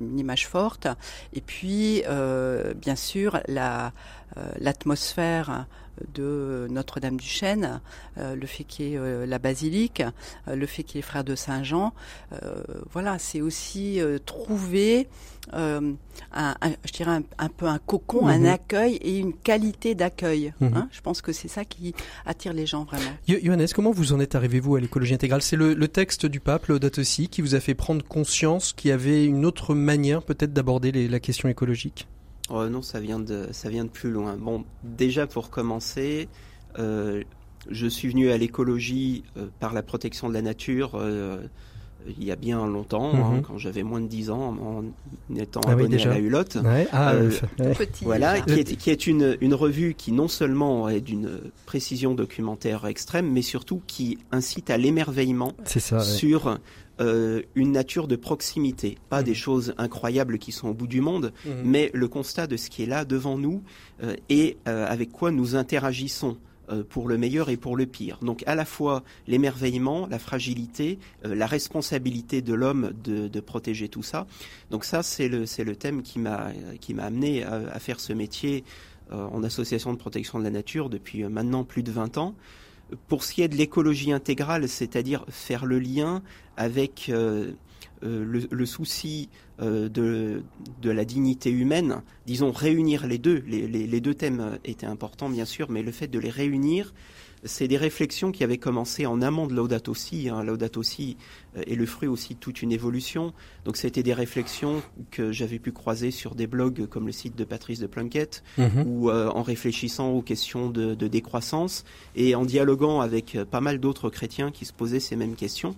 une, 0.00 0.18
image 0.20 0.46
forte, 0.46 0.86
et 1.32 1.40
puis 1.40 2.04
bien 2.76 2.94
sûr 2.94 3.40
la 3.48 3.92
l'atmosphère 4.60 5.66
de 6.14 6.66
Notre-Dame-du-Chêne, 6.70 7.80
euh, 8.18 8.34
le 8.34 8.46
fait 8.46 8.64
qu'il 8.64 8.86
y 8.86 8.94
ait 8.94 8.98
euh, 8.98 9.26
la 9.26 9.38
basilique, 9.38 10.02
euh, 10.48 10.56
le 10.56 10.66
fait 10.66 10.82
qu'il 10.82 10.96
y 10.96 10.98
ait 11.00 11.02
frère 11.02 11.24
de 11.24 11.34
Saint-Jean. 11.34 11.92
voilà, 12.92 13.18
c'est 13.18 13.40
aussi 13.40 14.00
trouver 14.26 15.08
un, 15.52 15.94
je 16.84 16.92
dirais 16.92 17.20
un, 17.38 17.48
peu 17.48 17.66
un 17.66 17.78
cocon, 17.78 18.26
un 18.26 18.38
mhm. 18.38 18.46
accueil 18.46 18.96
et 18.96 19.18
une 19.18 19.32
qualité 19.32 19.94
d'accueil. 19.94 20.52
Mhm. 20.60 20.74
Hein. 20.74 20.88
je 20.90 21.00
pense 21.00 21.22
que 21.22 21.32
c'est 21.32 21.48
ça 21.48 21.64
qui 21.64 21.94
attire 22.26 22.52
les 22.52 22.66
gens 22.66 22.84
vraiment. 22.84 23.10
Johannes, 23.26 23.66
comment 23.74 23.90
vous 23.90 24.12
en 24.12 24.20
êtes 24.20 24.34
arrivé 24.34 24.60
vous 24.60 24.76
à 24.76 24.80
l'écologie 24.80 25.14
intégrale? 25.14 25.42
C'est 25.42 25.56
le, 25.56 25.88
texte 25.88 26.26
du 26.26 26.40
pape, 26.40 26.66
Laudato 26.66 27.00
aussi, 27.00 27.28
qui 27.28 27.40
vous 27.40 27.54
a 27.54 27.60
fait 27.60 27.74
prendre 27.74 28.04
conscience 28.04 28.72
qu'il 28.72 28.90
y 28.90 28.92
avait 28.92 29.24
une 29.24 29.46
autre 29.46 29.74
manière 29.74 30.22
peut-être 30.22 30.52
d'aborder 30.52 31.08
la 31.08 31.20
question 31.20 31.48
écologique? 31.48 32.06
Oh 32.50 32.66
non, 32.68 32.80
ça 32.80 32.98
vient 32.98 33.20
de 33.20 33.48
ça 33.52 33.68
vient 33.68 33.84
de 33.84 33.90
plus 33.90 34.10
loin. 34.10 34.36
Bon, 34.36 34.64
déjà 34.82 35.26
pour 35.26 35.50
commencer, 35.50 36.28
euh, 36.78 37.22
je 37.70 37.86
suis 37.86 38.08
venu 38.08 38.30
à 38.30 38.38
l'écologie 38.38 39.24
euh, 39.36 39.48
par 39.60 39.74
la 39.74 39.82
protection 39.82 40.28
de 40.28 40.34
la 40.34 40.42
nature 40.42 40.92
euh, 40.94 41.46
il 42.06 42.24
y 42.24 42.30
a 42.30 42.36
bien 42.36 42.66
longtemps, 42.66 43.12
hein, 43.14 43.34
mhm. 43.34 43.42
quand 43.42 43.58
j'avais 43.58 43.82
moins 43.82 44.00
de 44.00 44.06
10 44.06 44.30
ans, 44.30 44.56
en 44.60 45.36
étant 45.36 45.60
ah 45.66 45.72
abonné 45.72 46.00
à 46.02 46.08
la 46.08 46.18
Hulotte. 46.18 46.58
Ah, 46.92 47.14
voilà, 48.02 48.40
qui 48.40 48.60
est, 48.60 48.76
qui 48.76 48.90
est 48.90 49.06
une, 49.06 49.36
une, 49.40 49.54
revue 49.54 49.94
qui 49.94 50.12
non 50.12 50.28
seulement 50.28 50.88
est 50.88 51.00
d'une 51.00 51.28
précision 51.66 52.14
documentaire 52.14 52.86
extrême, 52.86 53.30
mais 53.30 53.42
surtout 53.42 53.82
qui 53.86 54.18
incite 54.30 54.70
à 54.70 54.76
l'émerveillement 54.76 55.52
sur 55.66 56.58
euh, 57.00 57.42
une 57.54 57.70
nature 57.70 58.08
de 58.08 58.16
proximité, 58.16 58.98
pas 59.08 59.22
des 59.22 59.30
mhm. 59.30 59.36
choses 59.36 59.74
incroyables 59.78 60.38
qui 60.38 60.50
sont 60.50 60.68
au 60.68 60.74
bout 60.74 60.88
du 60.88 61.00
monde, 61.00 61.32
mhm. 61.46 61.52
mais 61.64 61.90
le 61.94 62.08
constat 62.08 62.48
de 62.48 62.56
ce 62.56 62.70
qui 62.70 62.82
est 62.82 62.86
là 62.86 63.04
devant 63.04 63.38
nous 63.38 63.62
euh, 64.02 64.16
et 64.28 64.56
euh, 64.66 64.84
avec 64.88 65.12
quoi 65.12 65.30
nous 65.30 65.54
interagissons 65.54 66.38
pour 66.88 67.08
le 67.08 67.18
meilleur 67.18 67.50
et 67.50 67.56
pour 67.56 67.76
le 67.76 67.86
pire. 67.86 68.18
Donc 68.22 68.42
à 68.46 68.54
la 68.54 68.64
fois 68.64 69.02
l'émerveillement, 69.26 70.06
la 70.06 70.18
fragilité, 70.18 70.98
la 71.22 71.46
responsabilité 71.46 72.42
de 72.42 72.54
l'homme 72.54 72.92
de, 73.02 73.28
de, 73.28 73.40
protéger 73.40 73.88
tout 73.88 74.02
ça. 74.02 74.26
Donc 74.70 74.84
ça 74.84 75.02
c'est 75.02 75.28
le 75.28 75.46
c'est 75.46 75.64
le 75.64 75.76
thème 75.76 76.02
qui 76.02 76.18
m'a 76.18 76.50
qui 76.80 76.94
m'a 76.94 77.04
amené 77.04 77.44
à, 77.44 77.54
à, 77.72 77.78
faire 77.78 78.00
ce 78.00 78.12
métier 78.12 78.64
en 79.10 79.42
association 79.42 79.92
de 79.92 79.98
protection 79.98 80.38
de 80.38 80.44
la 80.44 80.50
nature 80.50 80.90
depuis 80.90 81.24
maintenant 81.24 81.64
plus 81.64 81.82
de 81.82 81.90
20 81.90 82.18
ans. 82.18 82.34
Pour 83.06 83.24
ce 83.24 83.32
qui 83.32 83.42
est 83.42 83.48
de 83.48 83.56
l'écologie 83.56 84.12
intégrale, 84.12 84.68
c'est-à-dire 84.68 85.24
faire 85.28 85.66
le 85.66 85.78
lien 85.78 86.22
avec 86.56 87.10
euh, 88.02 88.24
euh, 88.34 88.46
le, 88.50 88.66
souci 88.66 89.28
euh, 89.60 89.88
de, 89.88 90.42
de, 90.82 90.90
la 90.90 91.04
dignité 91.04 91.50
humaine, 91.50 92.02
disons 92.26 92.52
réunir 92.52 93.06
les 93.06 93.18
deux, 93.18 93.42
les, 93.46 93.66
les, 93.66 94.00
deux 94.00 94.14
thèmes 94.14 94.58
étaient 94.64 94.86
importants 94.86 95.28
bien 95.28 95.44
sûr, 95.44 95.70
mais 95.70 95.82
le 95.82 95.92
fait 95.92 96.08
de 96.08 96.18
les 96.18 96.30
réunir 96.30 96.92
c'est 97.44 97.68
des 97.68 97.76
réflexions 97.76 98.32
qui 98.32 98.44
avaient 98.44 98.58
commencé 98.58 99.06
en 99.06 99.22
amont 99.22 99.46
de 99.46 99.54
Laudato 99.54 99.94
Si. 99.94 100.28
Hein. 100.28 100.42
Laudato 100.42 100.82
Si 100.82 101.16
euh, 101.56 101.62
est 101.66 101.74
le 101.74 101.86
fruit 101.86 102.08
aussi 102.08 102.34
de 102.34 102.38
toute 102.38 102.62
une 102.62 102.72
évolution. 102.72 103.32
Donc 103.64 103.76
c'était 103.76 104.02
des 104.02 104.14
réflexions 104.14 104.82
que 105.10 105.32
j'avais 105.32 105.58
pu 105.58 105.72
croiser 105.72 106.10
sur 106.10 106.34
des 106.34 106.46
blogs 106.46 106.86
comme 106.86 107.06
le 107.06 107.12
site 107.12 107.36
de 107.36 107.44
Patrice 107.44 107.78
de 107.78 107.86
Plunkett, 107.86 108.42
mhm. 108.56 108.84
ou 108.86 109.10
euh, 109.10 109.28
en 109.28 109.42
réfléchissant 109.42 110.10
aux 110.10 110.22
questions 110.22 110.70
de, 110.70 110.94
décroissance 111.08 111.84
et 112.16 112.34
en 112.34 112.44
dialoguant 112.44 113.00
avec 113.00 113.34
euh, 113.34 113.44
pas 113.44 113.60
mal 113.60 113.78
d'autres 113.78 114.10
chrétiens 114.10 114.50
qui 114.50 114.64
se 114.64 114.72
posaient 114.72 115.00
ces 115.00 115.16
mêmes 115.16 115.36
questions. 115.36 115.74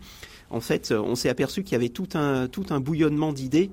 En 0.50 0.60
fait, 0.60 0.92
on 0.92 1.14
s'est 1.14 1.28
aperçu 1.28 1.62
qu'il 1.62 1.72
y 1.72 1.76
avait 1.76 1.88
tout 1.88 2.08
un, 2.14 2.48
tout 2.48 2.66
un 2.70 2.80
bouillonnement 2.80 3.32
d'idées 3.32 3.70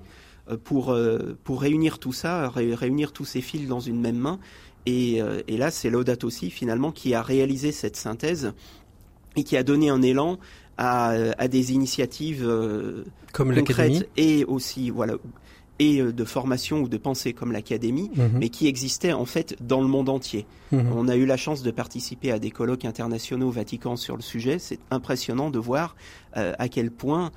pour, 0.64 0.96
pour 1.44 1.62
réunir 1.62 2.00
tout 2.00 2.14
ça, 2.14 2.50
réunir 2.50 3.12
tous 3.12 3.26
ces 3.26 3.42
fils 3.42 3.68
dans 3.68 3.80
une 3.80 4.00
même 4.00 4.18
main. 4.18 4.40
Euh, 4.88 5.42
et, 5.48 5.58
là, 5.58 5.72
c'est 5.72 5.90
Laudato 5.90 6.28
aussi 6.28 6.50
finalement 6.50 6.92
qui 6.92 7.14
a 7.14 7.22
réalisé 7.22 7.72
cette 7.72 7.96
synthèse 7.96 8.54
et 9.36 9.44
qui 9.44 9.58
a 9.58 9.64
donné 9.64 9.90
un 9.90 10.02
élan 10.02 10.40
à, 10.78 11.48
des 11.48 11.74
initiatives 11.74 12.48
euh, 12.48 13.04
comme 13.34 13.54
concrètes 13.54 14.08
et 14.16 14.46
aussi 14.46 14.92
voilà 14.92 15.16
et 15.80 16.02
euh, 16.02 16.12
de 16.12 16.24
formation 16.24 16.82
ou 16.82 16.88
de 16.88 16.98
pensée 16.98 17.34
comme 17.34 17.52
l'académie, 17.52 18.12
mhm. 18.16 18.40
mais 18.40 18.50
qui 18.50 18.68
existaient 18.68 19.14
en 19.14 19.26
fait 19.26 19.56
dans 19.62 19.82
le 19.82 19.88
monde 19.88 20.10
entier. 20.10 20.46
Mhm. 20.72 20.92
On 20.96 21.08
a 21.08 21.16
eu 21.16 21.26
la 21.26 21.38
chance 21.38 21.64
de 21.64 21.72
participer 21.72 22.32
à 22.32 22.40
des 22.40 22.52
colloques 22.52 22.86
internationaux 22.86 23.48
au 23.48 23.52
Vatican 23.52 23.96
sur 23.96 24.16
le 24.16 24.22
sujet. 24.22 24.60
C'est 24.60 24.80
impressionnant 24.92 25.50
de 25.50 25.60
voir 25.60 25.96
à 26.34 26.70
quel 26.70 26.92
point 26.92 27.32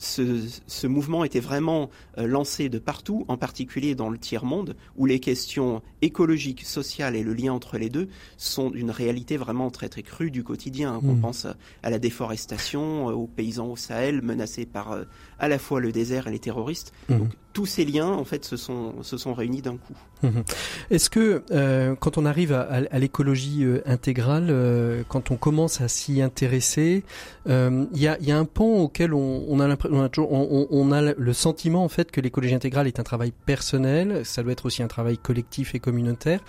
ce, 0.00 0.86
mouvement 0.86 1.24
était 1.24 1.40
vraiment 1.40 1.90
euh, 2.16 2.26
lancé 2.26 2.70
de 2.70 2.78
partout, 2.78 3.26
en 3.28 3.36
particulier 3.36 3.94
dans 3.94 4.08
le 4.08 4.16
tiers-monde, 4.16 4.74
où 4.96 5.04
les 5.04 5.20
questions 5.20 5.82
écologiques, 6.00 6.64
sociales 6.64 7.16
et 7.16 7.22
le 7.22 7.34
lien 7.34 7.52
entre 7.52 7.76
les 7.76 7.90
deux 7.90 8.08
sont 8.38 8.72
une 8.72 8.90
réalité 8.90 9.36
vraiment 9.36 9.70
très 9.70 9.90
très 9.90 10.02
crue 10.02 10.30
du 10.30 10.42
quotidien. 10.42 11.00
On 11.04 11.14
mmh. 11.14 11.20
pense 11.20 11.46
à 11.82 11.90
la 11.90 11.98
déforestation, 11.98 13.10
euh, 13.10 13.12
aux 13.12 13.26
paysans 13.26 13.68
au 13.68 13.76
Sahel 13.76 14.22
menacés 14.22 14.64
par 14.64 14.92
euh, 14.92 15.04
à 15.38 15.48
la 15.48 15.58
fois 15.58 15.80
le 15.80 15.92
désert 15.92 16.28
et 16.28 16.30
les 16.30 16.38
terroristes. 16.38 16.92
Mmh 17.08 17.26
tous 17.52 17.66
ces 17.66 17.84
liens 17.84 18.08
en 18.08 18.24
fait 18.24 18.44
se 18.44 18.56
sont 18.56 19.02
se 19.02 19.18
sont 19.18 19.34
réunis 19.34 19.62
d'un 19.62 19.76
coup. 19.76 19.94
Mhm. 20.22 20.44
Est-ce 20.90 21.08
que 21.08 21.42
euh, 21.50 21.94
quand 21.98 22.18
on 22.18 22.26
arrive 22.26 22.52
à, 22.52 22.68
à, 22.90 22.98
l'écologie 22.98 23.64
euh, 23.64 23.82
intégrale, 23.86 24.48
euh, 24.50 25.02
quand 25.08 25.30
on 25.30 25.36
commence 25.36 25.80
à 25.80 25.88
s'y 25.88 26.20
intéresser, 26.20 27.04
il 27.46 27.88
y 27.94 28.06
a, 28.06 28.18
y, 28.20 28.30
a, 28.30 28.38
un 28.38 28.44
pan 28.44 28.64
auquel 28.64 29.14
on, 29.14 29.44
on 29.48 29.60
a 29.60 29.66
l'impression, 29.66 30.28
on, 30.30 30.68
on, 30.70 30.92
a 30.92 31.00
le 31.00 31.32
sentiment 31.32 31.84
en 31.84 31.88
fait 31.88 32.10
que 32.10 32.20
l'écologie 32.20 32.54
intégrale 32.54 32.86
est 32.86 33.00
un 33.00 33.02
travail 33.02 33.32
personnel, 33.46 34.24
ça 34.24 34.42
doit 34.42 34.52
être 34.52 34.66
aussi 34.66 34.82
un 34.82 34.88
travail 34.88 35.18
collectif 35.18 35.74
et 35.74 35.80
communautaire. 35.80 36.40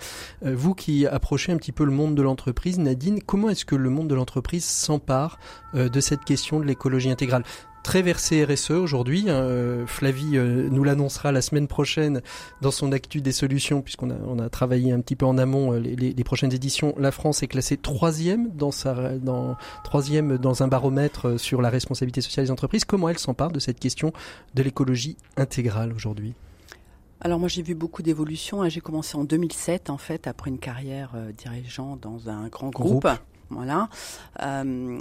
vous 0.42 0.74
qui 0.74 1.06
approchez 1.06 1.50
un 1.52 1.56
petit 1.56 1.72
peu 1.72 1.84
le 1.84 1.90
monde 1.90 2.14
de 2.14 2.22
l'entreprise, 2.22 2.78
Nadine, 2.78 3.20
comment 3.22 3.48
est-ce 3.48 3.64
que 3.64 3.74
le 3.74 3.90
monde 3.90 4.08
de 4.08 4.14
l'entreprise 4.14 4.64
s'empare 4.64 5.38
de 5.74 6.00
cette 6.00 6.24
question 6.24 6.60
de 6.60 6.64
l'écologie 6.64 7.10
intégrale? 7.10 7.44
Très 7.82 8.02
versé 8.02 8.44
RSE 8.44 8.70
aujourd'hui. 8.70 9.28
Hein, 9.28 9.34
euh, 9.34 9.86
Flavie 9.86 10.36
euh, 10.36 10.68
nous 10.70 10.84
l'annoncera 10.84 11.32
la 11.32 11.42
semaine 11.42 11.66
prochaine 11.66 12.22
dans 12.60 12.70
son 12.70 12.92
actu 12.92 13.20
des 13.20 13.32
solutions, 13.32 13.82
puisqu'on 13.82 14.10
a, 14.10 14.16
on 14.26 14.38
a 14.38 14.48
travaillé 14.48 14.92
un 14.92 15.00
petit 15.00 15.16
peu 15.16 15.26
en 15.26 15.38
amont 15.38 15.72
euh, 15.72 15.78
les, 15.78 15.94
les, 15.96 16.24
prochaines 16.24 16.52
éditions. 16.52 16.94
La 16.98 17.10
France 17.10 17.42
est 17.42 17.48
classée 17.48 17.76
troisième 17.76 18.50
dans 18.50 18.70
sa, 18.70 19.18
dans 19.18 19.56
troisième 19.84 20.38
dans 20.38 20.62
un 20.62 20.68
baromètre 20.68 21.38
sur 21.38 21.60
la 21.62 21.70
responsabilité 21.70 22.20
sociale 22.20 22.46
des 22.46 22.52
entreprises. 22.52 22.84
Comment 22.84 23.08
elle 23.08 23.18
s'empare 23.18 23.50
de 23.50 23.58
cette 23.58 23.80
question 23.80 24.12
de 24.54 24.62
l'écologie 24.62 25.16
intégrale 25.36 25.92
aujourd'hui? 25.92 26.34
Alors 27.20 27.38
moi 27.38 27.48
j'ai 27.48 27.62
vu 27.62 27.74
beaucoup 27.74 28.02
d'évolutions. 28.02 28.62
Hein. 28.62 28.68
J'ai 28.68 28.80
commencé 28.80 29.16
en 29.16 29.24
2007 29.24 29.90
en 29.90 29.98
fait 29.98 30.26
après 30.26 30.50
une 30.50 30.58
carrière 30.58 31.12
dirigeant 31.36 31.96
dans 31.96 32.28
un 32.28 32.48
grand 32.48 32.70
groupe. 32.70 33.06
Voilà. 33.54 33.88
Euh, 34.42 34.98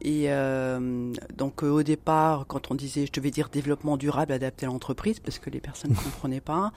et 0.00 0.24
euh, 0.28 1.12
donc 1.36 1.62
au 1.62 1.82
départ, 1.82 2.46
quand 2.46 2.70
on 2.70 2.74
disait, 2.74 3.06
je 3.06 3.12
devais 3.12 3.30
dire 3.30 3.48
développement 3.48 3.96
durable 3.96 4.32
adapté 4.32 4.66
à 4.66 4.68
l'entreprise, 4.68 5.20
parce 5.20 5.38
que 5.38 5.50
les 5.50 5.60
personnes 5.60 5.92
ne 5.92 5.96
comprenaient 5.96 6.40
pas, 6.40 6.72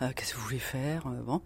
euh, 0.00 0.08
qu'est-ce 0.14 0.32
que 0.32 0.38
vous 0.38 0.44
voulez 0.44 0.58
faire, 0.58 1.04
bon. 1.26 1.40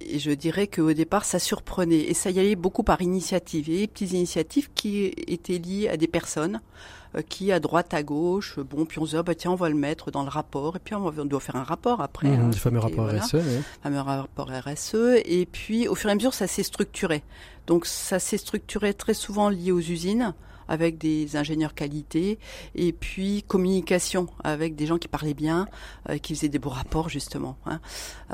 et 0.00 0.18
je 0.18 0.30
dirais 0.30 0.66
qu'au 0.66 0.92
départ, 0.92 1.24
ça 1.24 1.38
surprenait 1.38 2.00
et 2.00 2.14
ça 2.14 2.30
y 2.30 2.38
allait 2.38 2.56
beaucoup 2.56 2.82
par 2.82 3.00
initiative. 3.02 3.70
Et 3.70 3.78
des 3.78 3.86
petites 3.86 4.12
initiatives 4.12 4.70
qui 4.74 5.06
étaient 5.06 5.58
liées 5.58 5.88
à 5.88 5.96
des 5.96 6.06
personnes 6.06 6.60
qui 7.22 7.52
à 7.52 7.60
droite, 7.60 7.94
à 7.94 8.02
gauche, 8.02 8.58
bon, 8.58 8.84
puis 8.84 8.98
on 8.98 9.06
se 9.06 9.10
dit, 9.10 9.16
ah, 9.16 9.22
bah, 9.22 9.34
tiens, 9.34 9.50
on 9.50 9.56
va 9.56 9.68
le 9.68 9.74
mettre 9.74 10.10
dans 10.10 10.22
le 10.22 10.28
rapport, 10.28 10.76
et 10.76 10.78
puis 10.78 10.94
on, 10.94 11.10
doit 11.24 11.40
faire 11.40 11.56
un 11.56 11.62
rapport 11.62 12.00
après. 12.00 12.28
Mmh, 12.28 12.40
hein, 12.40 12.46
le 12.48 12.52
fameux 12.52 12.78
rapport 12.78 13.08
RSE. 13.08 13.34
Le 13.34 13.62
fameux 13.82 14.00
rapport 14.00 14.50
RSE, 14.50 15.22
et 15.24 15.46
puis 15.50 15.88
au 15.88 15.94
fur 15.94 16.08
et 16.10 16.12
à 16.12 16.14
mesure, 16.14 16.34
ça 16.34 16.46
s'est 16.46 16.62
structuré. 16.62 17.22
Donc 17.66 17.86
ça 17.86 18.18
s'est 18.18 18.38
structuré 18.38 18.94
très 18.94 19.14
souvent 19.14 19.48
lié 19.48 19.72
aux 19.72 19.80
usines. 19.80 20.34
Avec 20.68 20.98
des 20.98 21.36
ingénieurs 21.36 21.74
qualité, 21.74 22.38
et 22.74 22.92
puis 22.92 23.44
communication 23.46 24.26
avec 24.44 24.76
des 24.76 24.86
gens 24.86 24.98
qui 24.98 25.08
parlaient 25.08 25.34
bien, 25.34 25.68
euh, 26.08 26.18
qui 26.18 26.34
faisaient 26.34 26.48
des 26.48 26.58
beaux 26.58 26.70
rapports 26.70 27.08
justement. 27.08 27.56
Hein. 27.66 27.80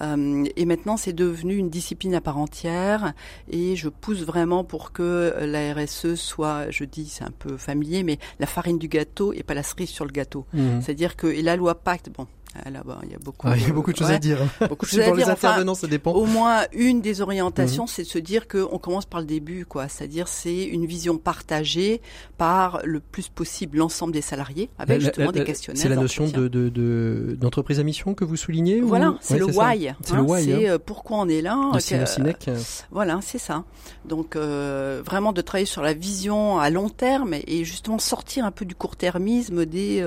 Euh, 0.01 0.45
et 0.57 0.65
maintenant, 0.65 0.97
c'est 0.97 1.13
devenu 1.13 1.57
une 1.57 1.71
discipline 1.71 2.15
à 2.15 2.21
part 2.21 2.39
entière, 2.39 3.13
et 3.51 3.77
je 3.77 3.89
pousse 3.89 4.23
vraiment 4.23 4.65
pour 4.65 4.93
que 4.93 5.35
la 5.41 5.75
RSE 5.75 6.15
soit, 6.15 6.71
je 6.71 6.85
dis, 6.85 7.09
c'est 7.09 7.25
un 7.25 7.33
peu 7.37 7.57
familier, 7.57 8.03
mais 8.03 8.19
la 8.39 8.47
farine 8.47 8.79
du 8.79 8.89
gâteau 8.89 9.33
et 9.33 9.43
pas 9.43 9.55
la 9.55 9.63
cerise 9.63 9.91
sur 9.91 10.05
le 10.05 10.13
gâteau. 10.13 10.47
Mmh. 10.53 10.81
C'est-à-dire 10.81 11.17
que 11.17 11.27
et 11.27 11.43
la 11.43 11.57
loi 11.57 11.75
Pacte, 11.75 12.11
bon, 12.11 12.27
ah, 12.55 12.69
il 13.03 13.11
y 13.11 13.15
a 13.15 13.19
beaucoup, 13.19 13.47
ah, 13.49 13.57
il 13.57 13.63
y 13.63 13.71
a 13.71 13.73
beaucoup 13.73 13.93
de 13.93 13.97
choses 13.97 14.11
à 14.11 14.19
dire. 14.19 14.39
Beaucoup 14.69 14.85
de 14.85 14.91
choses 14.91 15.05
pour 15.05 15.15
les 15.15 15.29
intervenants, 15.29 15.75
ça 15.75 15.87
dépend. 15.87 16.13
Au 16.13 16.27
moins 16.27 16.65
une 16.73 17.01
des 17.01 17.21
orientations, 17.21 17.85
mhm. 17.85 17.89
c'est 17.89 18.03
de 18.03 18.09
se 18.09 18.19
dire 18.19 18.47
qu'on 18.47 18.79
commence 18.79 19.07
par 19.07 19.21
le 19.21 19.27
début, 19.27 19.65
quoi. 19.65 19.89
C'est-à-dire 19.89 20.29
c'est 20.29 20.65
une 20.65 20.87
vision 20.87 21.17
partagée 21.19 22.01
par 22.37 22.81
le 22.85 23.01
plus 23.01 23.29
possible 23.29 23.79
l'ensemble 23.79 24.13
des 24.13 24.21
salariés, 24.21 24.69
avec 24.79 25.01
justement 25.01 25.33
des 25.33 25.45
questionnaires. 25.45 25.81
C'est 25.81 25.89
la 25.89 25.97
notion 25.97 26.29
de 26.29 27.37
d'entreprise 27.41 27.81
à 27.81 27.83
mission 27.83 28.15
que 28.15 28.25
vous 28.25 28.37
soulignez. 28.37 28.81
Voilà, 28.81 29.17
c'est 29.21 29.39
le, 29.39 29.47
why. 29.47 29.93
C'est 30.03 30.15
le 30.15 30.23
why. 30.23 30.45
C'est 30.45 30.53
hein. 30.53 30.73
euh, 30.73 30.79
pourquoi 30.79 31.19
on 31.19 31.29
est 31.29 31.43
là. 31.43 31.73
Euh, 31.93 32.57
voilà, 32.91 33.21
c'est 33.23 33.39
ça. 33.39 33.65
Donc 34.05 34.37
euh, 34.37 35.03
vraiment 35.05 35.33
de 35.33 35.41
travailler 35.41 35.67
sur 35.67 35.83
la 35.83 35.95
vision 35.95 36.59
à 36.59 36.71
long 36.71 36.89
terme 36.89 37.35
et 37.47 37.65
justement 37.65 37.99
sortir 37.99 38.45
un 38.45 38.51
peu 38.51 38.65
du 38.65 38.75
court-termisme 38.75 39.65
des 39.65 40.05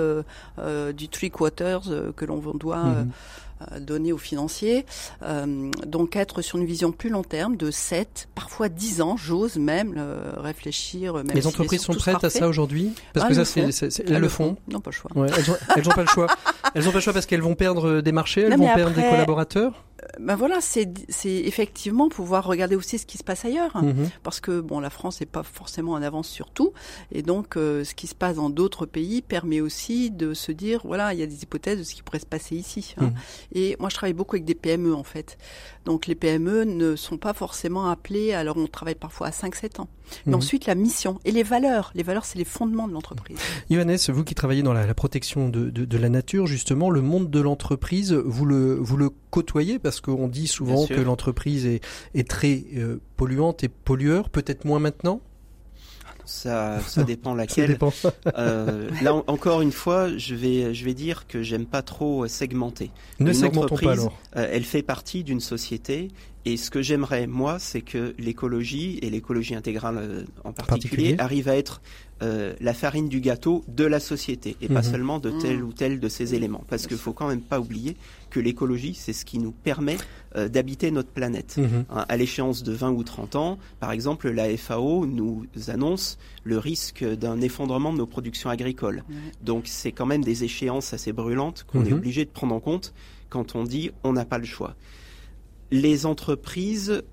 du 0.95 1.09
three 1.09 1.31
quarters 1.31 1.81
que 2.15 2.25
l'on 2.25 2.34
on 2.45 2.57
doit 2.57 2.77
euh, 2.77 3.03
mhm. 3.03 3.11
euh, 3.61 3.79
donner 3.79 4.13
aux 4.13 4.17
financiers. 4.17 4.85
Euh, 5.23 5.71
donc 5.85 6.15
être 6.15 6.41
sur 6.41 6.57
une 6.57 6.65
vision 6.65 6.91
plus 6.91 7.09
long 7.09 7.23
terme 7.23 7.55
de 7.57 7.71
7, 7.71 8.29
parfois 8.35 8.69
10 8.69 9.01
ans, 9.01 9.17
j'ose 9.17 9.57
même 9.57 9.95
réfléchir. 10.37 11.15
Même 11.15 11.31
les 11.33 11.47
entreprises 11.47 11.81
sont, 11.81 11.93
prêtes 11.93 12.23
à 12.23 12.29
ça 12.29 12.47
aujourd'hui? 12.47 12.93
Parce 13.13 13.25
ah, 13.25 13.29
que 13.29 13.43
ça, 13.43 13.45
c'est, 13.45 14.09
elles 14.09 14.21
le 14.21 14.29
font. 14.29 14.57
Non, 14.69 14.79
pas 14.79 14.91
le 14.91 14.95
choix. 14.95 15.11
elles 15.75 15.83
n'ont 15.83 15.91
pas 15.91 16.03
le 16.03 16.07
choix. 16.07 16.27
Elles 16.73 16.83
n'ont 16.83 16.91
pas 16.91 16.97
le 16.97 17.01
choix 17.01 17.13
parce 17.13 17.25
qu'elles 17.25 17.41
vont 17.41 17.55
perdre 17.55 18.01
des 18.01 18.11
marchés, 18.11 18.41
elles 18.49 18.57
vont 18.57 18.73
perdre 18.73 18.95
des 18.95 19.03
collaborateurs 19.03 19.84
ben 20.19 20.35
voilà, 20.35 20.59
c'est 20.61 20.87
effectivement 21.25 22.09
pouvoir 22.09 22.45
regarder 22.45 22.75
aussi 22.75 22.97
ce 22.97 23.05
qui 23.05 23.17
se 23.17 23.23
passe 23.23 23.45
ailleurs, 23.45 23.81
mhm. 23.83 24.09
parce 24.23 24.39
que 24.39 24.59
bon, 24.61 24.79
la 24.79 24.89
France 24.89 25.19
n'est 25.19 25.25
pas 25.25 25.43
forcément 25.43 25.93
en 25.93 26.01
avance 26.01 26.27
sur 26.27 26.49
tout, 26.51 26.73
et 27.11 27.21
donc 27.21 27.57
euh, 27.57 27.83
ce 27.83 27.95
qui 27.95 28.07
se 28.07 28.15
passe 28.15 28.35
dans 28.35 28.49
d'autres 28.49 28.85
pays 28.85 29.21
permet 29.21 29.61
aussi 29.61 30.11
de 30.11 30.33
se 30.33 30.51
dire 30.51 30.81
voilà, 30.83 31.13
il 31.13 31.19
y 31.19 31.23
a 31.23 31.27
des 31.27 31.43
hypothèses 31.43 31.79
de 31.79 31.83
ce 31.83 31.95
qui 31.95 32.03
pourrait 32.03 32.19
se 32.19 32.25
passer 32.25 32.55
ici. 32.55 32.95
Hein. 32.97 33.07
Mhm. 33.07 33.13
Et 33.53 33.75
moi, 33.79 33.89
je 33.89 33.95
travaille 33.95 34.13
beaucoup 34.13 34.35
avec 34.35 34.45
des 34.45 34.55
PME 34.55 34.93
en 34.93 35.03
fait, 35.03 35.37
donc 35.85 36.07
les 36.07 36.15
PME 36.15 36.65
ne 36.65 36.95
sont 36.95 37.17
pas 37.17 37.33
forcément 37.33 37.89
appelées, 37.89 38.33
alors 38.33 38.57
on 38.57 38.67
travaille 38.67 38.95
parfois 38.95 39.27
à 39.27 39.31
5-7 39.31 39.81
ans. 39.81 39.87
Mais 40.25 40.31
mhm. 40.31 40.37
ensuite, 40.37 40.65
la 40.65 40.75
mission 40.75 41.19
et 41.25 41.31
les 41.31 41.43
valeurs. 41.43 41.91
Les 41.95 42.03
valeurs, 42.03 42.25
c'est 42.25 42.37
les 42.37 42.45
fondements 42.45 42.87
de 42.87 42.93
l'entreprise. 42.93 43.37
Johannes, 43.69 43.97
vous 44.09 44.23
qui 44.23 44.35
travaillez 44.35 44.63
dans 44.63 44.73
la, 44.73 44.93
protection 44.93 45.49
de, 45.49 45.69
de, 45.69 45.97
la 45.97 46.09
nature, 46.09 46.47
justement, 46.47 46.89
le 46.89 47.01
monde 47.01 47.29
de 47.29 47.39
l'entreprise, 47.39 48.13
vous 48.13 48.45
le, 48.45 48.75
vous 48.75 48.97
le 48.97 49.09
côtoyez 49.29 49.79
parce 49.79 50.01
qu'on 50.01 50.27
dit 50.27 50.47
souvent 50.47 50.85
que 50.85 50.93
l'entreprise 50.93 51.65
est, 51.65 51.81
est 52.13 52.27
très 52.27 52.63
euh, 52.75 52.99
polluante 53.17 53.63
et 53.63 53.69
pollueur, 53.69 54.29
peut-être 54.29 54.65
moins 54.65 54.79
maintenant? 54.79 55.21
Ça, 56.25 56.79
ça 56.81 57.03
dépend 57.03 57.33
laquelle. 57.33 57.67
Ça 57.67 57.73
dépend. 57.73 57.93
euh, 58.37 58.89
là 59.01 59.13
encore 59.27 59.61
une 59.61 59.71
fois, 59.71 60.15
je 60.17 60.35
vais, 60.35 60.73
je 60.73 60.85
vais 60.85 60.93
dire 60.93 61.27
que 61.27 61.41
j'aime 61.41 61.65
pas 61.65 61.81
trop 61.81 62.27
segmenter. 62.27 62.91
Ne 63.19 63.27
une 63.27 63.33
segmentons 63.33 63.77
pas 63.77 63.91
alors. 63.91 64.17
Euh, 64.35 64.47
elle 64.51 64.63
fait 64.63 64.81
partie 64.81 65.23
d'une 65.23 65.39
société 65.39 66.11
et 66.47 66.57
ce 66.57 66.69
que 66.69 66.83
j'aimerais, 66.83 67.25
moi, 67.25 67.57
c'est 67.57 67.81
que 67.81 68.13
l'écologie, 68.19 68.99
et 69.01 69.09
l'écologie 69.09 69.55
intégrale 69.55 69.97
euh, 69.97 70.23
en 70.43 70.53
particulier, 70.53 71.15
arrive 71.17 71.49
à 71.49 71.57
être 71.57 71.81
euh, 72.23 72.53
la 72.61 72.73
farine 72.73 73.09
du 73.09 73.19
gâteau 73.19 73.65
de 73.67 73.83
la 73.83 73.99
société, 73.99 74.55
et 74.61 74.67
pas 74.67 74.81
mhm. 74.81 74.91
seulement 74.91 75.19
de 75.19 75.31
tel 75.31 75.61
ou 75.63 75.73
tel 75.73 75.99
de 75.99 76.07
ces 76.07 76.33
éléments. 76.33 76.63
Parce 76.69 76.87
qu'il 76.87 76.97
faut 76.97 77.11
quand 77.11 77.27
même 77.27 77.41
pas 77.41 77.59
oublier 77.59 77.97
que 78.29 78.39
l'écologie, 78.39 78.93
c'est 78.93 79.11
ce 79.11 79.25
qui 79.25 79.37
nous 79.37 79.51
permet 79.51 79.97
euh, 80.35 80.47
d'habiter 80.47 80.91
notre 80.91 81.09
planète. 81.09 81.57
Mhm. 81.57 81.85
Hein, 81.89 82.05
à 82.07 82.17
l'échéance 82.17 82.63
de 82.63 82.71
20 82.71 82.91
ou 82.91 83.03
30 83.03 83.35
ans, 83.35 83.57
par 83.81 83.91
exemple, 83.91 84.29
la 84.29 84.55
FAO 84.55 85.05
nous 85.05 85.45
annonce 85.67 86.17
le 86.43 86.57
risque 86.57 87.03
d'un 87.03 87.41
effondrement 87.41 87.91
de 87.91 87.97
nos 87.97 88.07
productions 88.07 88.49
agricoles. 88.49 89.03
Donc 89.41 89.63
c'est 89.65 89.91
quand 89.91 90.05
même 90.05 90.23
des 90.23 90.43
échéances 90.45 90.93
assez 90.93 91.11
brûlantes 91.11 91.65
qu'on 91.67 91.83
est 91.83 91.89
mhm. 91.89 91.97
obligé 91.97 92.23
de 92.23 92.29
prendre 92.29 92.55
en 92.55 92.59
compte 92.59 92.93
quand 93.29 93.55
on 93.55 93.63
dit 93.63 93.91
on 94.03 94.13
n'a 94.13 94.25
pas 94.25 94.37
le 94.37 94.45
choix 94.45 94.75
les 95.71 96.05
entreprises, 96.05 97.03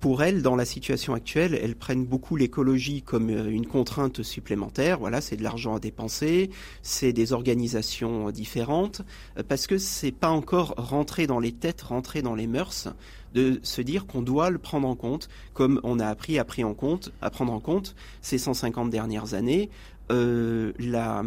pour 0.00 0.22
elles, 0.22 0.42
dans 0.42 0.56
la 0.56 0.64
situation 0.64 1.14
actuelle, 1.14 1.58
elles 1.60 1.74
prennent 1.74 2.04
beaucoup 2.04 2.36
l'écologie 2.36 3.02
comme 3.02 3.30
euh, 3.30 3.50
une 3.50 3.66
contrainte 3.66 4.22
supplémentaire. 4.22 4.98
Voilà, 4.98 5.20
c'est 5.20 5.36
de 5.36 5.42
l'argent 5.42 5.74
à 5.76 5.80
dépenser, 5.80 6.50
c'est 6.82 7.12
des 7.12 7.32
organisations 7.32 8.30
différentes, 8.30 9.02
euh, 9.38 9.42
parce 9.46 9.66
que 9.66 9.78
c'est 9.78 10.12
pas 10.12 10.30
encore 10.30 10.74
rentré 10.76 11.26
dans 11.26 11.40
les 11.40 11.52
têtes, 11.52 11.82
rentré 11.82 12.22
dans 12.22 12.34
les 12.34 12.46
mœurs 12.46 12.88
de 13.34 13.60
se 13.62 13.82
dire 13.82 14.06
qu'on 14.06 14.22
doit 14.22 14.50
le 14.50 14.58
prendre 14.58 14.88
en 14.88 14.94
compte, 14.94 15.28
comme 15.52 15.80
on 15.82 15.98
a 15.98 16.06
appris 16.06 16.38
à, 16.38 16.44
pris 16.44 16.64
en 16.64 16.74
compte, 16.74 17.12
à 17.20 17.30
prendre 17.30 17.52
en 17.52 17.60
compte 17.60 17.94
ces 18.22 18.38
150 18.38 18.90
dernières 18.90 19.34
années, 19.34 19.68
euh, 20.10 20.72
la, 20.78 21.22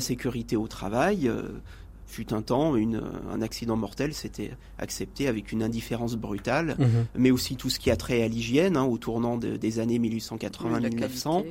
sécurité 0.00 0.56
au 0.56 0.68
travail, 0.68 1.30
fut 2.06 2.32
un 2.32 2.42
temps, 2.42 2.76
une, 2.76 3.02
un 3.30 3.42
accident 3.42 3.76
mortel, 3.76 4.14
s'était 4.14 4.52
accepté 4.78 5.28
avec 5.28 5.52
une 5.52 5.62
indifférence 5.62 6.14
brutale, 6.14 6.76
mhm. 6.78 7.06
mais 7.16 7.30
aussi 7.30 7.56
tout 7.56 7.70
ce 7.70 7.78
qui 7.78 7.90
a 7.90 7.96
trait 7.96 8.22
à 8.22 8.28
l'hygiène, 8.28 8.76
hein, 8.76 8.84
au 8.84 8.98
tournant 8.98 9.36
des 9.36 9.78
années 9.80 9.98
1880-1900. 9.98 11.44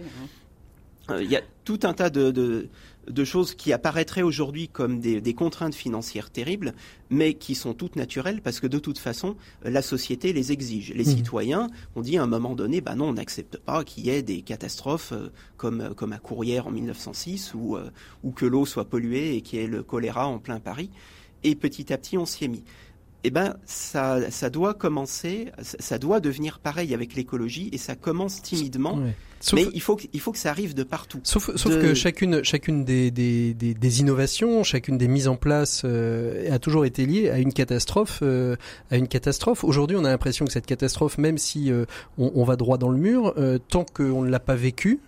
Euh, 1.10 1.24
il 1.24 1.30
y 1.30 1.36
a 1.36 1.42
tout 1.64 1.80
un 1.84 1.94
tas 1.94 2.10
de, 2.10 2.32
de, 2.32 2.68
choses 3.24 3.56
qui 3.56 3.74
apparaîtraient 3.74 4.22
aujourd'hui 4.22 4.68
comme 4.68 5.00
des, 5.00 5.22
des, 5.22 5.34
contraintes 5.34 5.76
financières 5.76 6.30
terribles, 6.30 6.74
mais 7.10 7.34
qui 7.34 7.56
sont 7.56 7.74
toutes 7.74 7.96
naturelles 7.96 8.42
parce 8.42 8.60
que 8.60 8.68
de 8.68 8.80
toute 8.80 8.98
façon, 8.98 9.36
la 9.64 9.82
société 9.82 10.34
les 10.34 10.52
exige. 10.52 10.94
Les 10.94 11.04
mmh. 11.04 11.18
citoyens 11.18 11.70
ont 11.96 12.02
dit 12.02 12.18
à 12.18 12.24
un 12.24 12.28
moment 12.28 12.56
donné, 12.56 12.82
bah 12.82 12.96
non, 12.96 13.10
on 13.10 13.14
n'accepte 13.14 13.58
pas 13.58 13.84
qu'il 13.84 14.06
y 14.06 14.10
ait 14.10 14.22
des 14.22 14.42
catastrophes 14.42 15.12
euh, 15.14 15.30
comme, 15.58 15.94
comme 15.96 16.14
à 16.14 16.18
Courrières 16.18 16.68
en 16.68 16.72
1906 16.72 17.54
ou, 17.54 17.76
euh, 17.76 17.90
ou 18.24 18.32
que 18.32 18.46
l'eau 18.46 18.66
soit 18.66 18.86
polluée 18.86 19.36
et 19.36 19.42
qu'il 19.42 19.60
y 19.60 19.64
ait 19.64 19.68
le 19.68 19.84
choléra 19.84 20.28
en 20.28 20.40
plein 20.40 20.60
Paris. 20.60 20.90
Et 21.44 21.56
petit 21.56 21.94
à 21.94 21.98
petit, 21.98 22.18
on 22.18 22.26
s'y 22.26 22.46
est 22.46 22.48
mis 22.48 22.64
eh 23.26 23.32
ben, 23.32 23.56
ça, 23.66 24.30
ça 24.30 24.52
doit 24.52 24.76
commencer, 24.76 25.52
ça 25.62 25.98
doit 25.98 26.20
devenir 26.20 26.60
pareil 26.60 26.94
avec 26.94 27.16
l'écologie 27.16 27.70
et 27.72 27.78
ça 27.80 27.96
commence 27.96 28.42
timidement. 28.42 29.00
mais 29.54 29.66
il 29.74 29.82
faut, 29.82 29.96
que, 29.96 30.04
il 30.14 30.20
faut 30.20 30.32
que 30.32 30.38
ça 30.38 30.50
arrive 30.52 30.76
de 30.76 30.84
partout. 30.84 31.20
Sauf, 31.24 31.56
sauf 31.56 31.80
que 31.80 31.96
chacune, 31.96 32.44
chacune 32.44 32.86
des, 32.86 33.10
des, 33.10 33.54
des, 33.54 33.74
des, 33.74 34.00
innovations, 34.00 34.64
chacune 34.64 34.98
des 34.98 35.08
mises 35.08 35.28
en 35.28 35.38
place 35.38 35.82
euh, 35.86 36.54
a 36.54 36.60
toujours 36.60 36.86
été 36.86 37.06
liée 37.06 37.30
à 37.30 37.40
une 37.40 37.54
catastrophe. 37.54 38.20
Euh, 38.22 38.56
à 38.92 38.98
une 38.98 39.08
catastrophe. 39.08 39.64
Aujourd'hui, 39.64 39.98
on 39.98 40.06
a 40.06 40.10
l'impression 40.10 40.46
que 40.46 40.52
cette 40.52 40.68
catastrophe, 40.68 41.18
même 41.18 41.38
si 41.40 41.72
euh, 41.72 41.86
on, 42.18 42.32
on, 42.36 42.44
va 42.44 42.56
droit 42.58 42.78
dans 42.78 42.90
le 42.90 42.98
mur, 42.98 43.34
tant 43.70 43.86
qu'on 43.86 44.22
ne 44.22 44.30
l'a 44.30 44.40
pas 44.40 44.56
vécue 44.56 45.00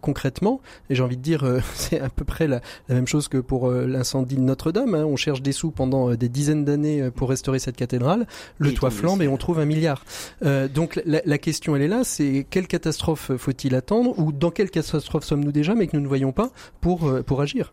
concrètement, 0.00 0.62
et 0.88 0.94
j'ai 0.94 1.02
envie 1.02 1.18
de 1.18 1.22
dire, 1.22 1.44
c'est 1.74 2.00
à 2.00 2.08
peu 2.08 2.24
près 2.24 2.48
la, 2.48 2.60
la, 2.88 2.94
même 2.94 3.06
chose 3.06 3.28
que 3.28 3.38
pour 3.38 3.70
l'incendie 3.70 4.36
de 4.36 4.40
Notre-Dame. 4.40 4.94
Hein. 4.94 5.04
On 5.04 5.16
cherche 5.16 5.42
des 5.42 5.52
sous 5.52 5.70
pendant 5.70 6.14
des 6.14 6.28
dizaines 6.28 6.64
d'années 6.64 7.10
pour 7.10 7.28
restaurer 7.28 7.49
cette 7.58 7.76
cathédrale, 7.76 8.26
le 8.58 8.72
toit 8.72 8.90
flambe 8.90 9.22
et 9.22 9.28
on 9.28 9.36
trouve 9.36 9.58
un 9.58 9.64
milliard. 9.64 10.04
Euh, 10.44 10.68
donc 10.68 11.00
la, 11.04 11.20
la, 11.24 11.38
question 11.38 11.76
elle 11.76 11.82
est 11.82 11.88
là, 11.88 12.04
c'est 12.04 12.46
quelle 12.48 12.66
catastrophe 12.66 13.32
faut-il 13.36 13.74
attendre 13.74 14.18
ou 14.18 14.32
dans 14.32 14.50
quelle 14.50 14.70
catastrophe 14.70 15.24
sommes-nous 15.24 15.52
déjà 15.52 15.74
mais 15.74 15.86
que 15.86 15.96
nous 15.96 16.02
ne 16.02 16.08
voyons 16.08 16.32
pas 16.32 16.50
pour, 16.80 17.08
euh, 17.08 17.22
pour 17.22 17.40
agir? 17.40 17.72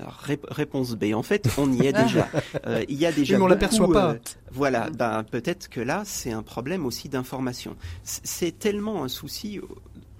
Alors, 0.00 0.18
réponse 0.48 0.94
B. 0.94 1.12
En 1.14 1.22
fait, 1.22 1.48
on 1.58 1.72
y 1.72 1.86
est 1.86 1.92
déjà. 1.92 2.28
Euh, 2.66 2.84
il 2.88 2.96
y 2.96 3.06
a 3.06 3.12
déjà. 3.12 3.36
Mais 3.36 3.44
on 3.44 3.46
l'aperçoit 3.46 3.90
pas. 3.92 4.10
Euh, 4.10 4.18
voilà. 4.52 4.90
Ben 4.90 5.24
peut-être 5.24 5.68
que 5.68 5.80
là, 5.80 6.02
c'est 6.04 6.32
un 6.32 6.42
problème 6.42 6.84
aussi 6.84 7.08
d'information. 7.08 7.76
C'est 8.02 8.58
tellement 8.58 9.04
un 9.04 9.08
souci 9.08 9.60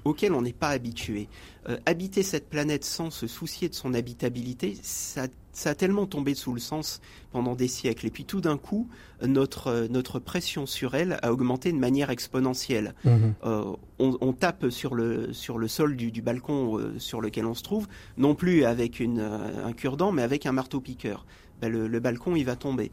auquel 0.04 0.32
on 0.32 0.42
n'est 0.42 0.52
pas 0.52 0.68
habitué. 0.68 1.28
Euh, 1.68 1.78
habiter 1.86 2.22
cette 2.22 2.48
planète 2.48 2.84
sans 2.84 3.10
se 3.10 3.26
soucier 3.26 3.68
de 3.68 3.74
son 3.74 3.94
habitabilité, 3.94 4.76
ça, 4.82 5.26
ça, 5.52 5.70
a 5.70 5.74
tellement 5.74 6.06
tombé 6.06 6.34
sous 6.34 6.54
le 6.54 6.60
sens 6.60 7.00
pendant 7.32 7.54
des 7.54 7.68
siècles. 7.68 8.06
Et 8.06 8.10
puis 8.10 8.24
tout 8.24 8.40
d'un 8.40 8.56
coup, 8.56 8.88
notre, 9.22 9.66
euh, 9.68 9.88
notre 9.88 10.18
pression 10.18 10.66
sur 10.66 10.94
elle 10.94 11.18
a 11.22 11.32
augmenté 11.32 11.72
de 11.72 11.78
manière 11.78 12.10
exponentielle. 12.10 12.94
Mhm. 13.04 13.34
Euh, 13.44 13.64
on, 13.98 14.16
on, 14.20 14.32
tape 14.32 14.70
sur 14.70 14.94
le, 14.94 15.32
sur 15.32 15.58
le 15.58 15.68
sol 15.68 15.96
du, 15.96 16.10
du 16.10 16.22
balcon 16.22 16.78
euh, 16.78 16.98
sur 16.98 17.20
lequel 17.20 17.44
on 17.46 17.54
se 17.54 17.62
trouve, 17.62 17.86
non 18.16 18.34
plus 18.34 18.64
avec 18.64 19.00
une, 19.00 19.20
un 19.20 19.72
cure-dent, 19.72 20.12
mais 20.12 20.22
avec 20.22 20.46
un 20.46 20.52
marteau-piqueur. 20.52 21.26
Ben 21.60 21.70
le, 21.70 21.88
le, 21.88 22.00
balcon 22.00 22.36
il 22.36 22.44
va 22.44 22.56
tomber. 22.56 22.90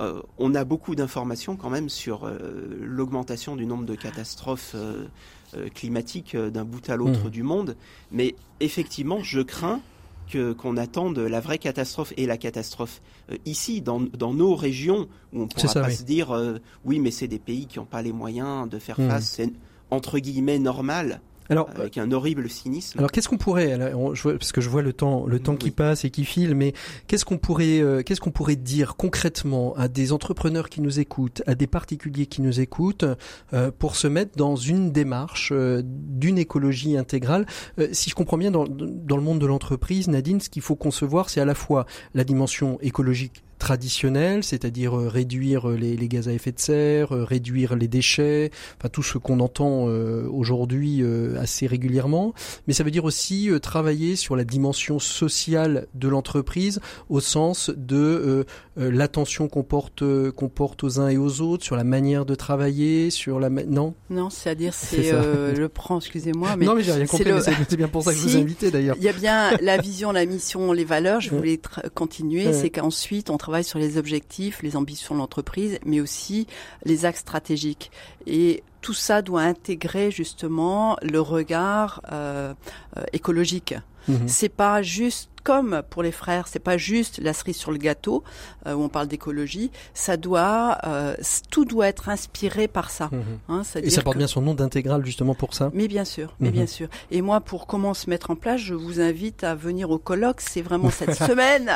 Euh, 0.00 0.22
on 0.38 0.54
a 0.54 0.64
beaucoup 0.64 0.94
d'informations 0.94 1.56
quand 1.56 1.68
même 1.68 1.88
sur 1.88 2.24
euh, 2.24 2.38
l'augmentation 2.80 3.56
du 3.56 3.66
nombre 3.66 3.84
de 3.84 3.94
catastrophes 3.94 4.72
euh, 4.74 5.06
climatique 5.74 6.34
euh, 6.34 6.50
d'un 6.50 6.64
bout 6.64 6.88
à 6.90 6.96
l'autre 6.96 7.26
mmh. 7.26 7.30
du 7.30 7.42
monde. 7.42 7.76
Mais 8.12 8.34
effectivement, 8.60 9.22
je 9.22 9.40
crains 9.40 9.80
que 10.30 10.52
qu'on 10.52 10.76
attende 10.76 11.18
la 11.18 11.40
vraie 11.40 11.58
catastrophe 11.58 12.12
et 12.16 12.26
la 12.26 12.36
catastrophe 12.36 13.00
euh, 13.30 13.36
ici 13.44 13.80
dans, 13.80 14.00
dans 14.00 14.34
nos 14.34 14.54
régions 14.54 15.08
où 15.32 15.42
on 15.42 15.46
pourra 15.46 15.72
pas 15.74 15.90
se 15.90 16.02
dire 16.02 16.36
oui 16.84 16.98
mais 16.98 17.12
c'est 17.12 17.28
des 17.28 17.38
pays 17.38 17.66
qui 17.66 17.78
n'ont 17.78 17.84
pas 17.84 18.02
les 18.02 18.12
moyens 18.12 18.68
de 18.68 18.80
faire 18.80 18.98
mmh. 18.98 19.08
face 19.08 19.28
c'est 19.36 19.52
entre 19.92 20.18
guillemets 20.18 20.58
normal 20.58 21.20
alors, 21.48 21.68
avec 21.76 21.98
un 21.98 22.10
horrible 22.12 22.48
cynisme. 22.48 22.98
Alors 22.98 23.10
qu'est-ce 23.10 23.28
qu'on 23.28 23.38
pourrait, 23.38 23.78
parce 24.22 24.52
que 24.52 24.60
je 24.60 24.68
vois 24.68 24.82
le 24.82 24.92
temps, 24.92 25.26
le 25.26 25.38
temps 25.38 25.56
qui 25.56 25.70
passe 25.70 26.04
et 26.04 26.10
qui 26.10 26.24
file, 26.24 26.54
mais 26.54 26.72
qu'est-ce 27.06 27.24
qu'on 27.24 27.38
pourrait, 27.38 27.80
euh, 27.80 28.02
qu'est-ce 28.02 28.20
qu'on 28.20 28.30
pourrait 28.30 28.56
dire 28.56 28.96
concrètement 28.96 29.74
à 29.76 29.88
des 29.88 30.12
entrepreneurs 30.12 30.68
qui 30.68 30.80
nous 30.80 31.00
écoutent, 31.00 31.42
à 31.46 31.54
des 31.54 31.66
particuliers 31.66 32.26
qui 32.26 32.42
nous 32.42 32.60
écoutent, 32.60 33.04
euh, 33.52 33.70
pour 33.76 33.96
se 33.96 34.06
mettre 34.06 34.36
dans 34.36 34.56
une 34.56 34.92
démarche 34.92 35.50
euh, 35.52 35.82
d'une 35.84 36.38
écologie 36.38 36.96
intégrale? 36.96 37.46
Si 37.92 38.10
je 38.10 38.14
comprends 38.14 38.38
bien, 38.38 38.50
dans, 38.50 38.64
dans 38.66 39.16
le 39.16 39.22
monde 39.22 39.38
de 39.38 39.46
l'entreprise, 39.46 40.08
Nadine, 40.08 40.40
ce 40.40 40.50
qu'il 40.50 40.62
faut 40.62 40.76
concevoir, 40.76 41.30
c'est 41.30 41.40
à 41.40 41.44
la 41.44 41.54
fois 41.54 41.86
la 42.14 42.24
dimension 42.24 42.78
écologique 42.80 43.42
traditionnel, 43.58 44.44
c'est-à-dire 44.44 44.96
euh, 44.96 45.08
réduire 45.08 45.70
euh, 45.70 45.76
les, 45.76 46.08
gaz 46.08 46.28
à 46.28 46.32
effet 46.32 46.52
de 46.52 46.58
serre, 46.58 47.12
euh, 47.12 47.24
réduire 47.24 47.74
les 47.74 47.88
déchets, 47.88 48.50
enfin 48.78 48.88
tout 48.88 49.02
ce 49.02 49.18
qu'on 49.18 49.40
entend 49.40 49.86
aujourd'hui 49.86 51.02
assez 51.38 51.66
régulièrement. 51.66 52.34
Mais 52.66 52.72
ça 52.72 52.84
veut 52.84 52.90
dire 52.90 53.04
aussi 53.04 53.50
travailler 53.62 54.16
sur 54.16 54.36
la 54.36 54.44
dimension 54.44 54.98
sociale 54.98 55.86
de 55.94 56.08
l'entreprise 56.08 56.80
au 57.08 57.20
sens 57.20 57.70
de 57.76 58.44
l'attention 58.76 59.48
qu'on 59.48 59.62
porte 59.62 60.04
qu'on 60.30 60.48
porte 60.48 60.84
aux 60.84 61.00
uns 61.00 61.08
et 61.08 61.16
aux 61.16 61.40
autres, 61.40 61.64
sur 61.64 61.76
la 61.76 61.84
manière 61.84 62.24
de 62.24 62.34
travailler, 62.34 63.10
sur 63.10 63.40
la 63.40 63.48
non? 63.48 63.94
Non, 64.10 64.30
c'est-à-dire 64.30 64.74
c'est 64.74 65.12
le 65.12 65.68
prend, 65.68 65.98
excusez-moi, 65.98 66.56
mais 66.56 66.66
non 66.66 66.74
mais 66.74 66.82
j'ai 66.82 66.92
rien 66.92 67.06
compris, 67.06 67.32
c'est 67.68 67.76
bien 67.76 67.88
pour 67.88 68.02
ça 68.02 68.12
que 68.12 68.18
je 68.18 68.22
vous 68.22 68.36
ai 68.36 68.40
invité 68.42 68.70
d'ailleurs. 68.70 68.96
Il 68.98 69.04
y 69.04 69.08
a 69.08 69.12
bien 69.12 69.56
la 69.60 69.78
vision, 69.78 70.12
la 70.12 70.26
mission, 70.26 70.72
les 70.72 70.84
valeurs. 70.84 71.20
Je 71.20 71.30
voulais 71.30 71.60
continuer, 71.94 72.52
c'est 72.52 72.70
qu'ensuite 72.70 73.30
on 73.30 73.36
travaille 73.46 73.62
sur 73.62 73.78
les 73.78 73.96
objectifs, 73.96 74.60
les 74.62 74.74
ambitions 74.74 75.14
de 75.14 75.20
l'entreprise, 75.20 75.78
mais 75.84 76.00
aussi 76.00 76.48
les 76.84 77.04
axes 77.04 77.20
stratégiques. 77.20 77.92
Et 78.26 78.64
tout 78.80 78.92
ça 78.92 79.22
doit 79.22 79.42
intégrer 79.42 80.10
justement 80.10 80.96
le 81.00 81.20
regard 81.20 82.02
euh, 82.10 82.54
euh, 82.96 83.04
écologique. 83.12 83.76
Mhm. 84.08 84.26
C'est 84.26 84.48
pas 84.48 84.82
juste 84.82 85.30
comme 85.46 85.82
pour 85.90 86.02
les 86.02 86.10
frères, 86.10 86.48
c'est 86.48 86.58
pas 86.58 86.76
juste 86.76 87.20
la 87.22 87.32
cerise 87.32 87.56
sur 87.56 87.70
le 87.70 87.78
gâteau 87.78 88.24
euh, 88.66 88.74
où 88.74 88.82
on 88.82 88.88
parle 88.88 89.06
d'écologie. 89.06 89.70
Ça 89.94 90.16
doit, 90.16 90.78
euh, 90.84 91.14
tout 91.52 91.64
doit 91.64 91.86
être 91.86 92.08
inspiré 92.08 92.66
par 92.66 92.90
ça. 92.90 93.10
Mhm. 93.12 93.22
Hein, 93.48 93.62
et 93.76 93.90
ça 93.90 94.02
porte 94.02 94.16
bien 94.18 94.26
son 94.26 94.42
nom 94.42 94.54
d'intégral 94.54 95.06
justement 95.06 95.36
pour 95.36 95.54
ça? 95.54 95.70
Mais 95.72 95.86
bien 95.86 96.04
sûr, 96.04 96.34
mais 96.40 96.50
bien 96.50 96.62
mhm. 96.62 96.68
sûr. 96.68 96.88
Et 97.12 97.22
moi, 97.22 97.40
pour 97.40 97.68
comment 97.68 97.94
se 97.94 98.10
mettre 98.10 98.32
en 98.32 98.34
place, 98.34 98.60
je 98.60 98.74
vous 98.74 99.00
invite 99.00 99.44
à 99.44 99.54
venir 99.54 99.90
au 99.90 99.98
colloque. 99.98 100.40
C'est 100.40 100.62
vraiment 100.62 100.90
cette 100.90 101.14
semaine. 101.28 101.70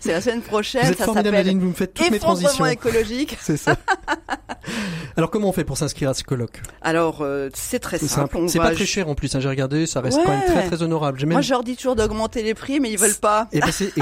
C'est 0.00 0.10
la 0.10 0.20
semaine 0.20 0.42
prochaine. 0.42 0.82
Vous 0.82 0.90
êtes 0.90 0.98
ça 0.98 1.14
s'appelle 1.14 1.58
vous 1.60 1.68
me 1.68 1.74
faites 1.74 1.94
toutes 1.94 2.10
mes 2.10 2.18
transitions. 2.18 2.66
écologique. 2.66 3.38
c'est 3.40 3.56
ça. 3.56 3.76
Alors 5.16 5.30
comment 5.30 5.48
on 5.48 5.52
fait 5.52 5.64
pour 5.64 5.78
s'inscrire 5.78 6.10
à 6.10 6.14
ce 6.14 6.24
colloque? 6.24 6.60
Alors 6.80 7.18
euh, 7.20 7.50
c'est 7.54 7.78
très 7.78 7.98
simple. 7.98 8.36
C'est 8.48 8.58
pas 8.58 8.72
très 8.72 8.86
cher 8.86 9.08
en 9.08 9.14
plus. 9.14 9.32
Hein, 9.36 9.38
J'ai 9.38 9.48
regardé, 9.48 9.86
ça 9.86 10.00
reste 10.00 10.18
quand 10.24 10.30
même 10.30 10.44
très 10.44 10.66
très 10.66 10.82
honorable. 10.82 11.24
Moi, 11.26 11.40
je 11.40 11.50
leur 11.50 11.62
dis 11.62 11.76
toujours 11.76 11.94
d'augmenter 11.94 12.42
les 12.42 12.54
prix, 12.54 12.80
mais 12.80 12.90
ils 12.90 12.98
veulent 12.98 13.11
pas. 13.20 13.48
Et 13.52 13.60
ben 13.60 13.70
c'est 13.70 13.92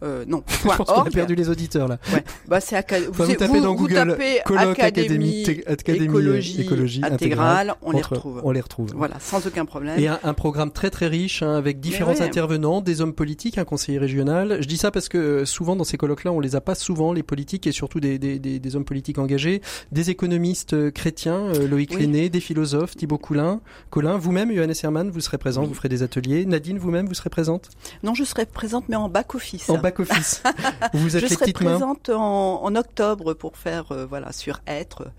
euh, 0.02 0.24
non. 0.26 0.42
Je 0.62 0.68
pense 0.68 0.88
qu'on 0.88 1.02
a 1.02 1.10
perdu 1.10 1.34
les 1.34 1.48
auditeurs 1.48 1.88
là. 1.88 1.98
Ouais. 2.12 2.24
Bah 2.46 2.60
c'est 2.60 2.78
vous, 3.06 3.12
vous, 3.12 3.34
tapez 3.34 3.60
dans 3.60 3.74
Google 3.74 3.94
tapez 3.94 4.40
colloque 4.44 4.78
académie, 4.78 5.42
écologie, 5.42 6.62
écologie 6.62 7.00
intégrale, 7.04 7.74
on 7.82 7.92
les 7.92 8.02
retrouve. 8.02 8.40
On 8.44 8.50
les 8.50 8.60
retrouve. 8.60 8.92
Voilà, 8.94 9.16
sans 9.20 9.46
aucun 9.46 9.64
problème. 9.64 9.98
Et 9.98 10.08
un, 10.08 10.18
un 10.22 10.34
programme 10.34 10.70
très 10.70 10.90
très 10.90 11.06
riche 11.06 11.42
hein, 11.42 11.56
avec 11.56 11.80
différents 11.80 12.20
intervenants, 12.20 12.80
des 12.80 13.00
hommes 13.00 13.12
politiques, 13.12 13.58
un 13.58 13.64
conseiller 13.64 13.98
régional. 13.98 14.58
Je 14.60 14.66
dis 14.66 14.76
ça 14.76 14.90
parce 14.90 15.08
que 15.08 15.18
euh, 15.18 15.44
souvent 15.44 15.76
dans 15.76 15.84
ces 15.84 15.96
colloques-là, 15.96 16.32
on 16.32 16.40
les 16.40 16.56
a 16.56 16.60
pas 16.60 16.74
souvent 16.74 17.12
les 17.12 17.22
politiques 17.22 17.66
et 17.66 17.72
surtout 17.72 18.00
des, 18.00 18.18
des, 18.18 18.38
des, 18.38 18.58
des 18.58 18.76
hommes 18.76 18.84
politiques 18.84 19.18
engagés, 19.18 19.62
des 19.92 20.10
économistes 20.10 20.74
euh, 20.74 20.90
chrétiens, 20.90 21.52
euh, 21.54 21.68
Loïc 21.68 21.94
oui. 21.96 22.30
des 22.30 22.40
philosophes, 22.40 22.96
Thibaut 22.96 23.18
Coulin, 23.18 23.60
Colin, 23.90 24.16
vous-même, 24.18 24.52
Johannes 24.54 24.74
Hermann, 24.82 25.10
vous 25.10 25.20
serez 25.20 25.38
présent, 25.38 25.64
vous 25.64 25.74
ferez 25.74 25.88
des 25.88 26.02
ateliers. 26.02 26.46
Nadine, 26.46 26.78
vous-même, 26.78 27.06
vous 27.06 27.14
serez 27.14 27.30
présente? 27.30 27.70
Non, 28.02 28.14
je 28.14 28.24
serai 28.24 28.46
présente 28.46 28.88
mais 28.88 28.96
en 28.96 29.08
back 29.08 29.34
office 29.34 29.68
office. 29.98 30.42
Vous 30.94 31.16
êtes 31.16 31.26
Je 31.26 31.34
serai 31.34 31.52
présente 31.52 32.08
en, 32.10 32.74
octobre 32.74 33.34
pour 33.34 33.56
faire 33.56 33.92
euh, 33.92 34.06
voilà 34.06 34.32
sur 34.32 34.60
être 34.66 35.10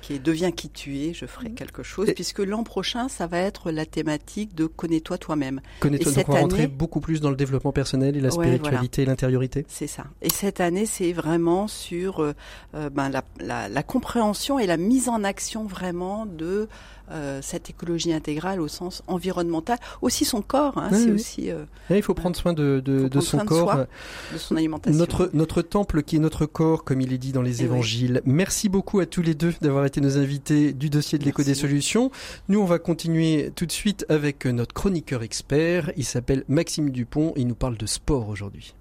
qui 0.00 0.18
devient 0.18 0.52
qui 0.54 0.70
tu 0.70 0.98
es. 0.98 1.14
Je 1.14 1.26
ferai 1.26 1.50
quelque 1.50 1.82
chose 1.82 2.10
puisque 2.14 2.40
l'an 2.40 2.64
prochain 2.64 3.08
ça 3.08 3.26
va 3.26 3.38
être 3.38 3.70
la 3.70 3.86
thématique 3.86 4.54
de 4.54 4.66
connais-toi 4.66 5.18
toi-même. 5.18 5.60
Connais-toi. 5.80 6.12
Donc 6.12 6.28
on 6.28 6.32
va 6.32 6.40
rentrer 6.40 6.66
beaucoup 6.66 7.00
plus 7.00 7.20
dans 7.20 7.30
le 7.30 7.36
développement 7.36 7.72
personnel 7.72 8.16
et 8.16 8.20
la 8.20 8.30
spiritualité 8.30 9.02
et 9.02 9.06
l'intériorité. 9.06 9.64
C'est 9.68 9.86
ça. 9.86 10.04
Et 10.22 10.30
cette 10.30 10.60
année 10.60 10.86
c'est 10.86 11.12
vraiment 11.12 11.68
sur 11.68 12.20
euh, 12.20 12.34
euh, 12.74 12.90
ben, 12.90 13.08
la, 13.08 13.68
la 13.68 13.82
compréhension 13.82 14.58
et 14.58 14.66
la 14.66 14.76
mise 14.76 15.08
en 15.08 15.24
action 15.24 15.64
vraiment 15.64 16.26
de 16.26 16.68
euh, 17.10 17.40
cette 17.42 17.70
écologie 17.70 18.12
intégrale 18.12 18.60
au 18.60 18.68
sens 18.68 19.02
environnemental, 19.06 19.78
aussi 20.02 20.24
son 20.24 20.42
corps. 20.42 20.78
Hein, 20.78 20.90
c'est 20.92 21.10
aussi. 21.10 21.50
Euh, 21.50 21.64
il 21.90 22.02
faut 22.02 22.14
prendre 22.14 22.36
soin 22.36 22.52
de, 22.52 22.80
de, 22.84 23.08
de 23.08 23.20
son 23.20 23.38
corps, 23.38 23.86
de, 24.32 24.38
son 24.38 24.56
alimentation. 24.56 24.98
Notre 24.98 25.30
notre 25.32 25.62
temple 25.62 26.02
qui 26.02 26.16
est 26.16 26.20
notre 26.20 26.46
corps, 26.46 26.84
comme 26.84 27.00
il 27.00 27.12
est 27.12 27.18
dit 27.18 27.32
dans 27.32 27.42
les 27.42 27.62
évangiles. 27.62 28.22
Merci 28.24 28.68
beaucoup 28.68 29.00
à 29.00 29.06
tous 29.06 29.22
les 29.22 29.34
deux 29.34 29.52
d'avoir 29.60 29.84
été 29.84 30.00
nos 30.00 30.18
invités 30.18 30.72
du 30.72 30.90
dossier 30.90 31.18
de 31.18 31.24
l'éco 31.24 31.42
des 31.42 31.54
solutions. 31.54 32.10
Nous, 32.48 32.60
on 32.60 32.64
va 32.64 32.78
continuer 32.78 33.52
tout 33.54 33.66
de 33.66 33.72
suite 33.72 34.06
avec 34.08 34.46
notre 34.46 34.74
chroniqueur 34.74 35.22
expert. 35.22 35.90
Il 35.96 36.04
s'appelle 36.04 36.44
Maxime 36.48 36.90
Dupont. 36.90 37.32
Et 37.36 37.40
il 37.40 37.46
nous 37.46 37.54
parle 37.54 37.76
de 37.76 37.86
sport 37.86 38.28
aujourd'hui. 38.28 38.74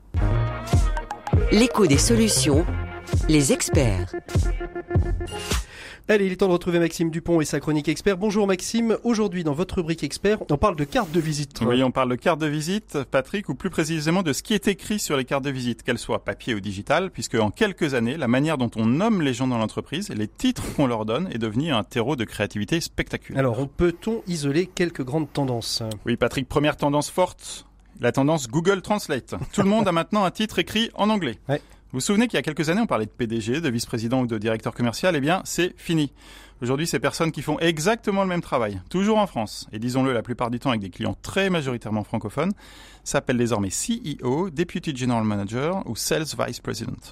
L'écho 1.51 1.87
des 1.87 1.97
solutions, 1.97 2.65
les 3.27 3.53
experts. 3.53 4.13
Allez, 6.11 6.25
il 6.25 6.31
est 6.31 6.37
temps 6.37 6.47
de 6.47 6.53
retrouver 6.53 6.79
Maxime 6.79 7.11
Dupont 7.11 7.39
et 7.39 7.45
sa 7.45 7.59
chronique 7.59 7.87
expert. 7.87 8.17
Bonjour 8.17 8.47
Maxime, 8.47 8.97
aujourd'hui 9.03 9.43
dans 9.43 9.53
votre 9.53 9.75
rubrique 9.75 10.03
expert, 10.03 10.39
on 10.49 10.57
parle 10.57 10.75
de 10.75 10.83
carte 10.83 11.11
de 11.11 11.19
visite. 11.19 11.59
Oui, 11.63 11.83
on 11.83 11.91
parle 11.91 12.09
de 12.09 12.15
carte 12.15 12.41
de 12.41 12.47
visite, 12.47 12.97
Patrick, 13.11 13.47
ou 13.47 13.53
plus 13.53 13.69
précisément 13.69 14.23
de 14.23 14.33
ce 14.33 14.41
qui 14.41 14.55
est 14.55 14.67
écrit 14.67 14.97
sur 14.97 15.17
les 15.17 15.23
cartes 15.23 15.43
de 15.43 15.51
visite, 15.51 15.83
qu'elles 15.83 15.99
soient 15.99 16.25
papier 16.25 16.55
ou 16.55 16.61
digitales, 16.61 17.11
puisque 17.11 17.35
en 17.35 17.51
quelques 17.51 17.93
années, 17.93 18.17
la 18.17 18.27
manière 18.27 18.57
dont 18.57 18.71
on 18.75 18.87
nomme 18.87 19.21
les 19.21 19.35
gens 19.35 19.45
dans 19.45 19.59
l'entreprise 19.59 20.09
les 20.09 20.27
titres 20.27 20.63
qu'on 20.73 20.87
leur 20.87 21.05
donne 21.05 21.29
est 21.31 21.37
devenu 21.37 21.71
un 21.71 21.83
terreau 21.83 22.15
de 22.15 22.23
créativité 22.23 22.81
spectaculaire. 22.81 23.41
Alors, 23.41 23.69
peut-on 23.69 24.23
isoler 24.25 24.65
quelques 24.65 25.03
grandes 25.03 25.31
tendances? 25.31 25.83
Oui, 26.07 26.17
Patrick, 26.17 26.49
première 26.49 26.75
tendance 26.75 27.11
forte, 27.11 27.67
la 27.99 28.11
tendance 28.11 28.47
Google 28.47 28.81
Translate. 28.81 29.35
Tout 29.53 29.61
le 29.61 29.69
monde 29.69 29.87
a 29.87 29.91
maintenant 29.91 30.23
un 30.23 30.31
titre 30.31 30.57
écrit 30.57 30.89
en 30.95 31.11
anglais. 31.11 31.37
Ouais. 31.47 31.61
Vous 31.91 31.97
vous 31.97 32.01
souvenez 32.01 32.27
qu'il 32.27 32.37
y 32.37 32.39
a 32.39 32.43
quelques 32.43 32.69
années, 32.69 32.81
on 32.81 32.85
parlait 32.85 33.07
de 33.07 33.09
PDG, 33.09 33.61
de 33.61 33.69
vice-président 33.69 34.21
ou 34.21 34.27
de 34.27 34.37
directeur 34.37 34.75
commercial 34.75 35.15
Eh 35.15 35.19
bien, 35.19 35.41
c'est 35.43 35.73
fini. 35.75 36.13
Aujourd'hui, 36.61 36.85
ces 36.85 36.99
personnes 36.99 37.31
qui 37.31 37.41
font 37.41 37.57
exactement 37.57 38.21
le 38.21 38.29
même 38.29 38.43
travail, 38.43 38.79
toujours 38.91 39.17
en 39.17 39.25
France, 39.25 39.67
et 39.71 39.79
disons-le 39.79 40.13
la 40.13 40.21
plupart 40.21 40.51
du 40.51 40.59
temps 40.59 40.69
avec 40.69 40.81
des 40.81 40.91
clients 40.91 41.17
très 41.23 41.49
majoritairement 41.49 42.03
francophones, 42.03 42.51
s'appellent 43.03 43.39
désormais 43.39 43.69
CEO, 43.69 44.51
Deputy 44.51 44.95
General 44.95 45.23
Manager 45.23 45.81
ou 45.89 45.95
Sales 45.95 46.27
Vice 46.37 46.59
President. 46.59 47.11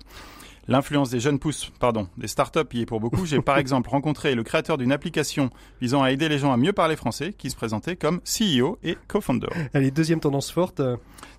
L'influence 0.68 1.10
des 1.10 1.22
jeunes 1.22 1.40
pousses, 1.40 1.72
pardon, 1.80 2.08
des 2.16 2.28
startups 2.28 2.60
y 2.74 2.82
est 2.82 2.86
pour 2.86 3.00
beaucoup. 3.00 3.26
J'ai 3.26 3.42
par 3.42 3.58
exemple 3.58 3.90
rencontré 3.90 4.36
le 4.36 4.44
créateur 4.44 4.78
d'une 4.78 4.92
application 4.92 5.50
visant 5.82 6.04
à 6.04 6.12
aider 6.12 6.30
les 6.30 6.38
gens 6.38 6.54
à 6.54 6.58
mieux 6.58 6.74
parler 6.74 6.96
français, 6.96 7.34
qui 7.36 7.50
se 7.50 7.56
présentait 7.56 7.96
comme 7.96 8.20
CEO 8.20 8.78
et 8.84 8.96
co-founder. 9.08 9.48
Allez, 9.74 9.90
deuxième 9.90 10.20
tendance 10.20 10.52
forte. 10.52 10.84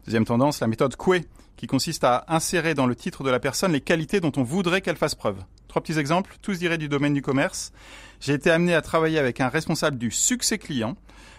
Deuxième 0.06 0.24
tendance, 0.24 0.58
la 0.58 0.66
méthode 0.66 0.96
Coué 0.96 1.24
qui 1.58 1.66
consiste 1.66 2.04
à 2.04 2.24
insérer 2.28 2.72
dans 2.72 2.86
le 2.86 2.94
titre 2.94 3.24
de 3.24 3.30
la 3.30 3.40
personne 3.40 3.72
les 3.72 3.80
qualités 3.80 4.20
dont 4.20 4.32
on 4.36 4.44
voudrait 4.44 4.80
qu'elle 4.80 4.96
fasse 4.96 5.16
preuve. 5.16 5.36
Trois 5.66 5.82
petits 5.82 5.98
exemples, 5.98 6.36
tous 6.40 6.58
diraient 6.58 6.78
du 6.78 6.88
domaine 6.88 7.12
du 7.12 7.20
commerce. 7.20 7.72
J'ai 8.20 8.32
été 8.32 8.50
amené 8.50 8.74
à 8.74 8.80
travailler 8.80 9.18
avec 9.18 9.40
un 9.40 9.48
responsable 9.48 9.98
du 9.98 10.10
succès 10.12 10.56
client, 10.56 10.96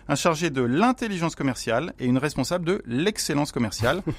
un 0.10 0.16
chargé 0.16 0.50
de 0.50 0.64
l'intelligence 0.64 1.36
commerciale 1.36 1.94
et 2.00 2.06
une 2.06 2.18
responsable 2.18 2.66
de 2.66 2.82
l'excellence 2.86 3.52
commerciale. 3.52 4.02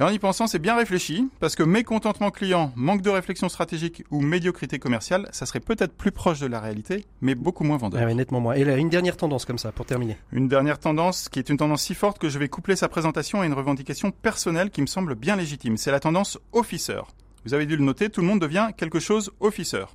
Et 0.00 0.02
en 0.04 0.10
y 0.10 0.18
pensant, 0.20 0.46
c'est 0.46 0.60
bien 0.60 0.76
réfléchi, 0.76 1.28
parce 1.40 1.56
que 1.56 1.64
mécontentement 1.64 2.30
client, 2.30 2.72
manque 2.76 3.02
de 3.02 3.10
réflexion 3.10 3.48
stratégique 3.48 4.04
ou 4.12 4.20
médiocrité 4.20 4.78
commerciale, 4.78 5.28
ça 5.32 5.44
serait 5.44 5.58
peut-être 5.58 5.92
plus 5.92 6.12
proche 6.12 6.38
de 6.38 6.46
la 6.46 6.60
réalité, 6.60 7.04
mais 7.20 7.34
beaucoup 7.34 7.64
moins 7.64 7.78
vendeur. 7.78 8.00
Ah 8.00 8.14
nettement 8.14 8.40
moins. 8.40 8.54
Et 8.54 8.62
là, 8.62 8.76
une 8.76 8.90
dernière 8.90 9.16
tendance 9.16 9.44
comme 9.44 9.58
ça, 9.58 9.72
pour 9.72 9.86
terminer. 9.86 10.16
Une 10.30 10.46
dernière 10.46 10.78
tendance, 10.78 11.28
qui 11.28 11.40
est 11.40 11.48
une 11.48 11.56
tendance 11.56 11.82
si 11.82 11.94
forte 11.96 12.20
que 12.20 12.28
je 12.28 12.38
vais 12.38 12.48
coupler 12.48 12.76
sa 12.76 12.88
présentation 12.88 13.40
à 13.40 13.46
une 13.46 13.54
revendication 13.54 14.12
personnelle 14.12 14.70
qui 14.70 14.82
me 14.82 14.86
semble 14.86 15.16
bien 15.16 15.34
légitime. 15.34 15.76
C'est 15.76 15.90
la 15.90 15.98
tendance 15.98 16.38
officer. 16.52 17.00
Vous 17.44 17.54
avez 17.54 17.66
dû 17.66 17.76
le 17.76 17.82
noter, 17.82 18.08
tout 18.08 18.20
le 18.20 18.26
monde 18.28 18.40
devient 18.40 18.68
quelque 18.76 19.00
chose 19.00 19.32
officer. 19.40 19.86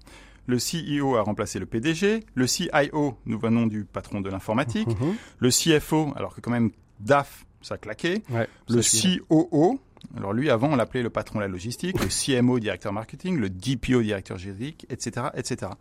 Le 0.46 0.58
CEO 0.58 1.16
a 1.16 1.22
remplacé 1.22 1.60
le 1.60 1.66
PDG, 1.66 2.24
le 2.36 2.48
CIO, 2.48 3.18
nous 3.26 3.40
venons 3.40 3.66
du 3.66 3.86
patron 3.86 4.22
de 4.22 4.30
l'informatique, 4.30 4.88
mhm. 4.88 5.16
le 5.40 5.50
CFO, 5.50 6.14
alors 6.16 6.36
que 6.36 6.42
quand 6.42 6.52
même 6.52 6.72
DAF, 7.00 7.46
ça 7.62 7.76
a 7.76 7.78
claqué, 7.78 8.24
le 8.70 8.82
COO, 8.82 9.80
Alors 10.18 10.34
lui, 10.34 10.50
avant, 10.50 10.74
on 10.74 10.76
l'appelait 10.76 11.02
le 11.02 11.10
patron 11.10 11.40
de 11.40 11.44
la 11.44 11.48
logistique, 11.48 11.96
le 12.02 12.08
CMO, 12.10 12.60
directeur 12.60 12.92
marketing, 12.92 13.38
le 13.38 13.50
DPO, 13.50 14.02
directeur 14.02 14.38
juridique, 14.38 14.86
etc., 14.90 15.28
etc. 15.36 15.72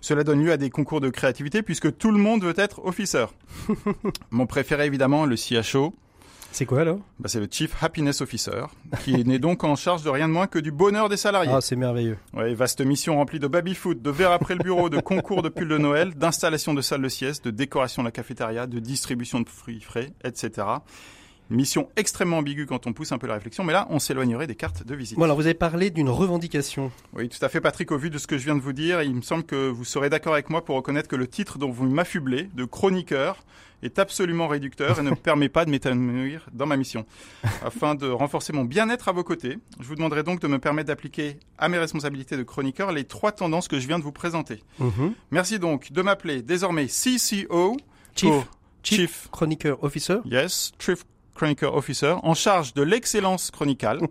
Cela 0.00 0.24
donne 0.24 0.44
lieu 0.44 0.52
à 0.52 0.56
des 0.56 0.70
concours 0.70 1.00
de 1.00 1.08
créativité 1.08 1.62
puisque 1.62 1.96
tout 1.96 2.10
le 2.10 2.18
monde 2.18 2.42
veut 2.42 2.54
être 2.56 2.84
officer. 2.84 3.26
Mon 4.30 4.46
préféré, 4.46 4.86
évidemment, 4.86 5.24
le 5.24 5.36
CHO. 5.36 5.94
C'est 6.52 6.66
quoi 6.66 6.80
alors? 6.80 6.98
Bah, 7.18 7.28
C'est 7.28 7.40
le 7.40 7.48
Chief 7.50 7.82
Happiness 7.82 8.20
Officer, 8.20 8.64
qui 9.04 9.24
n'est 9.24 9.38
donc 9.38 9.64
en 9.64 9.76
charge 9.76 10.02
de 10.02 10.10
rien 10.10 10.28
de 10.28 10.32
moins 10.32 10.46
que 10.46 10.58
du 10.58 10.72
bonheur 10.72 11.08
des 11.08 11.16
salariés. 11.16 11.52
Ah, 11.54 11.60
c'est 11.60 11.76
merveilleux. 11.76 12.18
Ouais, 12.34 12.54
vaste 12.54 12.80
mission 12.80 13.16
remplie 13.16 13.38
de 13.38 13.46
baby-foot, 13.46 14.02
de 14.02 14.10
verre 14.10 14.32
après 14.32 14.54
le 14.54 14.62
bureau, 14.62 14.88
de 14.88 15.00
concours 15.00 15.42
de 15.42 15.48
pulls 15.48 15.68
de 15.68 15.78
Noël, 15.78 16.14
d'installation 16.14 16.74
de 16.74 16.82
salles 16.82 17.02
de 17.02 17.08
sieste, 17.08 17.44
de 17.44 17.50
décoration 17.50 18.02
de 18.02 18.08
la 18.08 18.12
cafétéria, 18.12 18.66
de 18.66 18.78
distribution 18.78 19.40
de 19.40 19.48
fruits 19.48 19.80
frais, 19.80 20.12
etc. 20.24 20.66
Mission 21.50 21.88
extrêmement 21.96 22.38
ambiguë 22.38 22.66
quand 22.66 22.86
on 22.86 22.92
pousse 22.92 23.12
un 23.12 23.18
peu 23.18 23.26
la 23.26 23.34
réflexion, 23.34 23.64
mais 23.64 23.72
là, 23.72 23.86
on 23.90 23.98
s'éloignerait 23.98 24.46
des 24.46 24.54
cartes 24.54 24.86
de 24.86 24.94
visite. 24.94 25.18
Bon, 25.18 25.24
alors 25.24 25.36
vous 25.36 25.46
avez 25.46 25.54
parlé 25.54 25.90
d'une 25.90 26.08
revendication. 26.08 26.92
Oui, 27.12 27.28
tout 27.28 27.44
à 27.44 27.48
fait, 27.48 27.60
Patrick. 27.60 27.90
Au 27.90 27.98
vu 27.98 28.08
de 28.08 28.18
ce 28.18 28.26
que 28.26 28.38
je 28.38 28.44
viens 28.44 28.54
de 28.54 28.60
vous 28.60 28.72
dire, 28.72 29.02
il 29.02 29.14
me 29.14 29.22
semble 29.22 29.42
que 29.42 29.68
vous 29.68 29.84
serez 29.84 30.10
d'accord 30.10 30.34
avec 30.34 30.48
moi 30.48 30.64
pour 30.64 30.76
reconnaître 30.76 31.08
que 31.08 31.16
le 31.16 31.26
titre 31.26 31.58
dont 31.58 31.70
vous 31.70 31.88
m'affublez, 31.88 32.48
de 32.54 32.64
chroniqueur, 32.64 33.44
est 33.82 33.98
absolument 33.98 34.46
réducteur 34.46 34.98
et 34.98 35.02
ne 35.02 35.10
me 35.10 35.16
permet 35.16 35.48
pas 35.48 35.64
de 35.64 35.70
m'épanouir 35.70 36.46
dans 36.52 36.66
ma 36.66 36.76
mission. 36.76 37.04
Afin 37.64 37.94
de 37.94 38.08
renforcer 38.08 38.52
mon 38.52 38.64
bien-être 38.64 39.08
à 39.08 39.12
vos 39.12 39.24
côtés, 39.24 39.58
je 39.80 39.86
vous 39.86 39.94
demanderai 39.94 40.22
donc 40.22 40.40
de 40.40 40.46
me 40.46 40.58
permettre 40.58 40.88
d'appliquer 40.88 41.38
à 41.58 41.68
mes 41.68 41.78
responsabilités 41.78 42.36
de 42.36 42.42
chroniqueur 42.42 42.92
les 42.92 43.04
trois 43.04 43.32
tendances 43.32 43.68
que 43.68 43.80
je 43.80 43.86
viens 43.86 43.98
de 43.98 44.04
vous 44.04 44.12
présenter. 44.12 44.62
Mhm. 44.78 45.14
Merci 45.30 45.58
donc 45.58 45.92
de 45.92 46.02
m'appeler 46.02 46.42
désormais 46.42 46.86
CCO, 46.86 47.76
Chief, 48.14 48.30
pour 48.30 48.46
Chief, 48.82 48.98
Chief 48.98 49.28
Chroniqueur 49.30 49.82
Officer. 49.82 50.18
Yes, 50.24 50.72
Chief 50.78 51.04
Chroniqueur 51.34 51.74
Officer, 51.74 52.14
en 52.22 52.34
charge 52.34 52.74
de 52.74 52.82
l'excellence 52.82 53.50
chronicale. 53.50 54.00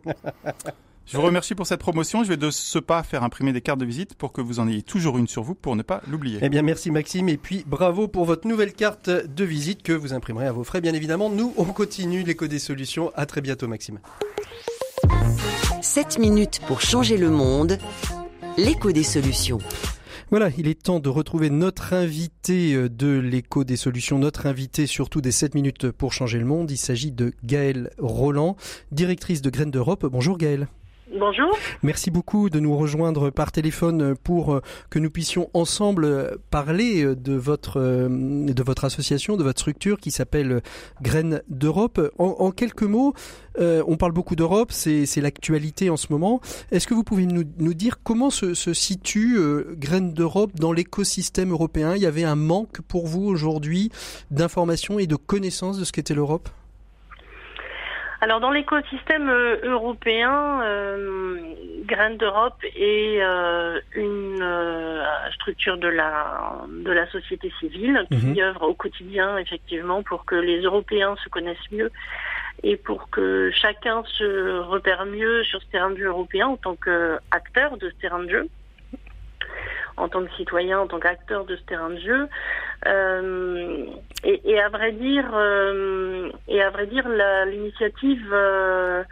Je 1.11 1.17
vous 1.17 1.23
remercie 1.23 1.55
pour 1.55 1.65
cette 1.65 1.79
promotion. 1.79 2.23
Je 2.23 2.29
vais 2.29 2.37
de 2.37 2.51
ce 2.51 2.77
pas 2.77 3.01
faire 3.01 3.23
imprimer 3.23 3.51
des 3.51 3.61
cartes 3.61 3.79
de 3.79 3.85
visite 3.85 4.13
pour 4.13 4.31
que 4.31 4.41
vous 4.41 4.59
en 4.59 4.67
ayez 4.67 4.83
toujours 4.83 5.17
une 5.17 5.27
sur 5.27 5.41
vous 5.41 5.55
pour 5.55 5.75
ne 5.75 5.81
pas 5.81 6.01
l'oublier. 6.07 6.37
Eh 6.43 6.49
bien, 6.49 6.61
merci 6.61 6.91
Maxime. 6.91 7.29
Et 7.29 7.37
puis, 7.37 7.63
bravo 7.65 8.07
pour 8.07 8.25
votre 8.25 8.47
nouvelle 8.47 8.73
carte 8.73 9.09
de 9.09 9.43
visite 9.43 9.81
que 9.81 9.91
vous 9.91 10.13
imprimerez 10.13 10.45
à 10.45 10.51
vos 10.51 10.63
frais, 10.63 10.81
bien 10.81 10.93
évidemment. 10.93 11.31
Nous, 11.31 11.51
on 11.57 11.65
continue 11.65 12.21
l'écho 12.21 12.45
des 12.45 12.59
solutions. 12.59 13.11
À 13.15 13.25
très 13.25 13.41
bientôt, 13.41 13.67
Maxime. 13.67 13.99
7 15.81 16.19
minutes 16.19 16.61
pour 16.67 16.79
changer 16.79 17.17
le 17.17 17.31
monde. 17.31 17.79
L'écho 18.57 18.91
des 18.91 19.03
solutions. 19.03 19.57
Voilà, 20.31 20.51
il 20.59 20.67
est 20.67 20.83
temps 20.83 20.99
de 20.99 21.09
retrouver 21.09 21.49
notre 21.49 21.93
invité 21.93 22.75
euh, 22.75 22.87
de 22.87 23.17
l'écho 23.17 23.63
des 23.63 23.75
solutions, 23.75 24.19
notre 24.19 24.45
invité 24.45 24.85
surtout 24.85 25.21
des 25.21 25.31
7 25.31 25.55
minutes 25.55 25.89
pour 25.89 26.13
changer 26.13 26.37
le 26.37 26.45
monde. 26.45 26.69
Il 26.69 26.77
s'agit 26.77 27.11
de 27.11 27.33
Gaëlle 27.43 27.89
Roland, 27.97 28.55
directrice 28.91 29.41
de 29.41 29.49
Graines 29.49 29.71
d'Europe. 29.71 30.05
Bonjour 30.05 30.37
Gaëlle. 30.37 30.67
Bonjour. 31.17 31.57
Merci 31.81 32.11
beaucoup 32.11 32.51
de 32.51 32.59
nous 32.59 32.77
rejoindre 32.77 33.31
par 33.31 33.51
téléphone 33.51 34.15
pour 34.15 34.53
euh, 34.53 34.61
que 34.91 34.99
nous 34.99 35.09
puissions 35.09 35.49
ensemble 35.55 36.05
euh, 36.05 36.35
parler 36.51 37.03
euh, 37.03 37.15
de 37.15 37.33
votre 37.33 37.79
de 37.79 38.63
votre 38.63 38.85
association, 38.85 39.35
de 39.35 39.43
votre 39.43 39.59
structure 39.59 39.97
qui 39.97 40.11
s'appelle 40.11 40.61
Graines 41.01 41.41
d'Europe. 41.49 41.99
En, 42.19 42.51
quelques 42.51 42.83
mots, 42.83 43.13
on 43.57 43.97
parle 43.97 44.11
beaucoup 44.11 44.35
d'Europe, 44.35 44.71
c'est 44.71 45.21
l'actualité 45.21 45.89
en 45.89 45.97
ce 45.97 46.07
moment. 46.11 46.41
Est-ce 46.71 46.87
que 46.87 46.93
vous 46.93 47.03
pouvez 47.03 47.25
nous, 47.25 47.73
dire 47.73 48.01
comment 48.03 48.29
se, 48.29 48.53
se 48.53 48.73
situe 48.73 49.39
Graines 49.77 50.13
d'Europe 50.13 50.51
dans 50.55 50.71
l'écosystème 50.71 51.51
européen? 51.51 51.95
Il 51.95 52.01
y 52.01 52.05
avait 52.05 52.23
un 52.23 52.35
manque 52.35 52.81
pour 52.87 53.07
vous 53.07 53.25
aujourd'hui 53.25 53.91
d'informations 54.31 54.99
et 54.99 55.07
de 55.07 55.15
connaissances 55.15 55.79
de 55.79 55.85
ce 55.85 55.91
qu'était 55.91 56.13
l'Europe? 56.13 56.49
Alors 58.21 58.41
dans 58.41 58.51
l'écosystème 58.51 59.29
euh, 59.29 59.57
européen, 59.63 60.61
euh, 60.63 61.39
Graines 61.85 62.17
d'Europe 62.17 62.61
est 62.75 63.21
euh, 63.21 63.79
une 63.95 64.41
euh, 64.41 65.03
structure 65.35 65.77
de 65.77 65.87
la 65.87 66.65
de 66.67 66.91
la 66.91 67.09
société 67.09 67.51
civile 67.59 68.05
qui 68.11 68.27
mhm. 68.27 68.39
œuvre 68.39 68.63
au 68.63 68.73
quotidien 68.73 69.37
effectivement 69.37 70.03
pour 70.03 70.25
que 70.25 70.35
les 70.35 70.61
Européens 70.61 71.15
se 71.23 71.29
connaissent 71.29 71.71
mieux 71.71 71.91
et 72.61 72.75
pour 72.75 73.09
que 73.09 73.51
chacun 73.53 74.03
se 74.05 74.59
repère 74.59 75.05
mieux 75.05 75.43
sur 75.45 75.61
ce 75.61 75.67
terrain 75.67 75.91
de 75.91 75.97
jeu 75.97 76.07
européen 76.07 76.47
en 76.47 76.57
tant 76.57 76.75
qu'acteur 76.75 77.77
de 77.77 77.89
ce 77.89 77.95
terrain 77.95 78.23
de 78.23 78.29
jeu 78.29 78.49
en 79.99 80.07
tant 80.07 80.23
que 80.23 80.33
citoyen, 80.35 80.79
en 80.79 80.87
tant 80.87 80.99
qu'acteur 80.99 81.45
de 81.45 81.55
ce 81.55 81.61
terrain 81.63 81.89
de 81.89 81.99
jeu. 81.99 82.27
Euh, 82.87 83.85
et, 84.23 84.59
à 84.59 84.69
vrai 84.69 84.91
dire, 84.93 85.29
euh, 85.33 86.31
et 86.47 86.61
à 86.61 86.69
vrai 86.69 86.87
dire, 86.87 87.07
l'initiative, 87.47 88.27
euh, 88.31 89.03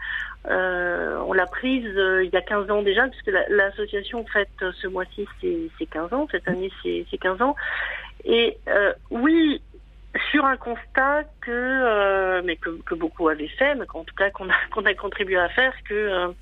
on 0.46 1.34
l'a 1.34 1.46
prise 1.46 1.84
il 1.86 2.30
y 2.32 2.38
a 2.38 2.42
15 2.42 2.72
ans 2.72 2.82
déjà, 2.82 3.08
puisque 3.08 3.32
l'association 3.50 4.26
fête 4.26 4.50
ce 4.82 4.88
mois-ci 4.88 5.28
c'est 5.42 5.86
15 5.86 6.14
ans, 6.14 6.28
cette 6.32 6.48
année 6.48 6.72
c'est 6.84 7.18
15 7.18 7.42
ans. 7.42 7.56
Et 8.24 8.58
oui, 9.10 9.62
sur 10.32 10.46
un 10.46 10.58
constat 10.58 11.24
que, 11.42 12.42
mais 12.42 12.56
que, 12.56 12.96
beaucoup 12.96 13.28
avaient 13.28 13.48
fait, 13.50 13.76
mais 13.76 13.86
qu'en 13.86 14.04
tout 14.04 14.16
cas 14.16 14.30
qu'on 14.30 14.50
a, 14.50 14.56
qu'on 14.72 14.86
a 14.86 14.94
contribué 14.94 15.38
à 15.38 15.50
faire, 15.50 15.74
que, 15.88 16.34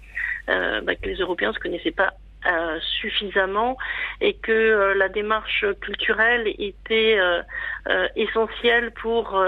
bah, 0.48 0.96
que 0.96 1.08
les 1.08 1.16
Européens 1.16 1.50
ne 1.50 1.56
se 1.56 1.60
connaissaient 1.60 1.92
pas 1.92 2.14
euh, 2.48 2.80
suffisamment 3.02 3.78
et 4.22 4.34
que 4.34 4.52
euh, 4.52 4.94
la 4.94 5.10
démarche 5.10 5.66
culturelle 5.82 6.48
était 6.60 7.18
euh, 7.18 8.08
essentielle 8.16 8.92
pour 8.92 9.44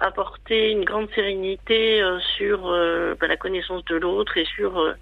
apporter 0.00 0.70
une 0.70 0.84
grande 0.84 1.08
sérénité 1.14 2.02
sur 2.36 2.62
bah, 3.20 3.26
la 3.26 3.36
connaissance 3.36 3.84
de 3.84 3.96
l'autre 3.96 4.36
et 4.36 4.44
sur 4.44 4.94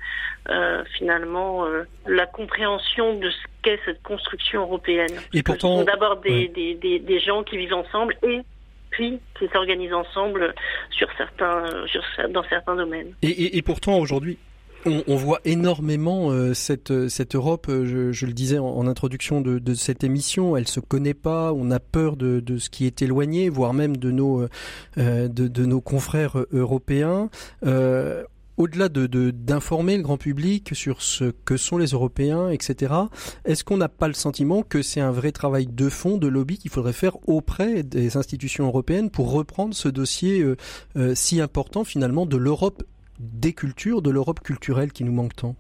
finalement 0.96 1.66
la 2.06 2.26
compréhension 2.26 3.18
de 3.18 3.30
ce 3.30 3.46
qu'est 3.62 3.80
cette 3.84 4.02
construction 4.02 4.62
européenne. 4.62 5.18
Et 5.32 5.42
pourtant, 5.42 5.78
ce 5.78 5.78
sont 5.80 5.84
d'abord 5.84 6.16
des, 6.16 6.48
des, 6.48 6.74
des, 6.74 6.98
des 6.98 7.20
gens 7.20 7.42
qui 7.44 7.56
vivent 7.56 7.74
ensemble 7.74 8.16
et 8.22 8.40
puis 8.90 9.20
qui 9.38 9.48
s'organisent 9.48 9.94
ensemble 9.94 10.54
sur 10.90 11.08
certains, 11.16 11.64
sur, 11.86 12.02
dans 12.28 12.44
certains 12.44 12.76
domaines. 12.76 13.14
Et, 13.22 13.28
et, 13.28 13.56
et 13.58 13.62
pourtant 13.62 13.98
aujourd'hui, 13.98 14.38
on, 14.86 15.16
voit 15.16 15.40
énormément 15.44 16.30
euh, 16.30 16.54
cette, 16.54 17.08
cette 17.08 17.34
Europe, 17.34 17.66
euh, 17.68 18.12
je, 18.12 18.26
le 18.26 18.32
disais 18.32 18.58
en, 18.58 18.86
introduction 18.86 19.40
de, 19.40 19.74
cette 19.74 20.04
émission, 20.04 20.56
elle 20.56 20.68
se 20.68 20.80
connaît 20.80 21.14
pas, 21.14 21.52
on 21.52 21.70
a 21.70 21.80
peur 21.80 22.16
de, 22.16 22.58
ce 22.58 22.70
qui 22.70 22.86
est 22.86 23.02
éloigné, 23.02 23.48
voire 23.48 23.74
même 23.74 23.96
de 23.96 24.10
nos, 24.10 24.46
euh, 24.98 25.80
confrères 25.84 26.44
européens. 26.52 27.30
au-delà 28.56 28.88
de 28.88 29.30
d'informer 29.30 29.96
le 29.96 30.02
grand 30.02 30.18
public 30.18 30.70
sur 30.74 31.02
ce 31.02 31.32
que 31.44 31.56
sont 31.56 31.78
les 31.78 31.88
Européens, 31.88 32.50
etc., 32.50 32.92
est-ce 33.44 33.64
qu'on 33.64 33.78
n'a 33.78 33.88
pas 33.88 34.08
le 34.08 34.14
sentiment 34.14 34.62
que 34.62 34.82
c'est 34.82 35.00
un 35.00 35.10
vrai 35.10 35.32
travail 35.32 35.66
de 35.66 35.88
fond, 35.88 36.18
de 36.18 36.28
lobby 36.28 36.58
qu'il 36.58 36.70
faudrait 36.70 36.92
faire 36.92 37.16
auprès 37.28 37.82
des 37.82 38.16
institutions 38.16 38.66
européennes 38.66 39.10
pour 39.10 39.32
reprendre 39.32 39.74
ce 39.74 39.88
dossier 39.88 40.44
si 41.14 41.40
important 41.40 41.84
finalement 41.84 42.26
de 42.26 42.36
l'Europe 42.36 42.82
des 43.18 43.52
cultures, 43.52 44.02
de 44.02 44.10
l'Europe 44.10 44.40
culturelle 44.40 44.92
qui 44.92 45.04
nous 45.04 45.12
manque 45.12 45.36
tant? 45.36 45.54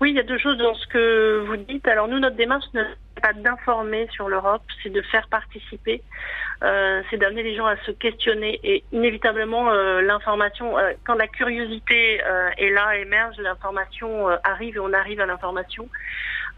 Oui, 0.00 0.10
il 0.10 0.16
y 0.16 0.20
a 0.20 0.24
deux 0.24 0.38
choses 0.38 0.58
dans 0.58 0.74
ce 0.74 0.86
que 0.88 1.44
vous 1.46 1.56
dites. 1.56 1.88
Alors 1.88 2.08
nous, 2.08 2.18
notre 2.18 2.36
démarche 2.36 2.66
n'est 2.74 2.84
pas 3.22 3.32
d'informer 3.32 4.06
sur 4.12 4.28
l'Europe, 4.28 4.62
c'est 4.82 4.90
de 4.90 5.00
faire 5.00 5.26
participer, 5.28 6.02
euh, 6.62 7.02
c'est 7.08 7.16
d'amener 7.16 7.42
les 7.42 7.56
gens 7.56 7.66
à 7.66 7.76
se 7.78 7.92
questionner 7.92 8.60
et 8.62 8.84
inévitablement 8.92 9.70
euh, 9.70 10.02
l'information, 10.02 10.78
euh, 10.78 10.92
quand 11.04 11.14
la 11.14 11.28
curiosité 11.28 12.20
est 12.58 12.70
là, 12.70 12.96
émerge, 12.98 13.36
l'information 13.38 14.28
arrive 14.44 14.76
et 14.76 14.80
on 14.80 14.92
arrive 14.92 15.20
à 15.20 15.26
l'information. 15.26 15.88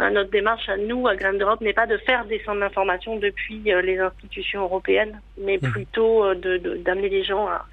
notre 0.00 0.30
démarche 0.30 0.68
à 0.68 0.76
nous, 0.76 1.06
à 1.06 1.14
Graines 1.14 1.38
d'Europe, 1.38 1.60
n'est 1.60 1.72
pas 1.72 1.86
de 1.86 1.96
faire 1.98 2.24
descendre 2.24 2.60
l'information 2.60 3.16
depuis 3.18 3.60
les 3.64 3.98
institutions 3.98 4.62
européennes, 4.62 5.20
mais 5.40 5.58
mmh. 5.58 5.70
plutôt 5.70 6.34
d'amener 6.34 7.08
les 7.08 7.24
gens 7.24 7.46
à, 7.48 7.66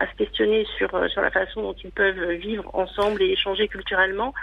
à 0.00 0.06
se 0.06 0.14
questionner 0.16 0.66
sur, 0.76 0.92
euh, 0.94 1.08
sur 1.08 1.20
la 1.20 1.30
façon 1.30 1.62
dont 1.62 1.74
ils 1.84 1.90
peuvent 1.90 2.30
vivre 2.32 2.68
ensemble 2.74 3.22
et 3.22 3.32
échanger 3.32 3.68
culturellement. 3.68 4.34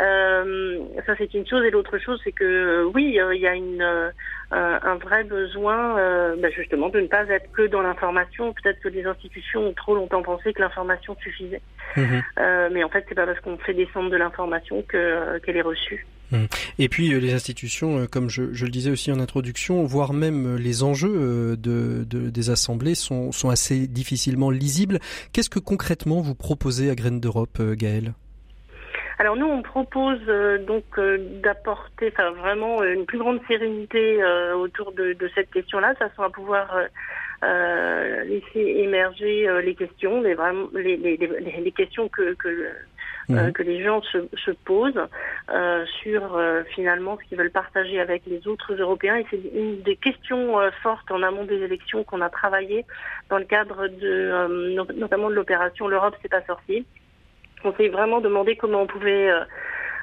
Euh, 0.00 0.80
ça, 1.06 1.14
c'est 1.16 1.32
une 1.34 1.46
chose. 1.46 1.64
Et 1.64 1.70
l'autre 1.70 1.98
chose, 1.98 2.20
c'est 2.24 2.32
que 2.32 2.44
euh, 2.44 2.90
oui, 2.92 3.16
il 3.16 3.40
y 3.40 3.46
a 3.46 3.54
une, 3.54 3.80
euh, 3.80 4.10
un 4.50 4.96
vrai 4.96 5.22
besoin 5.24 5.94
bah, 6.36 6.50
justement 6.50 6.88
de 6.88 7.00
ne 7.00 7.06
pas 7.06 7.24
être 7.28 7.50
que 7.52 7.62
dans 7.62 7.82
l'information. 7.82 8.52
Peut-être 8.52 8.80
que 8.80 8.88
les 8.88 9.06
institutions 9.06 9.68
ont 9.68 9.72
trop 9.72 9.94
longtemps 9.94 10.22
pensé 10.22 10.52
que 10.52 10.60
l'information 10.60 11.16
suffisait. 11.22 11.62
Mhm. 11.96 12.22
mais 12.72 12.82
en 12.82 12.88
fait, 12.88 13.04
c'est 13.08 13.14
pas 13.14 13.26
parce 13.26 13.38
qu'on 13.40 13.56
fait 13.58 13.74
descendre 13.74 14.10
de 14.10 14.16
l'information 14.16 14.82
que 14.82 15.38
qu'elle 15.38 15.56
est 15.56 15.62
reçue. 15.62 16.06
Mhm. 16.34 16.46
Et 16.78 16.88
puis 16.88 17.08
les 17.08 17.32
institutions, 17.32 18.06
comme 18.06 18.28
je, 18.28 18.42
le 18.42 18.70
disais 18.70 18.90
aussi 18.90 19.10
en 19.12 19.20
introduction, 19.20 19.84
voire 19.84 20.12
même 20.12 20.56
les 20.56 20.82
enjeux 20.82 21.56
de, 21.56 22.04
de, 22.04 22.30
des 22.30 22.50
assemblées 22.50 22.94
sont, 22.94 23.30
assez 23.50 23.86
difficilement 23.86 24.50
lisibles. 24.50 24.98
Qu'est-ce 25.32 25.50
que 25.50 25.58
concrètement 25.58 26.20
vous 26.20 26.34
proposez 26.34 26.90
à 26.90 26.94
Graines 26.94 27.20
d'Europe, 27.20 27.60
Gaëlle? 27.60 28.14
Alors 29.18 29.36
nous, 29.36 29.46
on 29.46 29.62
propose 29.62 30.20
euh, 30.28 30.58
donc 30.58 30.84
euh, 30.98 31.18
d'apporter, 31.40 32.12
vraiment 32.36 32.82
euh, 32.82 32.94
une 32.94 33.06
plus 33.06 33.18
grande 33.18 33.40
sérénité 33.46 34.22
autour 34.54 34.92
de, 34.92 35.16
cette 35.34 35.50
question-là, 35.50 35.94
façon 35.94 36.22
à 36.22 36.30
pouvoir 36.30 36.76
laisser 37.42 38.60
émerger 38.60 39.46
les 39.62 39.74
questions, 39.74 40.22
les, 40.22 40.36
les, 40.74 41.16
les, 41.16 41.72
questions 41.72 42.08
que, 42.08 42.34
que 42.34 42.68
mhm. 43.28 43.52
que 43.52 43.62
les 43.62 43.82
gens 43.82 44.02
se, 44.02 44.18
se 44.36 44.50
posent 44.50 45.08
sur 46.02 46.40
finalement 46.74 47.18
ce 47.18 47.28
qu'ils 47.28 47.38
veulent 47.38 47.50
partager 47.50 48.00
avec 48.00 48.22
les 48.26 48.46
autres 48.46 48.74
Européens. 48.74 49.16
Et 49.16 49.26
c'est 49.30 49.40
une 49.54 49.82
des 49.82 49.96
questions 49.96 50.58
fortes 50.82 51.10
en 51.10 51.22
amont 51.22 51.44
des 51.44 51.62
élections 51.62 52.04
qu'on 52.04 52.20
a 52.20 52.30
travaillé 52.30 52.84
dans 53.30 53.38
le 53.38 53.44
cadre 53.44 53.88
de 53.88 54.92
notamment 54.94 55.30
de 55.30 55.34
l'opération 55.34 55.88
L'Europe 55.88 56.16
c'est 56.22 56.30
pas 56.30 56.44
sorti. 56.46 56.86
On 57.64 57.72
s'est 57.74 57.88
vraiment 57.88 58.20
demandé 58.20 58.56
comment 58.56 58.82
on 58.82 58.86
pouvait 58.86 59.30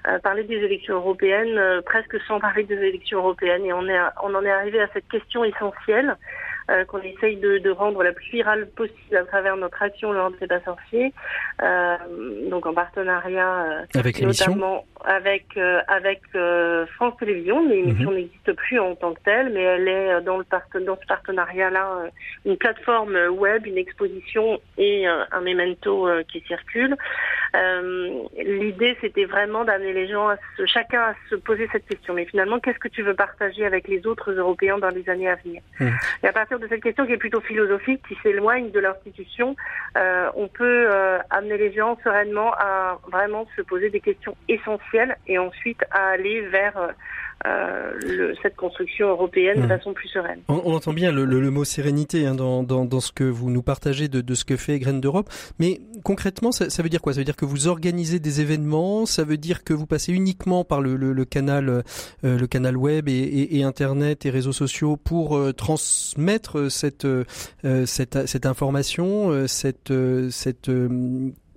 euh, 0.08 0.18
parler 0.20 0.44
des 0.44 0.56
élections 0.56 0.96
européennes 0.96 1.60
euh, 1.60 1.82
presque 1.82 2.20
sans 2.28 2.40
parler 2.40 2.64
des 2.64 2.78
élections 2.78 3.20
européennes. 3.20 3.66
Et 3.66 3.74
on, 3.74 3.88
est, 3.88 4.00
on 4.24 4.34
en 4.34 4.44
est 4.44 4.50
arrivé 4.50 4.82
à 4.82 4.88
cette 4.94 5.08
question 5.08 5.44
essentielle 5.44 6.16
euh, 6.72 6.86
qu'on 6.86 7.02
essaye 7.02 7.38
de, 7.38 7.58
de, 7.58 7.70
rendre 7.70 8.02
la 8.04 8.14
plus 8.14 8.30
virale 8.32 8.68
possible 8.76 9.18
à 9.18 9.24
travers 9.26 9.58
notre 9.58 9.82
action 9.82 10.12
Le 10.12 10.22
C'est 10.40 10.48
pas 10.48 10.62
sorcier, 10.62 11.14
euh, 11.62 11.96
donc 12.50 12.66
en 12.66 12.74
partenariat 12.74 13.86
avec 13.96 14.22
notamment 14.22 14.86
avec 15.04 15.46
avec 15.88 16.22
France 16.96 17.14
Télévisions. 17.20 17.68
L'émission 17.68 18.12
mhm. 18.12 18.18
n'existe 18.18 18.54
plus 18.54 18.80
en 18.80 18.96
tant 18.96 19.14
que 19.14 19.22
telle, 19.24 19.52
mais 19.54 19.62
elle 19.62 19.88
est 19.88 20.22
dans 20.22 20.38
le 20.38 20.46
dans 20.86 20.98
ce 21.02 21.06
partenariat-là 21.08 22.10
une 22.46 22.58
plateforme 22.58 23.18
web, 23.32 23.66
une 23.66 23.78
exposition 23.78 24.60
et 24.78 25.06
un 25.08 25.42
memento 25.42 26.08
qui 26.32 26.42
circule. 26.42 26.96
L'idée, 27.54 28.97
c'était 29.02 29.26
vraiment 29.26 29.66
d'amener 29.66 29.93
les 29.93 30.08
gens 30.08 30.30
à 30.30 30.38
se, 30.58 30.66
chacun 30.66 31.02
à 31.02 31.14
se 31.30 31.36
poser 31.36 31.68
cette 31.72 31.86
question. 31.86 32.14
Mais 32.14 32.26
finalement, 32.26 32.60
qu'est-ce 32.60 32.80
que 32.80 32.88
tu 32.88 33.04
veux 33.04 33.14
partager 33.14 33.66
avec 33.66 33.88
les 33.88 34.06
autres 34.08 34.32
Européens 34.32 34.78
dans 34.78 34.89
les 34.89 35.08
années 35.10 35.30
à 35.30 35.36
venir 35.36 35.62
mhm. 35.80 35.93
Et 36.24 36.28
à 36.28 36.34
partir 36.34 36.60
de 36.60 36.68
cette 36.68 36.82
question 36.82 37.06
qui 37.06 37.14
est 37.14 37.18
plutôt 37.18 37.41
philosophique, 37.41 38.02
qui 38.08 38.16
s'éloigne 38.24 38.72
de 38.72 38.80
l'institution, 38.80 39.56
euh, 39.97 40.30
on 40.36 40.47
peut 40.47 40.88
euh, 40.91 41.20
amener 41.30 41.58
les 41.58 41.74
gens 41.74 41.97
sereinement 42.04 42.54
à 42.54 42.99
vraiment 43.12 43.47
se 43.56 43.62
poser 43.62 43.89
des 43.89 43.99
questions 43.99 44.36
essentielles 44.47 45.18
et 45.28 45.38
ensuite 45.38 45.84
à 45.91 46.10
aller 46.10 46.41
vers 46.41 46.93
euh, 47.46 47.72
euh, 47.82 47.92
le, 48.02 48.36
cette 48.42 48.56
construction 48.56 49.10
européenne 49.10 49.62
de 49.62 49.66
mmh. 49.66 49.70
façon 49.70 49.94
plus 49.94 50.08
sereine. 50.10 50.39
On, 50.48 50.62
on 50.66 50.74
entend 50.74 50.94
bien 50.94 51.12
le, 51.12 51.26
le, 51.26 51.39
le 51.39 51.52
mot 51.52 51.64
sérénité 51.64 52.26
hein, 52.26 52.36
dans, 52.36 52.64
dans, 52.64 52.86
dans, 52.86 53.00
ce 53.00 53.12
que 53.12 53.24
vous 53.24 53.50
nous 53.50 53.62
partagez 53.62 54.08
de, 54.08 54.22
de 54.22 54.36
ce 54.36 54.46
que 54.46 54.58
fait 54.58 54.80
Graines 54.80 55.02
d'Europe, 55.02 55.30
mais 55.60 55.82
concrètement, 56.04 56.52
ça, 56.52 56.70
ça, 56.70 56.84
veut 56.84 56.89
dire 56.89 57.02
quoi? 57.02 57.14
Ça 57.14 57.20
veut 57.20 57.26
dire 57.26 57.36
que 57.36 57.46
vous 57.46 57.68
organisez 57.68 58.20
des 58.20 58.42
événements, 58.42 59.06
ça 59.06 59.24
veut 59.24 59.38
dire 59.38 59.64
que 59.64 59.74
vous 59.74 59.86
passez 59.86 60.14
uniquement 60.14 60.64
par 60.64 60.82
le, 60.82 60.96
le 60.96 61.26
canal, 61.26 61.70
euh, 61.70 61.84
le 62.24 62.48
canal 62.48 62.78
web 62.78 63.08
et, 63.08 63.14
et, 63.14 63.60
et, 63.60 63.64
internet 63.64 64.26
et 64.26 64.30
réseaux 64.30 64.54
sociaux 64.54 64.98
pour 64.98 65.38
euh, 65.38 65.54
transmettre 65.54 66.72
cette, 66.72 67.06
euh, 67.06 67.24
cette, 67.86 68.28
cette 68.28 68.46
information, 68.46 69.48
cette, 69.48 69.94
cette 70.30 70.72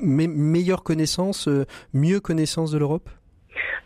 meilleure 0.00 0.82
connaissance, 0.82 1.48
mieux 1.92 2.20
connaissance 2.20 2.70
de 2.70 2.78
l'Europe? 2.78 3.08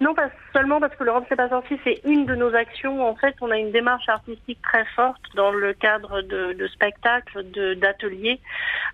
Non, 0.00 0.14
pas 0.14 0.30
seulement 0.52 0.78
parce 0.78 0.94
que 0.94 1.02
l'Europe 1.02 1.24
s'est 1.28 1.36
pas 1.36 1.48
sortie, 1.48 1.78
c'est 1.82 2.00
une 2.04 2.24
de 2.24 2.36
nos 2.36 2.54
actions. 2.54 3.04
En 3.04 3.16
fait, 3.16 3.34
on 3.40 3.50
a 3.50 3.58
une 3.58 3.72
démarche 3.72 4.08
artistique 4.08 4.60
très 4.62 4.84
forte 4.94 5.20
dans 5.34 5.50
le 5.50 5.72
cadre 5.72 6.22
de, 6.22 6.66
spectacles, 6.68 7.42
d'ateliers. 7.76 8.40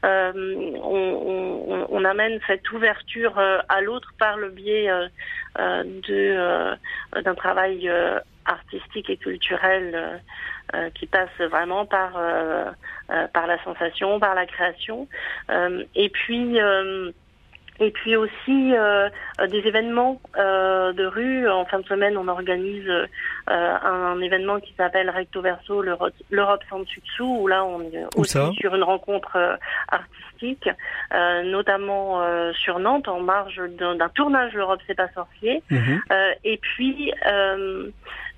Euh, 0.05 0.33
on, 0.83 1.87
on, 1.91 2.05
amène 2.05 2.41
cette 2.47 2.71
ouverture 2.73 3.39
euh, 3.39 3.59
à 3.69 3.83
l'autre 3.83 4.15
par 4.19 4.37
le 4.37 4.49
biais 4.51 4.91
euh, 4.91 5.09
euh 5.59 5.83
de 5.85 7.21
d'un 7.21 7.35
travail 7.35 7.91
artistique 8.45 9.09
et 9.09 9.17
culturel 9.17 10.21
qui 10.95 11.07
passe 11.07 11.37
vraiment 11.39 11.87
par 11.87 12.13
par 13.33 13.47
la 13.47 13.63
sensation, 13.63 14.19
par 14.19 14.35
la 14.35 14.47
création. 14.47 15.07
et 15.95 16.09
puis 16.09 16.59
et 17.81 17.91
puis 17.91 18.17
aussi 18.17 18.75
euh, 18.75 19.09
euh, 19.41 19.47
des 19.49 19.59
événements 19.59 20.21
euh, 20.37 20.93
de 20.93 21.05
rue. 21.07 21.49
En 21.49 21.65
fin 21.65 21.81
de 21.81 21.87
semaine, 21.87 22.17
on 22.17 22.29
organise 22.29 22.89
euh, 22.89 23.07
un, 23.49 24.21
événement 24.21 24.61
qui 24.61 24.73
s'appelle 24.77 25.11
Recto 25.11 25.41
Verso, 25.41 25.83
l'Europe 25.83 26.63
sans 26.71 26.81
dessus-dessous, 26.81 27.39
où 27.41 27.49
là, 27.49 27.65
on 27.65 27.83
est 27.83 28.05
aussi 28.17 28.39
sur 28.61 28.75
une 28.75 28.85
rencontre 28.85 29.59
artistique, 29.89 30.69
notamment 31.45 32.23
sur 32.53 32.79
Nantes, 32.79 33.09
en 33.09 33.21
marge 33.21 33.61
d'un 33.79 34.09
tournage 34.11 34.55
L'Europe 34.55 34.81
c'est 34.87 34.95
pas 34.95 35.09
sorcier. 35.15 35.63
Mhm. 35.71 36.01
et 36.45 36.59
puis 36.59 37.13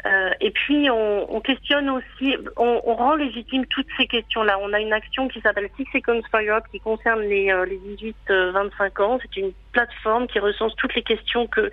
euh, 0.04 0.30
et 0.40 0.50
puis 0.50 0.90
on, 0.90 1.34
on 1.34 1.40
questionne 1.40 1.88
aussi, 1.88 2.36
on, 2.56 2.80
on, 2.84 2.94
rend 2.94 3.16
légitime 3.16 3.64
toutes 3.66 3.86
ces 3.96 4.06
questions-là. 4.06 4.58
On 4.60 4.72
a 4.72 4.80
une 4.80 4.92
action 4.92 5.26
qui 5.26 5.40
s'appelle 5.40 5.70
Six 5.76 5.86
Seconds 5.92 6.20
for 6.30 6.40
Europe 6.40 6.64
qui 6.70 6.80
concerne 6.80 7.22
les, 7.22 7.50
euh, 7.50 7.64
les 7.64 7.78
18-25 7.78 8.12
euh, 8.30 9.02
ans. 9.02 9.18
C'est 9.22 9.40
une 9.40 9.52
plateforme 9.76 10.26
qui 10.26 10.38
recense 10.38 10.74
toutes 10.76 10.94
les 10.94 11.02
questions 11.02 11.46
que, 11.46 11.70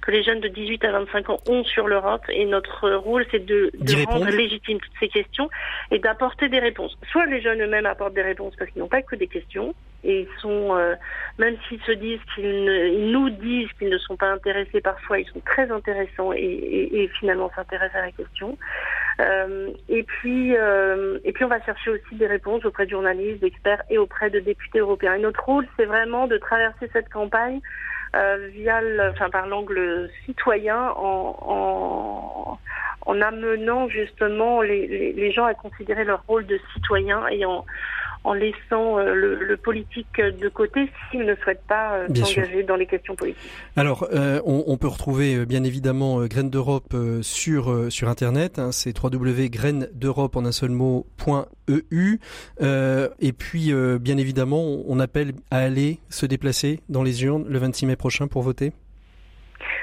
que 0.00 0.10
les 0.10 0.22
jeunes 0.22 0.40
de 0.40 0.48
18 0.48 0.84
à 0.84 0.92
25 0.92 1.30
ans 1.30 1.38
ont 1.48 1.64
sur 1.64 1.86
l'Europe. 1.86 2.24
Et 2.30 2.46
notre 2.46 2.90
rôle, 2.90 3.26
c'est 3.30 3.44
de, 3.44 3.70
de 3.74 4.06
rendre 4.06 4.30
légitime 4.30 4.78
toutes 4.80 4.98
ces 4.98 5.08
questions 5.08 5.50
et 5.90 5.98
d'apporter 5.98 6.48
des 6.48 6.60
réponses. 6.60 6.96
Soit 7.10 7.26
les 7.26 7.42
jeunes 7.42 7.60
eux-mêmes 7.60 7.84
apportent 7.84 8.14
des 8.14 8.22
réponses 8.22 8.54
parce 8.58 8.70
qu'ils 8.70 8.80
n'ont 8.80 8.88
pas 8.88 9.02
que 9.02 9.16
des 9.16 9.26
questions, 9.26 9.74
et 10.04 10.22
ils 10.22 10.40
sont, 10.40 10.76
euh, 10.76 10.94
même 11.38 11.56
s'ils 11.68 11.82
se 11.82 11.92
disent 11.92 12.24
qu'ils 12.34 12.66
ils 12.98 13.10
nous 13.12 13.30
disent 13.30 13.70
qu'ils 13.78 13.90
ne 13.90 13.98
sont 13.98 14.16
pas 14.16 14.32
intéressés 14.32 14.80
parfois, 14.80 15.20
ils 15.20 15.28
sont 15.28 15.40
très 15.40 15.70
intéressants 15.70 16.32
et, 16.32 16.38
et, 16.40 17.02
et 17.02 17.08
finalement 17.20 17.50
s'intéressent 17.54 18.02
à 18.02 18.06
la 18.06 18.12
question. 18.12 18.58
Euh, 19.20 19.70
et 19.88 20.02
puis, 20.02 20.56
euh, 20.56 21.18
et 21.24 21.32
puis 21.32 21.44
on 21.44 21.48
va 21.48 21.60
chercher 21.62 21.90
aussi 21.90 22.14
des 22.14 22.26
réponses 22.26 22.64
auprès 22.64 22.86
de 22.86 22.90
journalistes, 22.90 23.40
d'experts 23.40 23.82
et 23.90 23.98
auprès 23.98 24.30
de 24.30 24.40
députés 24.40 24.78
européens. 24.78 25.14
Et 25.14 25.20
notre 25.20 25.44
rôle, 25.44 25.66
c'est 25.76 25.84
vraiment 25.84 26.26
de 26.26 26.38
traverser 26.38 26.88
cette 26.92 27.08
campagne 27.08 27.60
euh, 28.16 28.48
via, 28.52 28.80
le, 28.80 29.10
enfin 29.10 29.30
par 29.30 29.46
l'angle 29.46 30.10
citoyen, 30.24 30.90
en, 30.96 31.36
en, 31.40 32.58
en, 33.06 33.20
amenant 33.20 33.88
justement 33.88 34.60
les, 34.62 34.86
les, 34.86 35.12
les 35.12 35.32
gens 35.32 35.44
à 35.44 35.54
considérer 35.54 36.04
leur 36.04 36.22
rôle 36.26 36.46
de 36.46 36.58
citoyen 36.74 37.26
et 37.28 37.44
en 37.44 37.64
en 38.24 38.34
laissant 38.34 38.98
euh, 38.98 39.14
le, 39.14 39.56
politique 39.56 40.16
de 40.16 40.48
côté 40.48 40.90
s'il 41.10 41.24
ne 41.24 41.34
souhaite 41.36 41.62
pas 41.68 41.94
euh, 41.94 42.08
s'engager 42.14 42.62
dans 42.62 42.76
les 42.76 42.86
questions 42.86 43.14
politiques. 43.14 43.40
Alors, 43.76 44.08
euh, 44.12 44.40
on, 44.44 44.76
peut 44.76 44.88
retrouver 44.88 45.46
bien 45.46 45.64
évidemment 45.64 46.24
Graines 46.26 46.50
d'Europe 46.50 46.94
sur 47.20 47.92
sur 47.92 48.08
internet. 48.08 48.58
Hein, 48.58 48.72
c'est 48.72 48.96
www.graines-d'Europe 48.96 50.36
en 50.36 50.44
un 50.44 50.52
seul 50.52 50.70
mot.eu. 50.70 52.18
et 52.60 53.32
puis, 53.32 53.72
bien 54.00 54.16
évidemment, 54.16 54.82
on 54.86 54.98
appelle 54.98 55.32
à 55.50 55.58
aller 55.58 55.98
se 56.08 56.26
déplacer 56.26 56.80
dans 56.88 57.02
les 57.02 57.24
urnes 57.24 57.44
le 57.48 57.58
26 57.58 57.86
mai 57.86 57.96
prochain 57.96 58.26
pour 58.26 58.42
voter. 58.42 58.72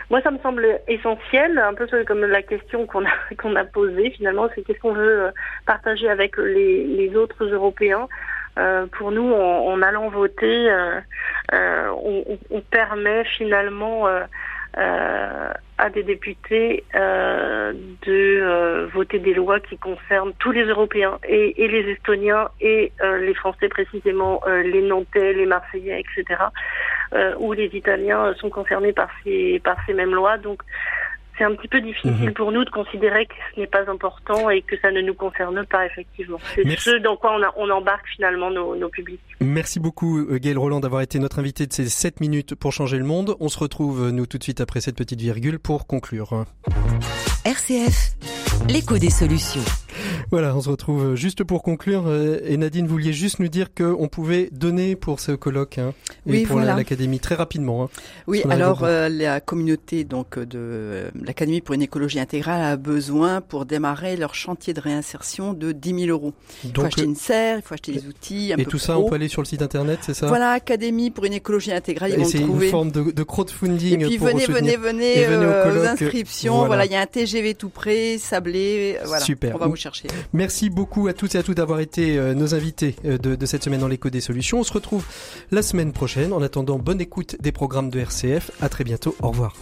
Moi, 0.09 0.21
ça 0.21 0.31
me 0.31 0.39
semble 0.39 0.65
essentiel, 0.87 1.59
un 1.59 1.73
peu 1.75 1.87
comme 2.05 2.25
la 2.25 2.41
question 2.41 2.87
qu'on 3.37 3.55
a 3.55 3.65
posée 3.65 4.09
finalement, 4.11 4.49
c'est 4.55 4.63
qu'est-ce 4.63 4.79
qu'on 4.79 4.93
veut 4.93 5.31
partager 5.65 6.09
avec 6.09 6.37
les, 6.37 7.15
autres 7.15 7.45
Européens. 7.45 8.07
Euh, 8.57 8.87
pour 8.87 9.11
nous, 9.11 9.31
en, 9.31 9.81
allant 9.81 10.09
voter, 10.09 10.69
euh, 10.69 10.99
euh, 11.53 11.89
on, 12.49 12.61
permet 12.71 13.23
finalement 13.23 14.07
à 14.75 15.89
des 15.91 16.03
députés 16.03 16.83
de 16.93 18.85
voter 18.93 19.19
des 19.19 19.33
lois 19.33 19.59
qui 19.59 19.77
concernent 19.77 20.33
tous 20.39 20.51
les 20.51 20.65
Européens 20.65 21.19
et 21.27 21.53
les 21.67 21.91
Estoniens 21.91 22.49
et 22.59 22.91
les 23.19 23.33
Français 23.33 23.69
précisément, 23.69 24.41
les 24.47 24.81
Nantais, 24.81 25.33
les 25.33 25.45
Marseillais, 25.45 26.01
etc. 26.01 26.41
où 27.39 27.53
les 27.53 27.69
Italiens 27.73 28.33
sont 28.35 28.49
concernés 28.49 28.93
par 28.93 29.09
ces 29.23 29.59
par 29.63 29.77
ces 29.85 29.93
mêmes 29.93 30.13
lois. 30.13 30.37
Donc 30.37 30.63
c'est 31.39 31.45
un 31.45 31.55
petit 31.55 31.69
peu 31.69 31.81
difficile 31.81 32.27
mhm. 32.27 32.33
pour 32.33 32.51
nous 32.51 32.63
de 32.65 32.69
considérer 32.69 33.25
que 33.25 33.33
ce 33.55 33.61
n'est 33.61 33.67
pas 33.67 33.89
important 33.89 34.49
et 34.49 34.61
que 34.61 34.77
ça 34.79 34.91
ne 34.91 35.01
nous 35.01 35.13
concerne 35.13 35.65
pas 35.65 35.85
effectivement. 35.85 36.37
C'est 36.53 36.67
ce 36.77 36.97
dans 36.97 37.15
quoi 37.15 37.39
on, 37.55 37.69
embarque 37.69 38.05
finalement 38.15 38.51
nos, 38.51 38.75
nos, 38.75 38.89
publics. 38.89 39.21
Merci 39.39 39.79
beaucoup 39.79 40.19
euh, 40.19 40.37
Gaël 40.37 40.57
Roland 40.57 40.81
d'avoir 40.81 41.01
été 41.01 41.17
notre 41.17 41.39
invité 41.39 41.65
de 41.65 41.73
ces 41.73 41.87
7 41.87 42.19
minutes 42.19 42.55
pour 42.55 42.73
changer 42.73 42.97
le 42.97 43.05
monde. 43.05 43.35
On 43.39 43.47
se 43.47 43.57
retrouve 43.57 44.07
euh, 44.07 44.11
nous 44.11 44.25
tout 44.25 44.37
de 44.37 44.43
suite 44.43 44.59
après 44.59 44.81
cette 44.81 44.97
petite 44.97 45.21
virgule 45.21 45.59
pour 45.59 45.87
conclure. 45.87 46.45
RCF, 47.45 48.15
l'écho 48.67 48.97
des 48.97 49.09
solutions. 49.09 49.63
Voilà, 50.31 50.55
on 50.55 50.61
se 50.61 50.69
retrouve 50.69 51.15
juste 51.15 51.43
pour 51.43 51.63
conclure. 51.63 52.03
Euh, 52.07 52.39
et 52.45 52.57
Nadine, 52.57 52.85
vous 52.85 52.93
vouliez 52.93 53.13
juste 53.13 53.39
nous 53.39 53.47
dire 53.47 53.73
qu'on 53.73 54.07
pouvait 54.07 54.49
donner 54.51 54.95
pour 54.95 55.19
ce 55.19 55.31
colloque 55.31 55.77
hein, 55.77 55.93
et 56.27 56.43
pour 56.43 56.59
l'académie 56.59 57.19
très 57.19 57.35
rapidement. 57.35 57.83
Hein, 57.83 57.89
oui, 58.27 58.43
alors 58.49 58.83
euh, 58.83 59.09
la 59.09 59.41
communauté 59.41 60.03
donc 60.03 60.39
de 60.39 61.05
l'académie 61.15 61.61
pour 61.61 61.75
une 61.75 61.81
écologie 61.81 62.19
intégrale 62.19 62.61
a 62.61 62.77
besoin 62.77 63.41
pour 63.41 63.65
démarrer 63.65 64.17
leur 64.17 64.35
chantier 64.35 64.73
de 64.73 64.79
réinsertion 64.79 65.53
de 65.53 65.71
10 65.71 66.05
000 66.05 66.09
euros. 66.09 66.33
Il 66.63 66.71
faut 66.75 66.83
acheter 66.83 67.03
une 67.03 67.15
serre, 67.15 67.57
il 67.57 67.61
faut 67.61 67.73
acheter 67.73 67.93
des 67.93 68.07
outils. 68.07 68.53
Un 68.53 68.57
et 68.57 68.65
tout 68.65 68.79
ça, 68.79 68.97
on 68.99 69.09
peut 69.09 69.15
aller 69.15 69.27
sur 69.27 69.41
le 69.41 69.47
site 69.47 69.61
internet, 69.61 69.99
c'est 70.01 70.13
ça? 70.13 70.27
Voilà, 70.27 70.51
académie 70.51 71.11
pour 71.11 71.25
une 71.25 71.33
écologie 71.33 71.71
intégrale. 71.71 72.11
Ils 72.15 72.21
et 72.21 72.25
c'est 72.25 72.39
une 72.39 72.61
forme 72.69 72.91
de, 72.91 73.11
de, 73.11 73.23
crowdfunding. 73.23 74.01
Et 74.01 74.05
puis 74.05 74.17
venez, 74.17 74.45
venez, 74.45 74.75
venez, 74.75 75.25
venez, 75.25 75.37
aux, 75.37 75.41
euh, 75.41 75.87
inscriptions. 75.87 76.65
Voilà, 76.65 76.85
il 76.85 76.91
y 76.91 76.95
a 76.95 77.01
un 77.01 77.05
TGV 77.05 77.53
tout 77.53 77.69
près, 77.69 78.17
sablé. 78.17 78.97
Voilà, 79.05 79.23
Super. 79.23 79.55
On 79.55 79.57
va 79.57 79.67
vous 79.67 79.75
chercher. 79.75 80.08
Merci 80.33 80.69
beaucoup 80.69 81.07
à 81.07 81.13
toutes 81.13 81.35
et 81.35 81.37
à 81.37 81.43
tous 81.43 81.53
d'avoir 81.53 81.79
été 81.79 82.19
nos 82.35 82.55
invités 82.55 82.95
de, 83.03 83.35
de 83.35 83.45
cette 83.45 83.63
semaine 83.63 83.79
dans 83.81 83.87
l'écho 83.87 84.09
des 84.09 84.21
solutions. 84.21 84.59
On 84.59 84.63
se 84.63 84.73
retrouve 84.73 85.05
la 85.51 85.61
semaine 85.61 85.91
prochaine. 85.91 86.33
En 86.33 86.41
attendant, 86.41 86.79
bonne 86.79 87.01
écoute 87.01 87.35
des 87.39 87.51
programmes 87.51 87.89
de 87.89 87.99
RCF. 87.99 88.51
À 88.61 88.69
très 88.69 88.83
bientôt. 88.83 89.15
Au 89.21 89.29
revoir. 89.29 89.55